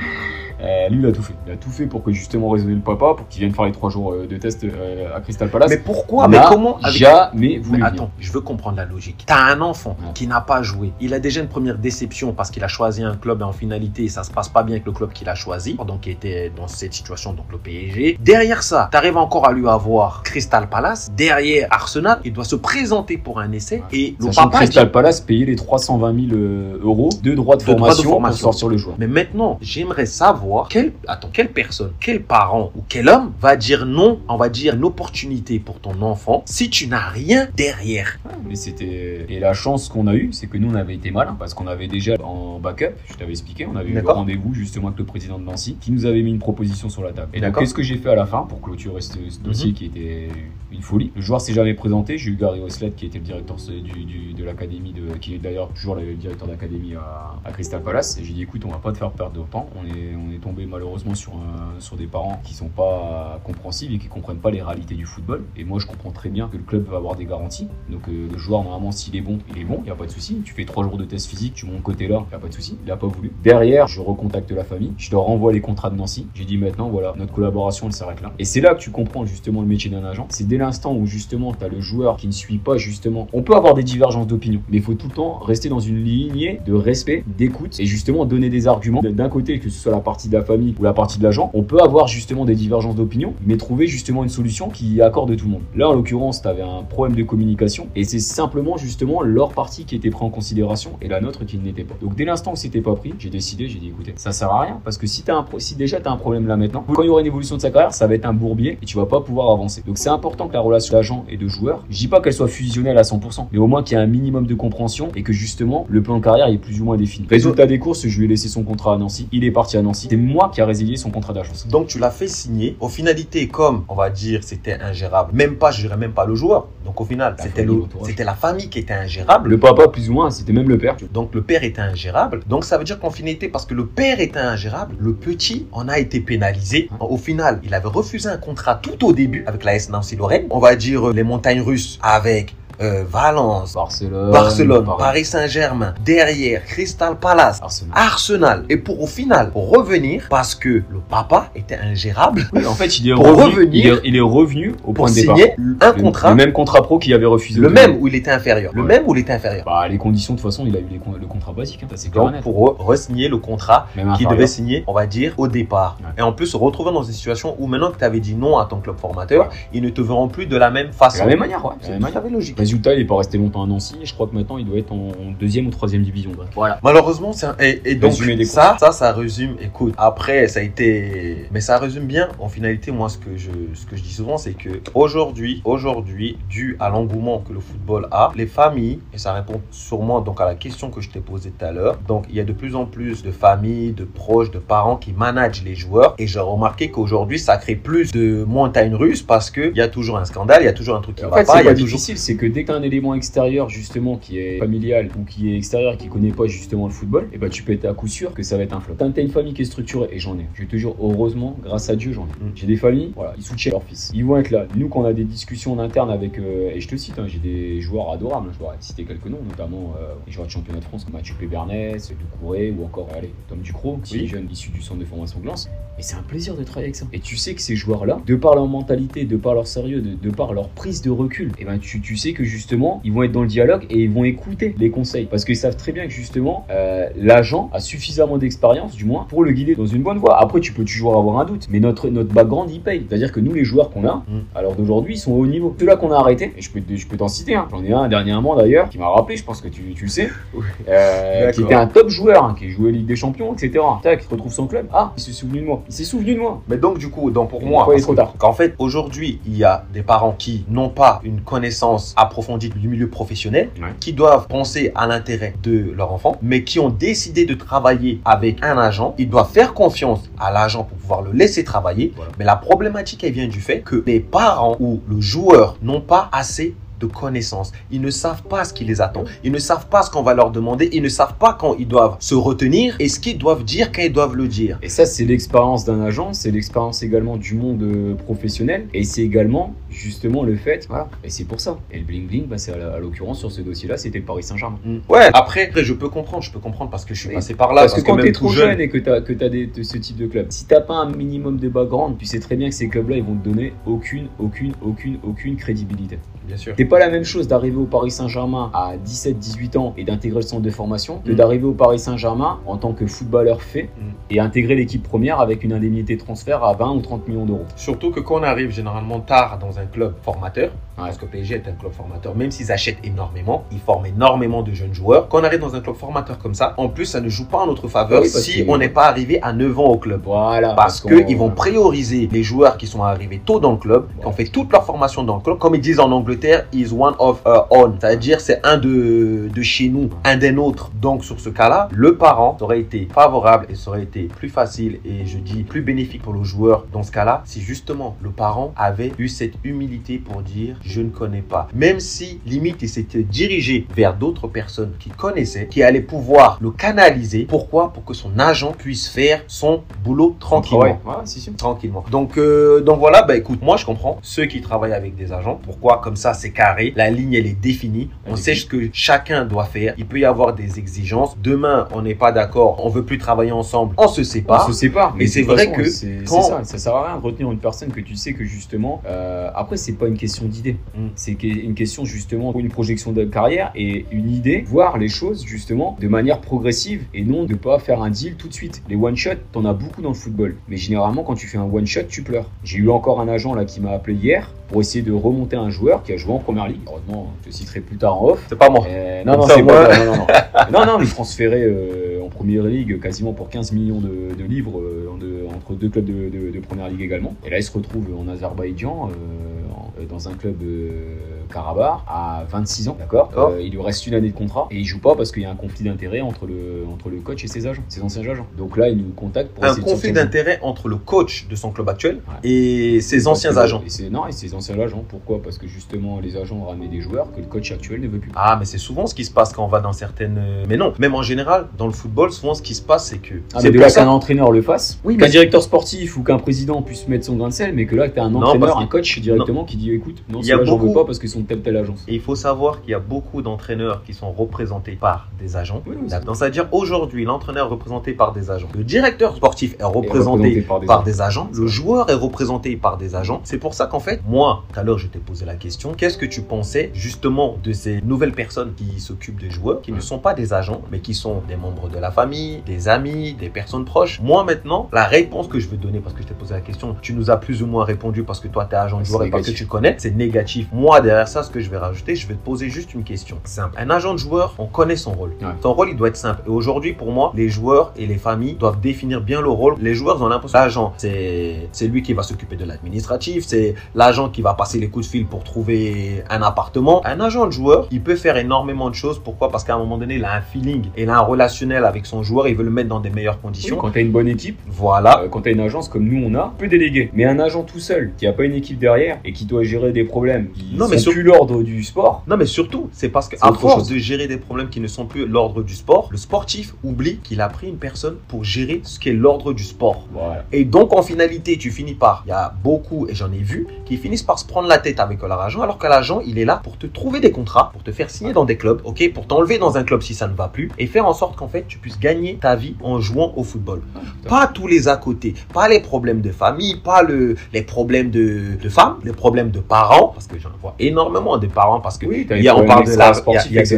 [0.63, 1.33] Euh, lui il a tout fait.
[1.47, 3.71] Il a tout fait pour que justement raisonner le papa, pour qu'il vienne faire les
[3.71, 5.71] trois jours euh, de test euh, à Crystal Palace.
[5.71, 7.85] Mais pourquoi Mais comment avec- jamais voulu Mais venir.
[7.85, 9.23] attends, je veux comprendre la logique.
[9.25, 10.09] T'as un enfant Ouais.
[10.13, 10.91] qui n'a pas joué.
[11.01, 14.07] Il a déjà une première déception parce qu'il a choisi un club et en finalité,
[14.07, 16.67] ça se passe pas bien avec le club qu'il a choisi, donc qui était dans
[16.67, 18.17] cette situation, donc le PSG.
[18.21, 21.11] Derrière ça, t'arrives encore à lui avoir Crystal Palace.
[21.15, 24.91] Derrière Arsenal, il doit se présenter pour un essai et le Sachant papa Crystal dit-
[24.91, 28.43] Palace payait les 320 000 euh, euros de droits de, De droits de formation, formation.
[28.45, 28.95] pour sortir le joueur.
[28.99, 33.85] Mais maintenant, j'aimerais savoir quelle, attends, quelle personne, quel parent ou quel homme va dire
[33.85, 38.17] non, on va dire une opportunité pour ton enfant si tu n'as rien derrière.
[38.25, 41.11] Ouais, mais c'était et la chance qu'on a eue, c'est que nous on avait été
[41.11, 44.87] malins parce qu'on avait déjà en backup, je t'avais expliqué, on avait eu rendez-vous justement
[44.87, 47.29] avec le président de Nancy qui nous avait mis une proposition sur la table.
[47.33, 47.61] Et donc D'accord.
[47.63, 48.47] qu'est-ce que j'ai fait à la fin?
[48.51, 50.27] Pour clôturer ce, ce dossier qui était
[50.71, 52.17] une folie Le joueur s'est jamais présenté.
[52.17, 55.95] J'ai eu Gary Oslet qui était le directeur du, de l'académie qui est d'ailleurs toujours
[55.95, 58.19] le directeur d'académie à, à Crystal Palace.
[58.21, 59.69] J'ai dit écoute, on va pas te faire perdre de temps.
[59.75, 61.33] On est on est tombé malheureusement sur
[61.79, 65.43] sur des parents qui sont pas compréhensifs et qui comprennent pas les réalités du football.
[65.57, 67.67] Et moi je comprends très bien que le club va avoir des garanties.
[67.89, 70.05] Donc euh, le joueur normalement s'il est bon, il est bon, il y a pas
[70.05, 70.41] de souci.
[70.43, 72.47] Tu fais trois jours de test physique, tu montes côté là, il y a pas
[72.47, 72.77] de souci.
[72.85, 73.31] Il a pas voulu.
[73.43, 76.27] Derrière, je recontacte la famille, je leur renvoie les contrats de Nancy.
[76.33, 78.33] J'ai dit maintenant voilà, notre collaboration elle s'arrête là.
[78.39, 80.27] Et c'est là que tu comprends justement le métier d'un agent.
[80.29, 83.27] C'est dès l'instant où justement tu as le joueur qui ne suit pas justement.
[83.33, 86.01] On peut avoir des divergences d'opinion, mais il faut tout le temps rester dans une
[86.03, 89.01] lignée de respect, d'écoute et justement donner des arguments.
[89.03, 91.51] D'un côté, que ce soit la partie de la famille ou la partie de l'agent,
[91.53, 95.45] on peut avoir justement des divergences d'opinion, mais trouver justement une solution qui accorde tout
[95.45, 95.61] le monde.
[95.75, 99.83] Là, en l'occurrence, tu avais un problème de communication et c'est simplement justement leur partie
[99.83, 101.95] qui était prise en considération et la nôtre qui ne l'était pas.
[101.99, 104.61] Donc dès l'instant où c'était pas pris, j'ai décidé, j'ai dit écoutez, ça sert à
[104.61, 106.83] rien parce que si, as un pro- si déjà tu as un problème là maintenant,
[106.87, 108.85] quand il y aura une évolution de sa carrière, ça va être un bourbier et
[108.85, 109.81] tu vas pas pouvoir avancer.
[109.87, 112.47] Donc c'est important que la relation d'agent et de joueur, je dis pas qu'elle soit
[112.47, 115.33] fusionnelle à 100%, mais au moins qu'il y ait un minimum de compréhension et que
[115.33, 117.27] justement le plan de carrière est plus ou moins défini.
[117.29, 119.81] Résultat des courses, je lui ai laissé son contrat à Nancy, il est parti à
[119.81, 121.67] Nancy, c'est moi qui a résilié son contrat d'agence.
[121.67, 122.75] Donc tu l'as fait signer.
[122.79, 125.31] Au finalité, comme on va dire, c'était ingérable.
[125.33, 126.67] Même pas, je dirais même pas le joueur.
[126.85, 129.49] Donc au final, c'était la famille qui était ingérable.
[129.49, 130.97] Le papa plus ou moins, c'était même le père.
[131.13, 132.41] Donc le père était ingérable.
[132.47, 135.87] Donc ça veut dire qu'en finalité, parce que le père était ingérable, le petit en
[135.87, 136.89] a été pénalisé.
[136.99, 140.40] Au final, il avait refusé un contrat tout au début avec la S Nancy Lorraine.
[140.49, 144.97] On va dire les montagnes russes avec euh, Valence, Barcelone, Barcelone, Paris.
[144.99, 147.59] Paris Saint-Germain, derrière Crystal Palace.
[147.61, 147.91] Arsenal.
[147.95, 152.73] Arsenal et pour au final pour revenir parce que le papa était ingérable Oui, en
[152.73, 155.15] fait, il est, Pour revenu, revenir, il est, il est revenu au pour point de
[155.15, 155.35] départ.
[155.37, 157.59] signer un Le- contrat Le même contrat pro qu'il avait refusé.
[157.59, 158.87] le même où il était inférieur le Ouais.
[158.87, 160.99] même où il était inférieur Bah, les conditions, de toute façon, il a eu les
[161.19, 161.81] le contrat basique.
[161.83, 165.33] Hein, ça, c'est donc pour re- re-signer le contrat qu'il devait signer, on va dire,
[165.37, 165.97] au départ.
[166.01, 166.09] Ouais.
[166.17, 168.57] Et en plus, se retrouver dans une situation où maintenant que tu avais dit non
[168.57, 171.17] à ton club formateur, ils ne te verront plus de la même façon.
[171.17, 171.71] C'est la même manière, ouais.
[171.81, 172.59] C'est tout à fait logique.
[172.71, 173.95] Résultat, il n'est pas resté longtemps à Nancy.
[174.03, 175.09] Je crois que maintenant, il doit être en
[175.39, 176.31] deuxième ou troisième division.
[176.35, 176.49] bref.
[176.55, 176.79] Voilà.
[176.83, 179.55] Malheureusement, c'est un- et, et donc Résumé des ça, ça, ça résume.
[179.61, 182.29] Écoute, après, ça a été, mais ça résume bien.
[182.39, 186.37] En finalité, moi, ce que je, ce que je dis souvent, c'est que aujourd'hui, aujourd'hui,
[186.49, 190.45] dû à l'engouement que le football a, les familles, et ça répond sûrement donc à
[190.45, 191.97] la question que je t'ai posée tout à l'heure.
[192.07, 195.11] Donc, il y a de plus en plus de familles, de proches, de parents qui
[195.11, 196.15] managent les joueurs.
[196.19, 199.87] Et j'ai remarqué qu'aujourd'hui, ça crée plus de montagnes russes parce que il y a
[199.87, 201.59] toujours un scandale, il y a toujours un truc qui En va fait, pas, c'est
[201.61, 201.87] il y a toujours.
[201.87, 205.57] difficile, c'est que dès as un élément extérieur, justement, qui est familial ou qui est
[205.57, 208.33] extérieur, qui connaît pas justement le football, et bah tu peux être à coup sûr
[208.33, 208.95] que ça va être un flop.
[208.97, 211.95] T'as une famille qui est structurée, et j'en ai, je te jure, heureusement, grâce à
[211.95, 212.51] Dieu, j'en ai.
[212.55, 214.11] J'ai des familles, voilà, ils soutiennent leur fils.
[214.13, 214.67] Ils vont être là.
[214.75, 217.25] Nous, quand on a des discussions en interne avec, euh, et je te cite, hein,
[217.27, 220.51] j'ai des joueurs adorables, hein, je pourrais citer quelques noms, notamment euh, les joueurs de
[220.51, 221.71] championnat de France comme Mathieu Pébernes,
[222.19, 224.23] Doucouré ou encore, allez, Tom Ducrot, qui Oui.
[224.23, 225.69] est jeune issu du centre de formation Glance.
[225.97, 227.05] Et c'est un plaisir de travailler avec ça.
[227.13, 230.15] Et tu sais que ces joueurs-là, de par leur mentalité, de par leur sérieux, de,
[230.15, 233.23] de par leur prise de recul, et ben tu, tu sais que justement, ils vont
[233.23, 235.25] être dans le dialogue et ils vont écouter les conseils.
[235.25, 239.43] Parce qu'ils savent très bien que justement, euh, l'agent a suffisamment d'expérience, du moins, pour
[239.43, 240.39] le guider dans une bonne voie.
[240.39, 243.05] Après, tu peux toujours avoir un doute, mais notre, notre background, il paye.
[243.07, 244.39] C'est-à-dire que nous, les joueurs qu'on a, Mm.
[244.55, 245.75] alors d'aujourd'hui, ils sont au haut niveau.
[245.79, 247.67] Ceux-là qu'on a arrêtés, et je peux, je peux t'en citer, hein.
[247.71, 250.29] j'en ai un dernièrement d'ailleurs, qui m'a rappelé, je pense que tu, tu le sais,
[250.87, 253.83] euh, qui était un top joueur, hein, qui jouait Ligue des Champions, etc.
[254.03, 254.87] Tac, il retrouve son club.
[254.93, 255.83] Ah, il s'est souvenu de moi.
[255.87, 256.61] Il s'est souvenu de moi.
[256.67, 258.05] Mais donc, du coup, donc pour moi, parce
[258.37, 262.87] qu'en fait, aujourd'hui, il y a des parents qui n'ont pas une connaissance approfondie du
[262.87, 263.89] milieu professionnel, Ouais.
[263.99, 268.63] qui doivent penser à l'intérêt de leur enfant, mais qui ont décidé de travailler avec
[268.63, 269.15] un agent.
[269.17, 272.13] Ils doivent faire confiance à l'agent pour pouvoir le laisser travailler.
[272.15, 272.31] Voilà.
[272.39, 276.29] Mais la problématique, elle vient du fait que les parents ou le joueur n'ont pas
[276.31, 277.71] assez de connaissances.
[277.91, 279.23] Ils ne savent pas ce qui les attend.
[279.43, 280.89] Ils ne savent pas ce qu'on va leur demander.
[280.93, 284.01] Ils ne savent pas quand ils doivent se retenir et ce qu'ils doivent dire quand
[284.03, 284.77] ils doivent le dire.
[284.81, 289.21] Et ça, c'est l'expérience d'un agent, c'est l'expérience également du monde euh, professionnel, et c'est
[289.21, 291.77] également justement le fait, voilà, et c'est pour ça.
[291.91, 294.77] Et le bling bling, bah, c'est à l'occurrence sur ce dossier-là, c'était le Paris Saint-Germain.
[295.09, 297.73] Ouais, après, après, je peux comprendre, je peux comprendre parce que je suis passé par
[297.73, 297.81] là.
[297.81, 299.97] Parce, que quand même t'es trop jeune et que t'as que t'as des- de ce
[299.97, 302.75] type de club, si t'as pas un minimum de background, tu sais très bien que
[302.75, 306.19] ces clubs-là, ils vont te donner aucune, aucune, aucune, aucune crédibilité.
[306.47, 306.75] bien sûr.
[306.75, 310.45] T'es pas la même chose d'arriver au Paris Saint-Germain à 17-18 ans et d'intégrer le
[310.45, 311.35] centre de formation que Mm.
[311.35, 314.01] d'arriver au Paris Saint-Germain en tant que footballeur fait Mm.
[314.29, 317.63] et intégrer l'équipe première avec une indemnité de transfert à 20 ou 30 millions d'euros.
[317.77, 320.71] Surtout que quand on arrive généralement tard dans un club formateur.
[320.95, 324.71] Parce que PSG est un club formateur, même s'ils achètent énormément, ils forment énormément de
[324.73, 325.27] jeunes joueurs.
[325.29, 327.59] Quand on arrive dans un club formateur comme ça, en plus, ça ne joue pas
[327.59, 329.97] en notre faveur Oui, parce si que- on n'est pas arrivé à 9 ans au
[329.97, 330.21] club.
[330.23, 330.73] Voilà.
[330.73, 334.25] Parce qu'on- qu'ils vont prioriser les joueurs qui sont arrivés tôt dans le club, qui
[334.25, 335.57] ont fait toute leur formation dans le club.
[335.57, 337.95] Comme ils disent en Angleterre, is one of our own.
[337.99, 340.91] C'est-à-dire, c'est un de, de chez nous, un des nôtres.
[341.01, 344.99] Donc, sur ce cas-là, le parent aurait été favorable et ça aurait été plus facile
[345.05, 348.73] et je dis plus bénéfique pour le joueur dans ce cas-là si justement le parent
[348.75, 351.67] avait eu cette humilité pour dire je ne connais pas.
[351.73, 356.71] Même si limite il s'était dirigé vers d'autres personnes qui connaissaient, qui allaient pouvoir le
[356.71, 357.45] canaliser.
[357.49, 357.91] Pourquoi?
[357.93, 361.53] Pour que son agent puisse faire son boulot tranquillement Ouais, ouais, sûr.
[361.57, 362.03] tranquillement.
[362.11, 365.59] Donc, euh, donc voilà, bah écoute, moi je comprends ceux qui travaillent avec des agents.
[365.63, 368.09] Pourquoi Comme ça, c'est carré, la ligne elle est définie.
[368.27, 369.93] On sait ce que chacun doit faire.
[369.97, 371.37] Il peut y avoir des exigences.
[371.41, 374.65] Demain, on n'est pas d'accord, on veut plus travailler ensemble, on se sépare.
[374.67, 375.15] On se sépare.
[375.17, 377.59] Mais c'est vrai façon, que c'est quand- ça, ça sert à rien de retenir une
[377.59, 379.01] personne que tu sais que justement.
[379.05, 380.70] euh, après, c'est pas une question d'idée.
[380.95, 381.07] Mm.
[381.15, 385.97] C'est une question justement une projection de carrière et une idée, voir les choses justement
[385.99, 388.81] de manière progressive et non de pas faire un deal tout de suite.
[388.89, 391.63] Les one shot, t'en as beaucoup dans le football, mais généralement quand tu fais un
[391.71, 392.49] one shot, tu pleures.
[392.63, 395.69] J'ai eu encore un agent là qui m'a appelé hier pour essayer de remonter un
[395.69, 396.79] joueur qui a joué en première ligue.
[396.87, 398.45] Heureusement, je te citerai plus tard en off.
[398.47, 398.85] C'est pas moi.
[398.87, 400.27] Euh, non, non, c'est au pas non, non, non.
[400.79, 404.79] non, non, mais transféré euh, en première ligue quasiment pour 15 millions de, de livres
[404.79, 405.09] euh,
[405.55, 407.35] entre deux clubs de, de- de première ligue également.
[407.45, 409.60] Et là, il se retrouve en Azerbaïdjan, euh,
[410.07, 413.49] dans un club euh, Karabakh, à 26 ans, d'accord D'accord.
[413.55, 415.45] Euh, Il lui reste une année de contrat et il joue pas parce qu'il y
[415.45, 418.47] a un conflit d'intérêt entre le, entre le coach et ses agents, ses anciens agents.
[418.57, 421.87] Donc là, il nous contacte pour Un conflit d'intérêt entre le coach de son club
[421.89, 422.49] actuel Ouais.
[422.49, 423.83] et ses anciens que- agents.
[423.85, 425.03] et non, et ses anciens agents.
[425.07, 425.41] Pourquoi?
[425.41, 428.19] Parce que justement, les agents ont ramené des joueurs que le coach actuel ne veut
[428.19, 428.31] plus.
[428.35, 430.39] Ah, mais c'est souvent ce qui se passe quand on va dans certaines.
[430.67, 433.35] Mais non, même en général, dans le football, souvent ce qui se passe, c'est que.
[433.53, 437.07] Ah, c'est ça- qu'un entraîneur le fasse, Oui, qu'un directeur sportif ou qu'un président puisse
[437.07, 439.65] mettre son grain de sel, mais que là, tu as un entraîneur, un coach directement
[439.65, 442.03] qui dit écoute, non, Il y a veux pas parce qu'ils sont telle telle agence.
[442.07, 445.81] Et il faut savoir qu'il y a beaucoup d'entraîneurs qui sont représentés par des agents.
[445.85, 448.67] Oui, oui, c'est- Donc, c'est-à-dire aujourd'hui, l'entraîneur est représenté par des agents.
[448.75, 451.05] Le directeur sportif est représenté représenté par des par agents.
[451.05, 451.49] des agents.
[451.53, 453.41] Le joueur est représenté par des agents.
[453.43, 455.93] C'est pour ça qu'en fait, moi, tout à l'heure, je t'ai posé la question.
[455.95, 459.99] Qu'est-ce que tu pensais justement de ces nouvelles personnes qui s'occupent des joueurs, qui ne
[459.99, 463.49] sont pas des agents, mais qui sont des membres de la famille, des amis, des
[463.49, 464.19] personnes proches?
[464.21, 466.95] Moi, maintenant, la réponse que je veux donner, parce que je t'ai posé la question,
[467.01, 469.23] tu nous as plus ou moins répondu parce que toi, tu es agent de joueur
[469.23, 470.67] et parce que tu connais, c'est négatif.
[470.71, 473.37] Moi, derrière ça, ce que je vais rajouter, je vais te poser juste une question
[473.45, 473.75] simple.
[473.79, 475.31] Un agent de joueur, on connaît son rôle.
[475.41, 475.47] Ouais.
[475.63, 476.41] Son rôle, il doit être simple.
[476.45, 479.75] Et aujourd'hui, pour moi, les joueurs et les familles doivent définir bien le rôle.
[479.79, 484.29] Les joueurs ont l'impression l'agent, c'est c'est lui qui va s'occuper de l'administratif, c'est l'agent
[484.29, 487.01] qui va passer les coups de fil pour trouver un appartement.
[487.05, 489.19] Un agent de joueur, il peut faire énormément de choses.
[489.19, 489.49] Pourquoi?
[489.49, 492.21] Parce qu'à un moment donné, il a un feeling, il a un relationnel avec son
[492.23, 493.77] joueur, il veut le mettre dans des meilleures Oui, conditions.
[493.77, 495.21] quand tu as une bonne équipe, Voilà.
[495.21, 497.09] euh, quand tu as une agence comme nous on a, tu peux déléguer.
[497.13, 499.91] Mais un agent tout seul, qui a pas une équipe derrière et qui doit gérer
[499.91, 503.09] des problèmes qui Non, sont mais sur- plus l'ordre du sport, Non, mais surtout, c'est
[503.09, 503.89] parce qu'à autre force chose.
[503.89, 507.41] de gérer des problèmes qui ne sont plus l'ordre du sport, le sportif oublie qu'il
[507.41, 510.07] a pris une personne pour gérer ce qui est l'ordre du sport.
[510.11, 510.45] voilà.
[510.51, 513.67] Et donc, en finalité, tu finis par, il y a beaucoup, et j'en ai vu,
[513.85, 516.45] qui finissent par se prendre la tête avec leur agent, alors que l'agent, il est
[516.45, 519.27] là pour te trouver des contrats, pour te faire signer dans des clubs, ok, pour
[519.27, 521.65] t'enlever dans un club si ça ne va plus, et faire en sorte qu'en fait,
[521.67, 523.81] tu puisses gagner ta vie en jouant au football.
[524.27, 528.57] Pas tous les à côté, pas les problèmes de famille, pas le, les problèmes de,
[528.61, 531.97] de femmes, les problèmes problèmes de parents, parce que j'en vois énormément de parents, parce
[531.97, 533.11] que Oui, y a, on parle de la-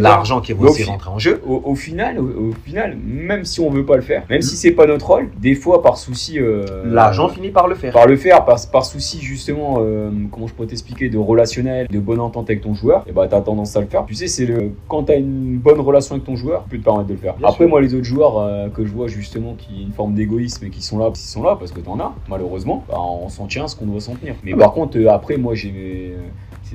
[0.01, 1.41] l'argent qui va aussi rentrer en jeu.
[1.45, 4.55] Au, au final, au, au final, même si on veut pas le faire, même si
[4.55, 7.93] c'est pas notre rôle, des fois par souci, euh, L'argent finit par le faire.
[7.93, 11.99] par le faire, par, par souci justement, euh, comment je pourrais t'expliquer, de relationnel, de
[11.99, 14.05] bonne entente avec ton joueur, et bah t'as tendance à le faire.
[14.05, 16.83] Tu sais, c'est le quand t'as une bonne relation avec ton joueur, tu peux te
[16.83, 17.35] permettre de le faire.
[17.35, 17.69] Bien Après, sûr.
[17.69, 20.69] moi, les autres joueurs euh, que je vois justement qui ont une forme d'égoïsme et
[20.69, 23.65] qui sont là, ils sont là parce que t'en as, malheureusement, bah, on s'en tient
[23.65, 24.35] à ce qu'on doit s'en tenir.
[24.43, 26.15] Mais Ah par contre, euh, après, moi, j'ai,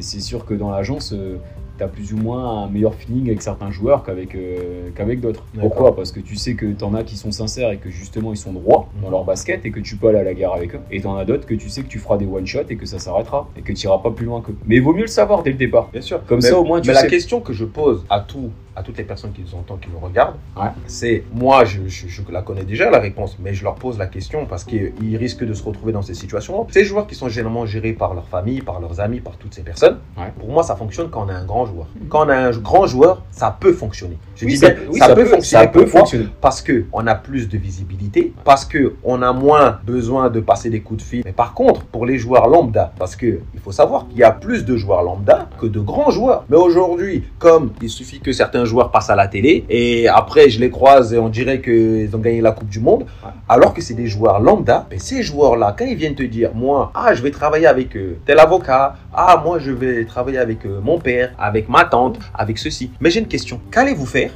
[0.01, 1.13] c'est c'est sûr que dans l'agence.
[1.13, 1.37] euh,
[1.79, 5.45] T'as plus ou moins un meilleur feeling avec certains joueurs qu'avec euh, qu'avec d'autres.
[5.61, 5.95] Pourquoi?
[5.95, 8.53] Parce que tu sais que t'en as qui sont sincères et que justement ils sont
[8.53, 9.13] droits dans Mhm.
[9.13, 10.81] leur basket et que tu peux aller à la guerre avec eux.
[10.91, 12.85] Et t'en as d'autres que tu sais que tu feras des one shot et que
[12.85, 14.57] ça s'arrêtera et que tu iras pas plus loin qu'eux.
[14.67, 15.89] Mais il vaut mieux le savoir dès le départ.
[15.93, 16.21] Bien sûr.
[16.27, 17.03] Comme Mais- ça, au moins, tu Mais sais.
[17.05, 19.89] la question que je pose à tout, à toutes les personnes qui nous entendent, qui
[19.93, 20.69] nous regardent, Ouais.
[20.87, 24.07] c'est moi, je, je- je la connais déjà la réponse, mais je leur pose la
[24.07, 26.67] question parce qu'ils risquent de se retrouver dans ces situations.
[26.71, 29.63] Ces joueurs qui sont généralement gérés par leur famille, par leurs amis, par toutes ces
[29.63, 30.33] personnes, Ouais.
[30.39, 31.87] pour moi, ça fonctionne quand on a un grand joueur.
[32.09, 34.17] Quand on a un grand joueur, ça peut fonctionner.
[34.37, 35.65] Je Oui, dis ça, bien, oui, ça, peut, fonctionner.
[35.65, 36.29] Ça peut fonctionner.
[36.41, 40.71] parce que on a plus de visibilité, parce que on a moins besoin de passer
[40.71, 41.23] des coups de fil.
[41.25, 44.31] Mais par contre, pour les joueurs lambda, parce que il faut savoir qu'il y a
[44.31, 46.45] plus de joueurs lambda que de grands joueurs.
[46.49, 50.61] Mais aujourd'hui, comme il suffit que certains joueurs passent à la télé et après je
[50.61, 53.31] les croise et on dirait qu'ils ont gagné la Coupe du Monde, Ouais.
[53.49, 56.93] alors que c'est des joueurs lambda, mais ces joueurs-là, quand ils viennent te dire, moi,
[56.95, 60.81] ah, je vais travailler avec euh, tel avocat, ah, moi, je vais travailler avec euh,
[60.83, 62.91] mon père, avec ma tante, avec ceci.
[63.01, 63.61] Mais j'ai une question.
[63.73, 64.31] Qu'allez-vous faire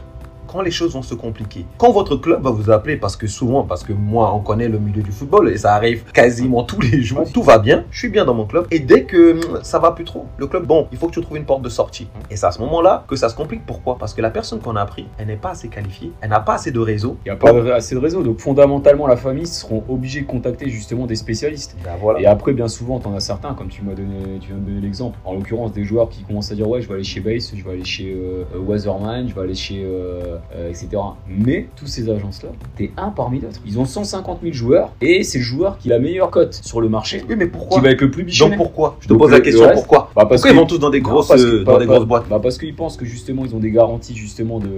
[0.53, 3.65] quand les choses vont se compliquer Quand votre club va vous appeler, parce que souvent,
[3.65, 7.03] parce que moi, on connaît le milieu du football et ça arrive quasiment tous les
[7.03, 8.67] jours, tout va bien, je suis bien dans mon club.
[8.71, 11.23] Et dès que hum, ça va plus trop, le club, bon, il faut que tu
[11.23, 12.09] trouves une porte de sortie.
[12.31, 13.65] Et c'est à ce moment-là que ça se complique.
[13.65, 13.97] Pourquoi?
[13.99, 16.55] Parce que la personne qu'on a pris, elle n'est pas assez qualifiée, elle n'a pas
[16.55, 17.17] assez de réseau.
[17.25, 18.23] Il n'y a pas assez de réseau.
[18.23, 21.77] Donc fondamentalement, la famille seront obligés de contacter justement des spécialistes.
[21.83, 22.21] Ben voilà.
[22.21, 24.81] Et après, bien souvent, t'en as certains, comme tu m'as donné, tu viens de donner
[24.81, 25.19] l'exemple.
[25.25, 27.65] En l'occurrence, des joueurs qui commencent à dire ouais, je vais aller chez Base, je
[27.65, 30.89] vais aller chez euh, euh, Wasserman, je vais aller chez euh, euh, etc.
[31.29, 33.61] Mais tous ces agences-là, t'es un parmi d'autres.
[33.67, 36.81] Ils ont 150 000 joueurs et c'est le joueur qui a la meilleure cote sur
[36.81, 38.57] le marché, Oui, mais qui pourquoi va être le plus bichonné.
[38.57, 38.97] Donc pourquoi?
[39.01, 40.02] Je te Donc, pose la le question reste- pourquoi?
[40.15, 41.87] Bah, parce Pourquoi ils que- vont tous dans des grosses, que- euh, dans pas- des
[41.87, 44.69] grosses boîtes bah parce qu'ils pensent que justement ils ont des garanties justement de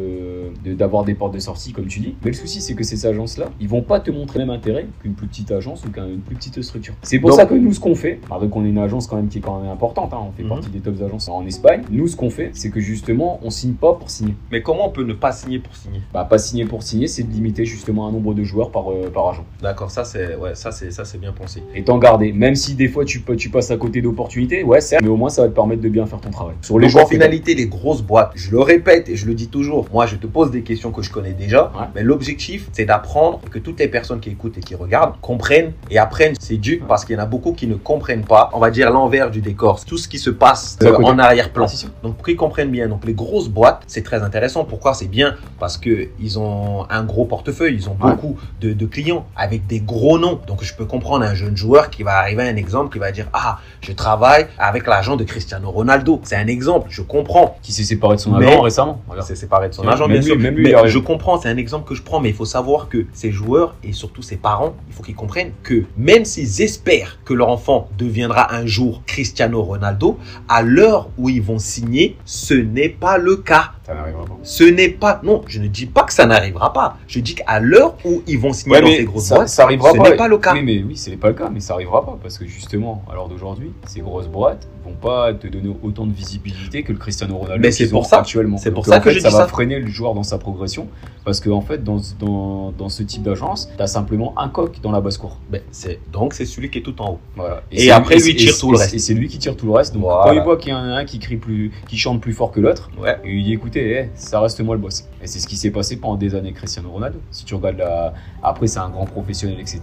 [0.64, 2.14] de- d'avoir des portes de sortie comme tu dis.
[2.24, 4.86] Mais le souci c'est que ces agences-là, ils vont pas te montrer le même intérêt
[5.02, 6.94] qu'une plus petite agence ou qu'une plus petite structure.
[7.02, 9.16] C'est pour Donc- ça que nous ce qu'on fait, malgré qu'on est une agence quand
[9.16, 10.48] même qui est quand même importante, hein, on fait Mhm.
[10.48, 11.82] partie des top agences en Espagne.
[11.90, 14.34] Nous ce qu'on fait, c'est que justement on signe pas pour signer.
[14.52, 16.00] Mais comment on peut ne pas signer pour signer?
[16.12, 19.10] Bah pas signer pour signer, c'est de limiter justement un nombre de joueurs par euh,
[19.12, 21.62] par agent D'accord, ça c'est ouais, ça c'est ça c'est bien pensé.
[21.74, 22.32] et t'en garder.
[22.32, 25.16] Même si des fois tu peux tu passes à côté d'opportunités, ouais certes, mais au
[25.16, 26.54] moins ça va te permettre de bien faire ton travail.
[26.62, 29.48] Sur les Donc en finalité, les grosses boîtes, je le répète et je le dis
[29.48, 31.86] toujours, moi je te pose des questions que je connais déjà, Ouais.
[31.94, 35.98] mais l'objectif c'est d'apprendre que toutes les personnes qui écoutent et qui regardent comprennent et
[35.98, 36.34] apprennent.
[36.40, 38.90] C'est dur parce qu'il y en a beaucoup qui ne comprennent pas, on va dire
[38.90, 41.66] l'envers du décor, tout ce qui se passe euh, en arrière-plan.
[41.68, 41.86] Ah.
[42.02, 44.64] Donc pour qu'ils comprennent bien, donc les grosses boîtes, c'est très intéressant.
[44.64, 44.94] Pourquoi?
[44.94, 48.10] C'est bien parce que ils ont un gros portefeuille, ils ont Ouais.
[48.12, 50.40] beaucoup de, de clients avec des gros noms.
[50.46, 53.12] Donc je peux comprendre un jeune joueur qui va arriver à un exemple, qui va
[53.12, 56.20] dire ah je travaille avec l'agent de Cristiano Ronaldo.
[56.24, 57.56] C'est un exemple, je comprends.
[57.62, 59.02] Qui s'est séparé de son Mais- agent récemment.
[59.08, 59.26] Regarde.
[59.26, 60.38] C'est séparé de son agent, lui, bien sûr.
[60.38, 62.88] même lui, mais je comprends, c'est un exemple que je prends, mais il faut savoir
[62.88, 67.18] que ces joueurs et surtout ces parents, il faut qu'ils comprennent que même s'ils espèrent
[67.24, 72.54] que leur enfant deviendra un jour Cristiano Ronaldo, à l'heure où ils vont signer, ce
[72.54, 73.72] n'est pas le cas.
[73.86, 74.36] Ça n'arrivera pas.
[74.42, 75.20] Ce n'est pas.
[75.22, 76.96] Non, je ne dis pas que ça n'arrivera pas.
[77.06, 79.62] Je dis qu'à l'heure où ils vont signer Ouais, dans ces grosses ça, boîtes, ça
[79.64, 80.10] arrivera ce pas.
[80.10, 80.54] n'est pas le cas.
[80.54, 83.14] Oui, mais oui, c'est pas le cas, mais ça arrivera pas parce que justement, à
[83.14, 87.36] l'heure d'aujourd'hui, ces grosses boîtes vont pas te donner autant de visibilité que le Cristiano
[87.38, 87.60] Ronaldo.
[87.62, 88.18] Mais c'est pour ça.
[88.20, 88.58] actuellement.
[88.58, 89.46] C'est pour Donc, ça en que fait, je ça dis va ça.
[89.48, 90.88] freiner le joueur dans sa progression
[91.24, 95.00] parce qu'en fait, dans, dans, dans ce type d'agence, t'as simplement un coq dans la
[95.00, 95.38] basse cour.
[95.50, 97.18] Ben, c'est- donc c'est celui qui est tout en haut.
[97.36, 97.62] Voilà.
[97.72, 98.94] Et après, lui, c'est- tire et tout le reste.
[98.94, 99.94] Et c'est lui qui tire tout le reste.
[99.94, 100.24] Donc Voilà.
[100.24, 102.50] quand il voit qu'il y en a un qui crie plus, qui chante plus fort
[102.52, 103.16] que l'autre, Ouais.
[103.24, 105.08] et il dit écoutez, eh, ça reste moi le boss.
[105.22, 107.18] Et c'est ce qui s'est passé pendant des années Cristiano Ronaldo.
[107.30, 108.12] Si tu regardes la.
[108.42, 109.80] Après, c'est un grand professionnel, etc.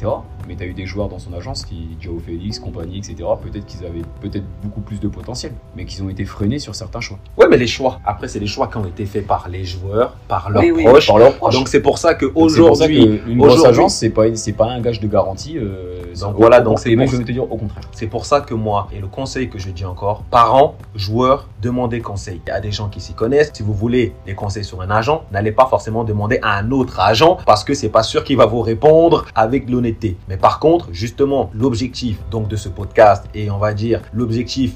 [0.48, 3.16] Mais tu as eu des joueurs dans son agence, qui, Joe Félix, compagnie, etc.
[3.42, 7.00] Peut-être qu'ils avaient peut-être beaucoup plus de potentiel, mais qu'ils ont été freinés sur certains
[7.02, 7.18] choix.
[7.38, 8.00] Ouais, mais les choix.
[8.06, 10.84] Après, c'est les choix qui ont été faits par les joueurs, par leurs Oui, oui,
[10.84, 11.08] proches.
[11.08, 11.54] par leurs proches.
[11.56, 14.10] Donc c'est pour ça que Donc, c'est pour ça aujourd'hui, que une grosse agence, c'est
[14.10, 15.58] pas, c'est pas un gage de garantie.
[15.58, 17.84] euh, Donc voilà, donc c'est je vais te dire au contraire.
[17.94, 22.00] c'est pour ça que moi, et le conseil que je dis encore, parents, joueurs, demandez
[22.02, 22.42] conseil.
[22.46, 23.52] Il y a des gens qui s'y connaissent.
[23.54, 27.00] Si vous voulez des conseils sur un agent, n'allez pas forcément demander à un autre
[27.00, 30.18] agent parce que c'est pas sûr qu'il va vous répondre avec l'honnêteté.
[30.28, 34.76] Mais par contre, justement, l'objectif donc de ce podcast et on va dire l'objectif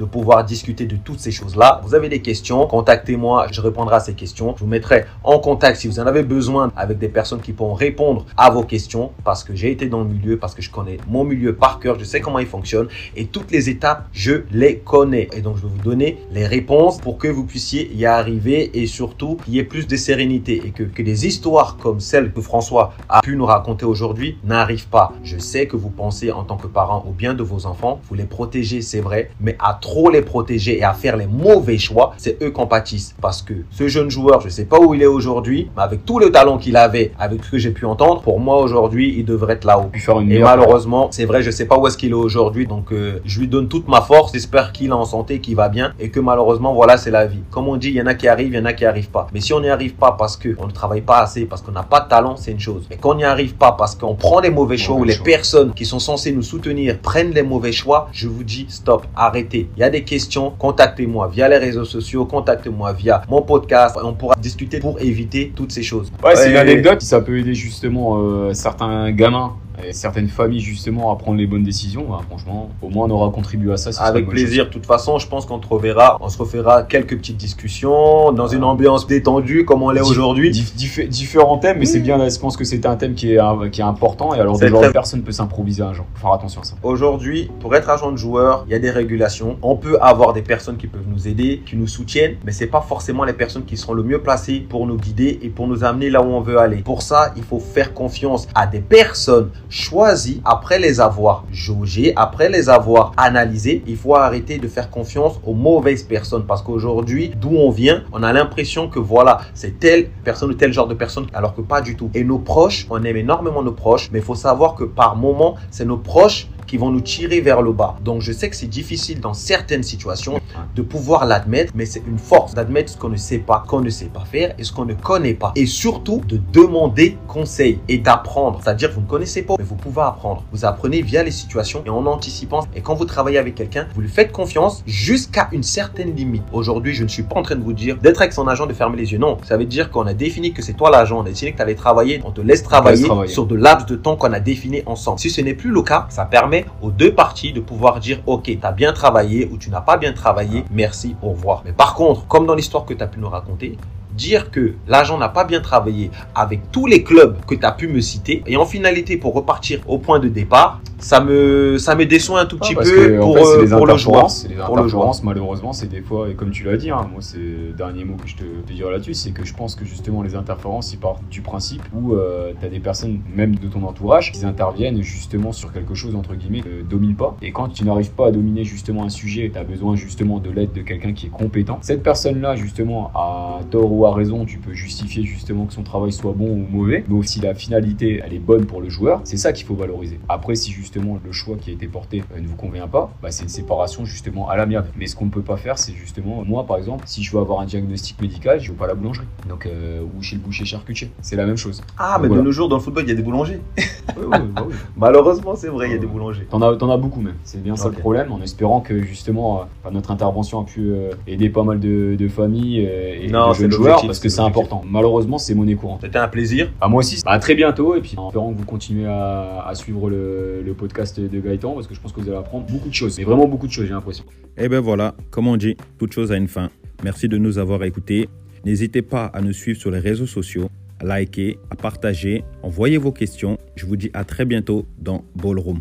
[0.00, 1.82] de pouvoir discuter de toutes ces choses-là.
[1.84, 4.54] Vous avez des questions, contactez-moi, je répondrai à ces questions.
[4.56, 7.74] Je vous mettrai en contact si vous en avez besoin avec des personnes qui pourront
[7.74, 10.96] répondre à vos questions parce que j'ai été dans le milieu, parce que je connais
[11.06, 14.78] mon milieu par cœur, je sais comment il fonctionne et toutes les étapes, je les
[14.78, 15.28] connais.
[15.34, 18.86] Et donc, je vais vous donner les réponses pour que vous puissiez y arriver et
[18.86, 22.40] surtout qu'il y ait plus de sérénité et que, que des histoires comme celle que
[22.40, 25.12] François a pu nous raconter aujourd'hui n'arrivent pas.
[25.22, 28.14] Je sais que vous pensez en tant que parent au bien de vos enfants, vous
[28.14, 32.14] les protégez, c'est vrai, mais à trop les protéger et à faire les mauvais choix,
[32.16, 33.14] c'est eux qu'on pâtissent.
[33.20, 36.04] Parce que ce jeune joueur, je ne sais pas où il est aujourd'hui, mais avec
[36.04, 39.24] tout le talent qu'il avait, avec ce que j'ai pu entendre, pour moi aujourd'hui, il
[39.24, 39.90] devrait être là-haut.
[40.28, 43.20] Et malheureusement, c'est vrai, je ne sais pas où est-ce qu'il est aujourd'hui, donc euh,
[43.24, 44.32] je lui donne toute ma force.
[44.32, 47.42] J'espère qu'il est en santé, qu'il va bien et que malheureusement, voilà, c'est la vie.
[47.50, 49.10] Comme on dit, il y en a qui arrivent, il y en a qui arrivent
[49.10, 49.26] pas.
[49.32, 51.82] Mais si on n'y arrive pas parce qu'on ne travaille pas assez, parce qu'on n'a
[51.82, 52.86] pas de talent, c'est une chose.
[52.90, 55.84] Mais qu'on n'y arrive pas parce qu'on prend les mauvais choix ou les personnes qui
[55.84, 59.68] sont censées nous soutenir prennent les mauvais choix, je vous dis stop, arrêtez.
[59.76, 63.96] Il y a des questions, contactez-moi via les réseaux sociaux, contactez-moi via mon podcast.
[64.02, 66.10] On pourra discuter pour éviter toutes ces choses.
[66.24, 67.00] Ouais, c'est une anecdote.
[67.02, 69.54] Ça peut aider justement euh, certains gamins
[69.92, 73.72] certaines familles justement à prendre les bonnes décisions, bah, franchement, au moins on aura contribué
[73.72, 73.90] à ça.
[74.02, 74.66] Avec plaisir.
[74.66, 78.46] De toute façon, je pense qu'on se reverra, on se refera quelques petites discussions dans
[78.48, 80.50] une ambiance détendue comme on l'est aujourd'hui.
[80.50, 82.16] différents thèmes, mais c'est bien.
[82.28, 85.22] je pense que c'est un thème qui est, qui est important et alors déjà personne
[85.22, 86.06] peut s'improviser agent.
[86.14, 86.74] Faut faire attention à ça.
[86.82, 89.56] Aujourd'hui, pour être agent de joueur, il y a des régulations.
[89.62, 92.80] On peut avoir des personnes qui peuvent nous aider, qui nous soutiennent, mais c'est pas
[92.80, 96.10] forcément les personnes qui seront le mieux placées pour nous guider et pour nous amener
[96.10, 96.78] là où on veut aller.
[96.78, 102.50] Pour ça, il faut faire confiance à des personnes choisi après les avoir jaugés, après
[102.50, 103.82] les avoir analysés.
[103.86, 108.22] Il faut arrêter de faire confiance aux mauvaises personnes parce qu'aujourd'hui, d'où on vient, on
[108.22, 111.80] a l'impression que voilà, c'est telle personne ou tel genre de personne, alors que pas
[111.80, 112.10] du tout.
[112.14, 115.54] Et nos proches, on aime énormément nos proches, mais il faut savoir que par moment,
[115.70, 117.96] c'est nos proches qui vont nous tirer vers le bas.
[118.04, 120.40] Donc je sais que c'est difficile dans certaines situations
[120.76, 123.90] de pouvoir l'admettre, mais c'est une force d'admettre ce qu'on ne sait pas, qu'on ne
[123.90, 125.50] sait pas faire et ce qu'on ne connaît pas.
[125.56, 128.60] Et surtout de demander conseil et d'apprendre.
[128.62, 130.44] C'est-à-dire vous ne connaissez pas, mais vous pouvez apprendre.
[130.52, 132.60] Vous apprenez via les situations et en anticipant.
[132.76, 136.44] Et quand vous travaillez avec quelqu'un, vous lui faites confiance jusqu'à une certaine limite.
[136.52, 138.74] Aujourd'hui, je ne suis pas en train de vous dire d'être avec son agent, de
[138.74, 139.18] fermer les yeux.
[139.18, 141.56] Non, ça veut dire qu'on a défini que c'est toi l'agent, on a décidé que
[141.56, 143.32] tu allais travailler, on te laisse travailler, travailler.
[143.32, 145.18] sur de laps de temps qu'on a défini ensemble.
[145.18, 148.44] Si ce n'est plus le cas, ça permet aux deux parties de pouvoir dire ok,
[148.44, 151.62] tu as bien travaillé ou tu n'as pas bien travaillé, merci, au revoir.
[151.64, 153.76] Mais par contre, comme dans l'histoire que tu as pu nous raconter,
[154.12, 157.88] dire que l'agent n'a pas bien travaillé avec tous les clubs que tu as pu
[157.88, 162.06] me citer et en finalité pour repartir au point de départ, ça me, ça me
[162.06, 164.28] déçoit un tout petit peu pour, euh, pour le joueur.
[164.66, 165.10] Pour le joueur.
[165.22, 168.16] Malheureusement, c'est des fois, et comme tu l'as dit, hein, moi c'est le dernier mot
[168.16, 170.98] que je te, te dirai là-dessus, c'est que je pense que justement les interférences, ils
[170.98, 175.02] partent du principe où euh, tu as des personnes, même de ton entourage, qui interviennent
[175.02, 177.36] justement sur quelque chose, entre guillemets, ne domine pas.
[177.42, 180.50] Et quand tu n'arrives pas à dominer justement un sujet, tu as besoin justement de
[180.50, 181.78] l'aide de quelqu'un qui est compétent.
[181.80, 186.12] Cette personne-là, justement, a tort ou a raison, tu peux justifier justement que son travail
[186.12, 189.36] soit bon ou mauvais, mais aussi la finalité, elle est bonne pour le joueur, c'est
[189.36, 190.20] ça qu'il faut valoriser.
[190.28, 193.30] Après, si justement le choix qui a été porté euh, ne vous convient pas, bah,
[193.30, 194.86] c'est une séparation justement à la merde.
[194.96, 197.40] Mais ce qu'on ne peut pas faire, c'est justement, moi par exemple, si je veux
[197.40, 199.26] avoir un diagnostic médical, je vais pas à la boulangerie.
[199.48, 201.10] Donc, euh, ou chez le boucher charcutier.
[201.22, 201.82] C'est la même chose.
[201.98, 203.60] Ah, mais de nos jours, dans le football, il y a des boulangers.
[204.28, 204.42] Bah
[204.96, 206.46] Malheureusement, c'est vrai, il y a des boulangers.
[206.50, 207.36] T'en as, en as beaucoup même.
[207.44, 210.92] C'est bien ça le problème, en espérant que justement, euh, notre intervention a pu
[211.26, 214.82] aider pas mal de, familles et de jeunes joueurs, parce que c'est important.
[214.88, 216.00] Malheureusement, c'est monnaie courante.
[216.02, 216.70] C'était un plaisir.
[216.80, 217.22] À moi aussi.
[217.24, 221.20] À très bientôt, et puis en espérant que vous continuez à, suivre le, le podcast
[221.20, 223.18] de Gaëtan parce que je pense que vous allez apprendre beaucoup de choses.
[223.18, 224.24] Mais vraiment beaucoup de choses, j'ai l'impression.
[224.56, 226.70] Et eh ben voilà, comme on dit, toute chose a une fin.
[227.04, 228.28] Merci de nous avoir écoutés.
[228.64, 230.68] N'hésitez pas à nous suivre sur les réseaux sociaux,
[230.98, 233.58] à liker, à partager, envoyez vos questions.
[233.76, 235.80] Je vous dis à très bientôt dans Ballroom.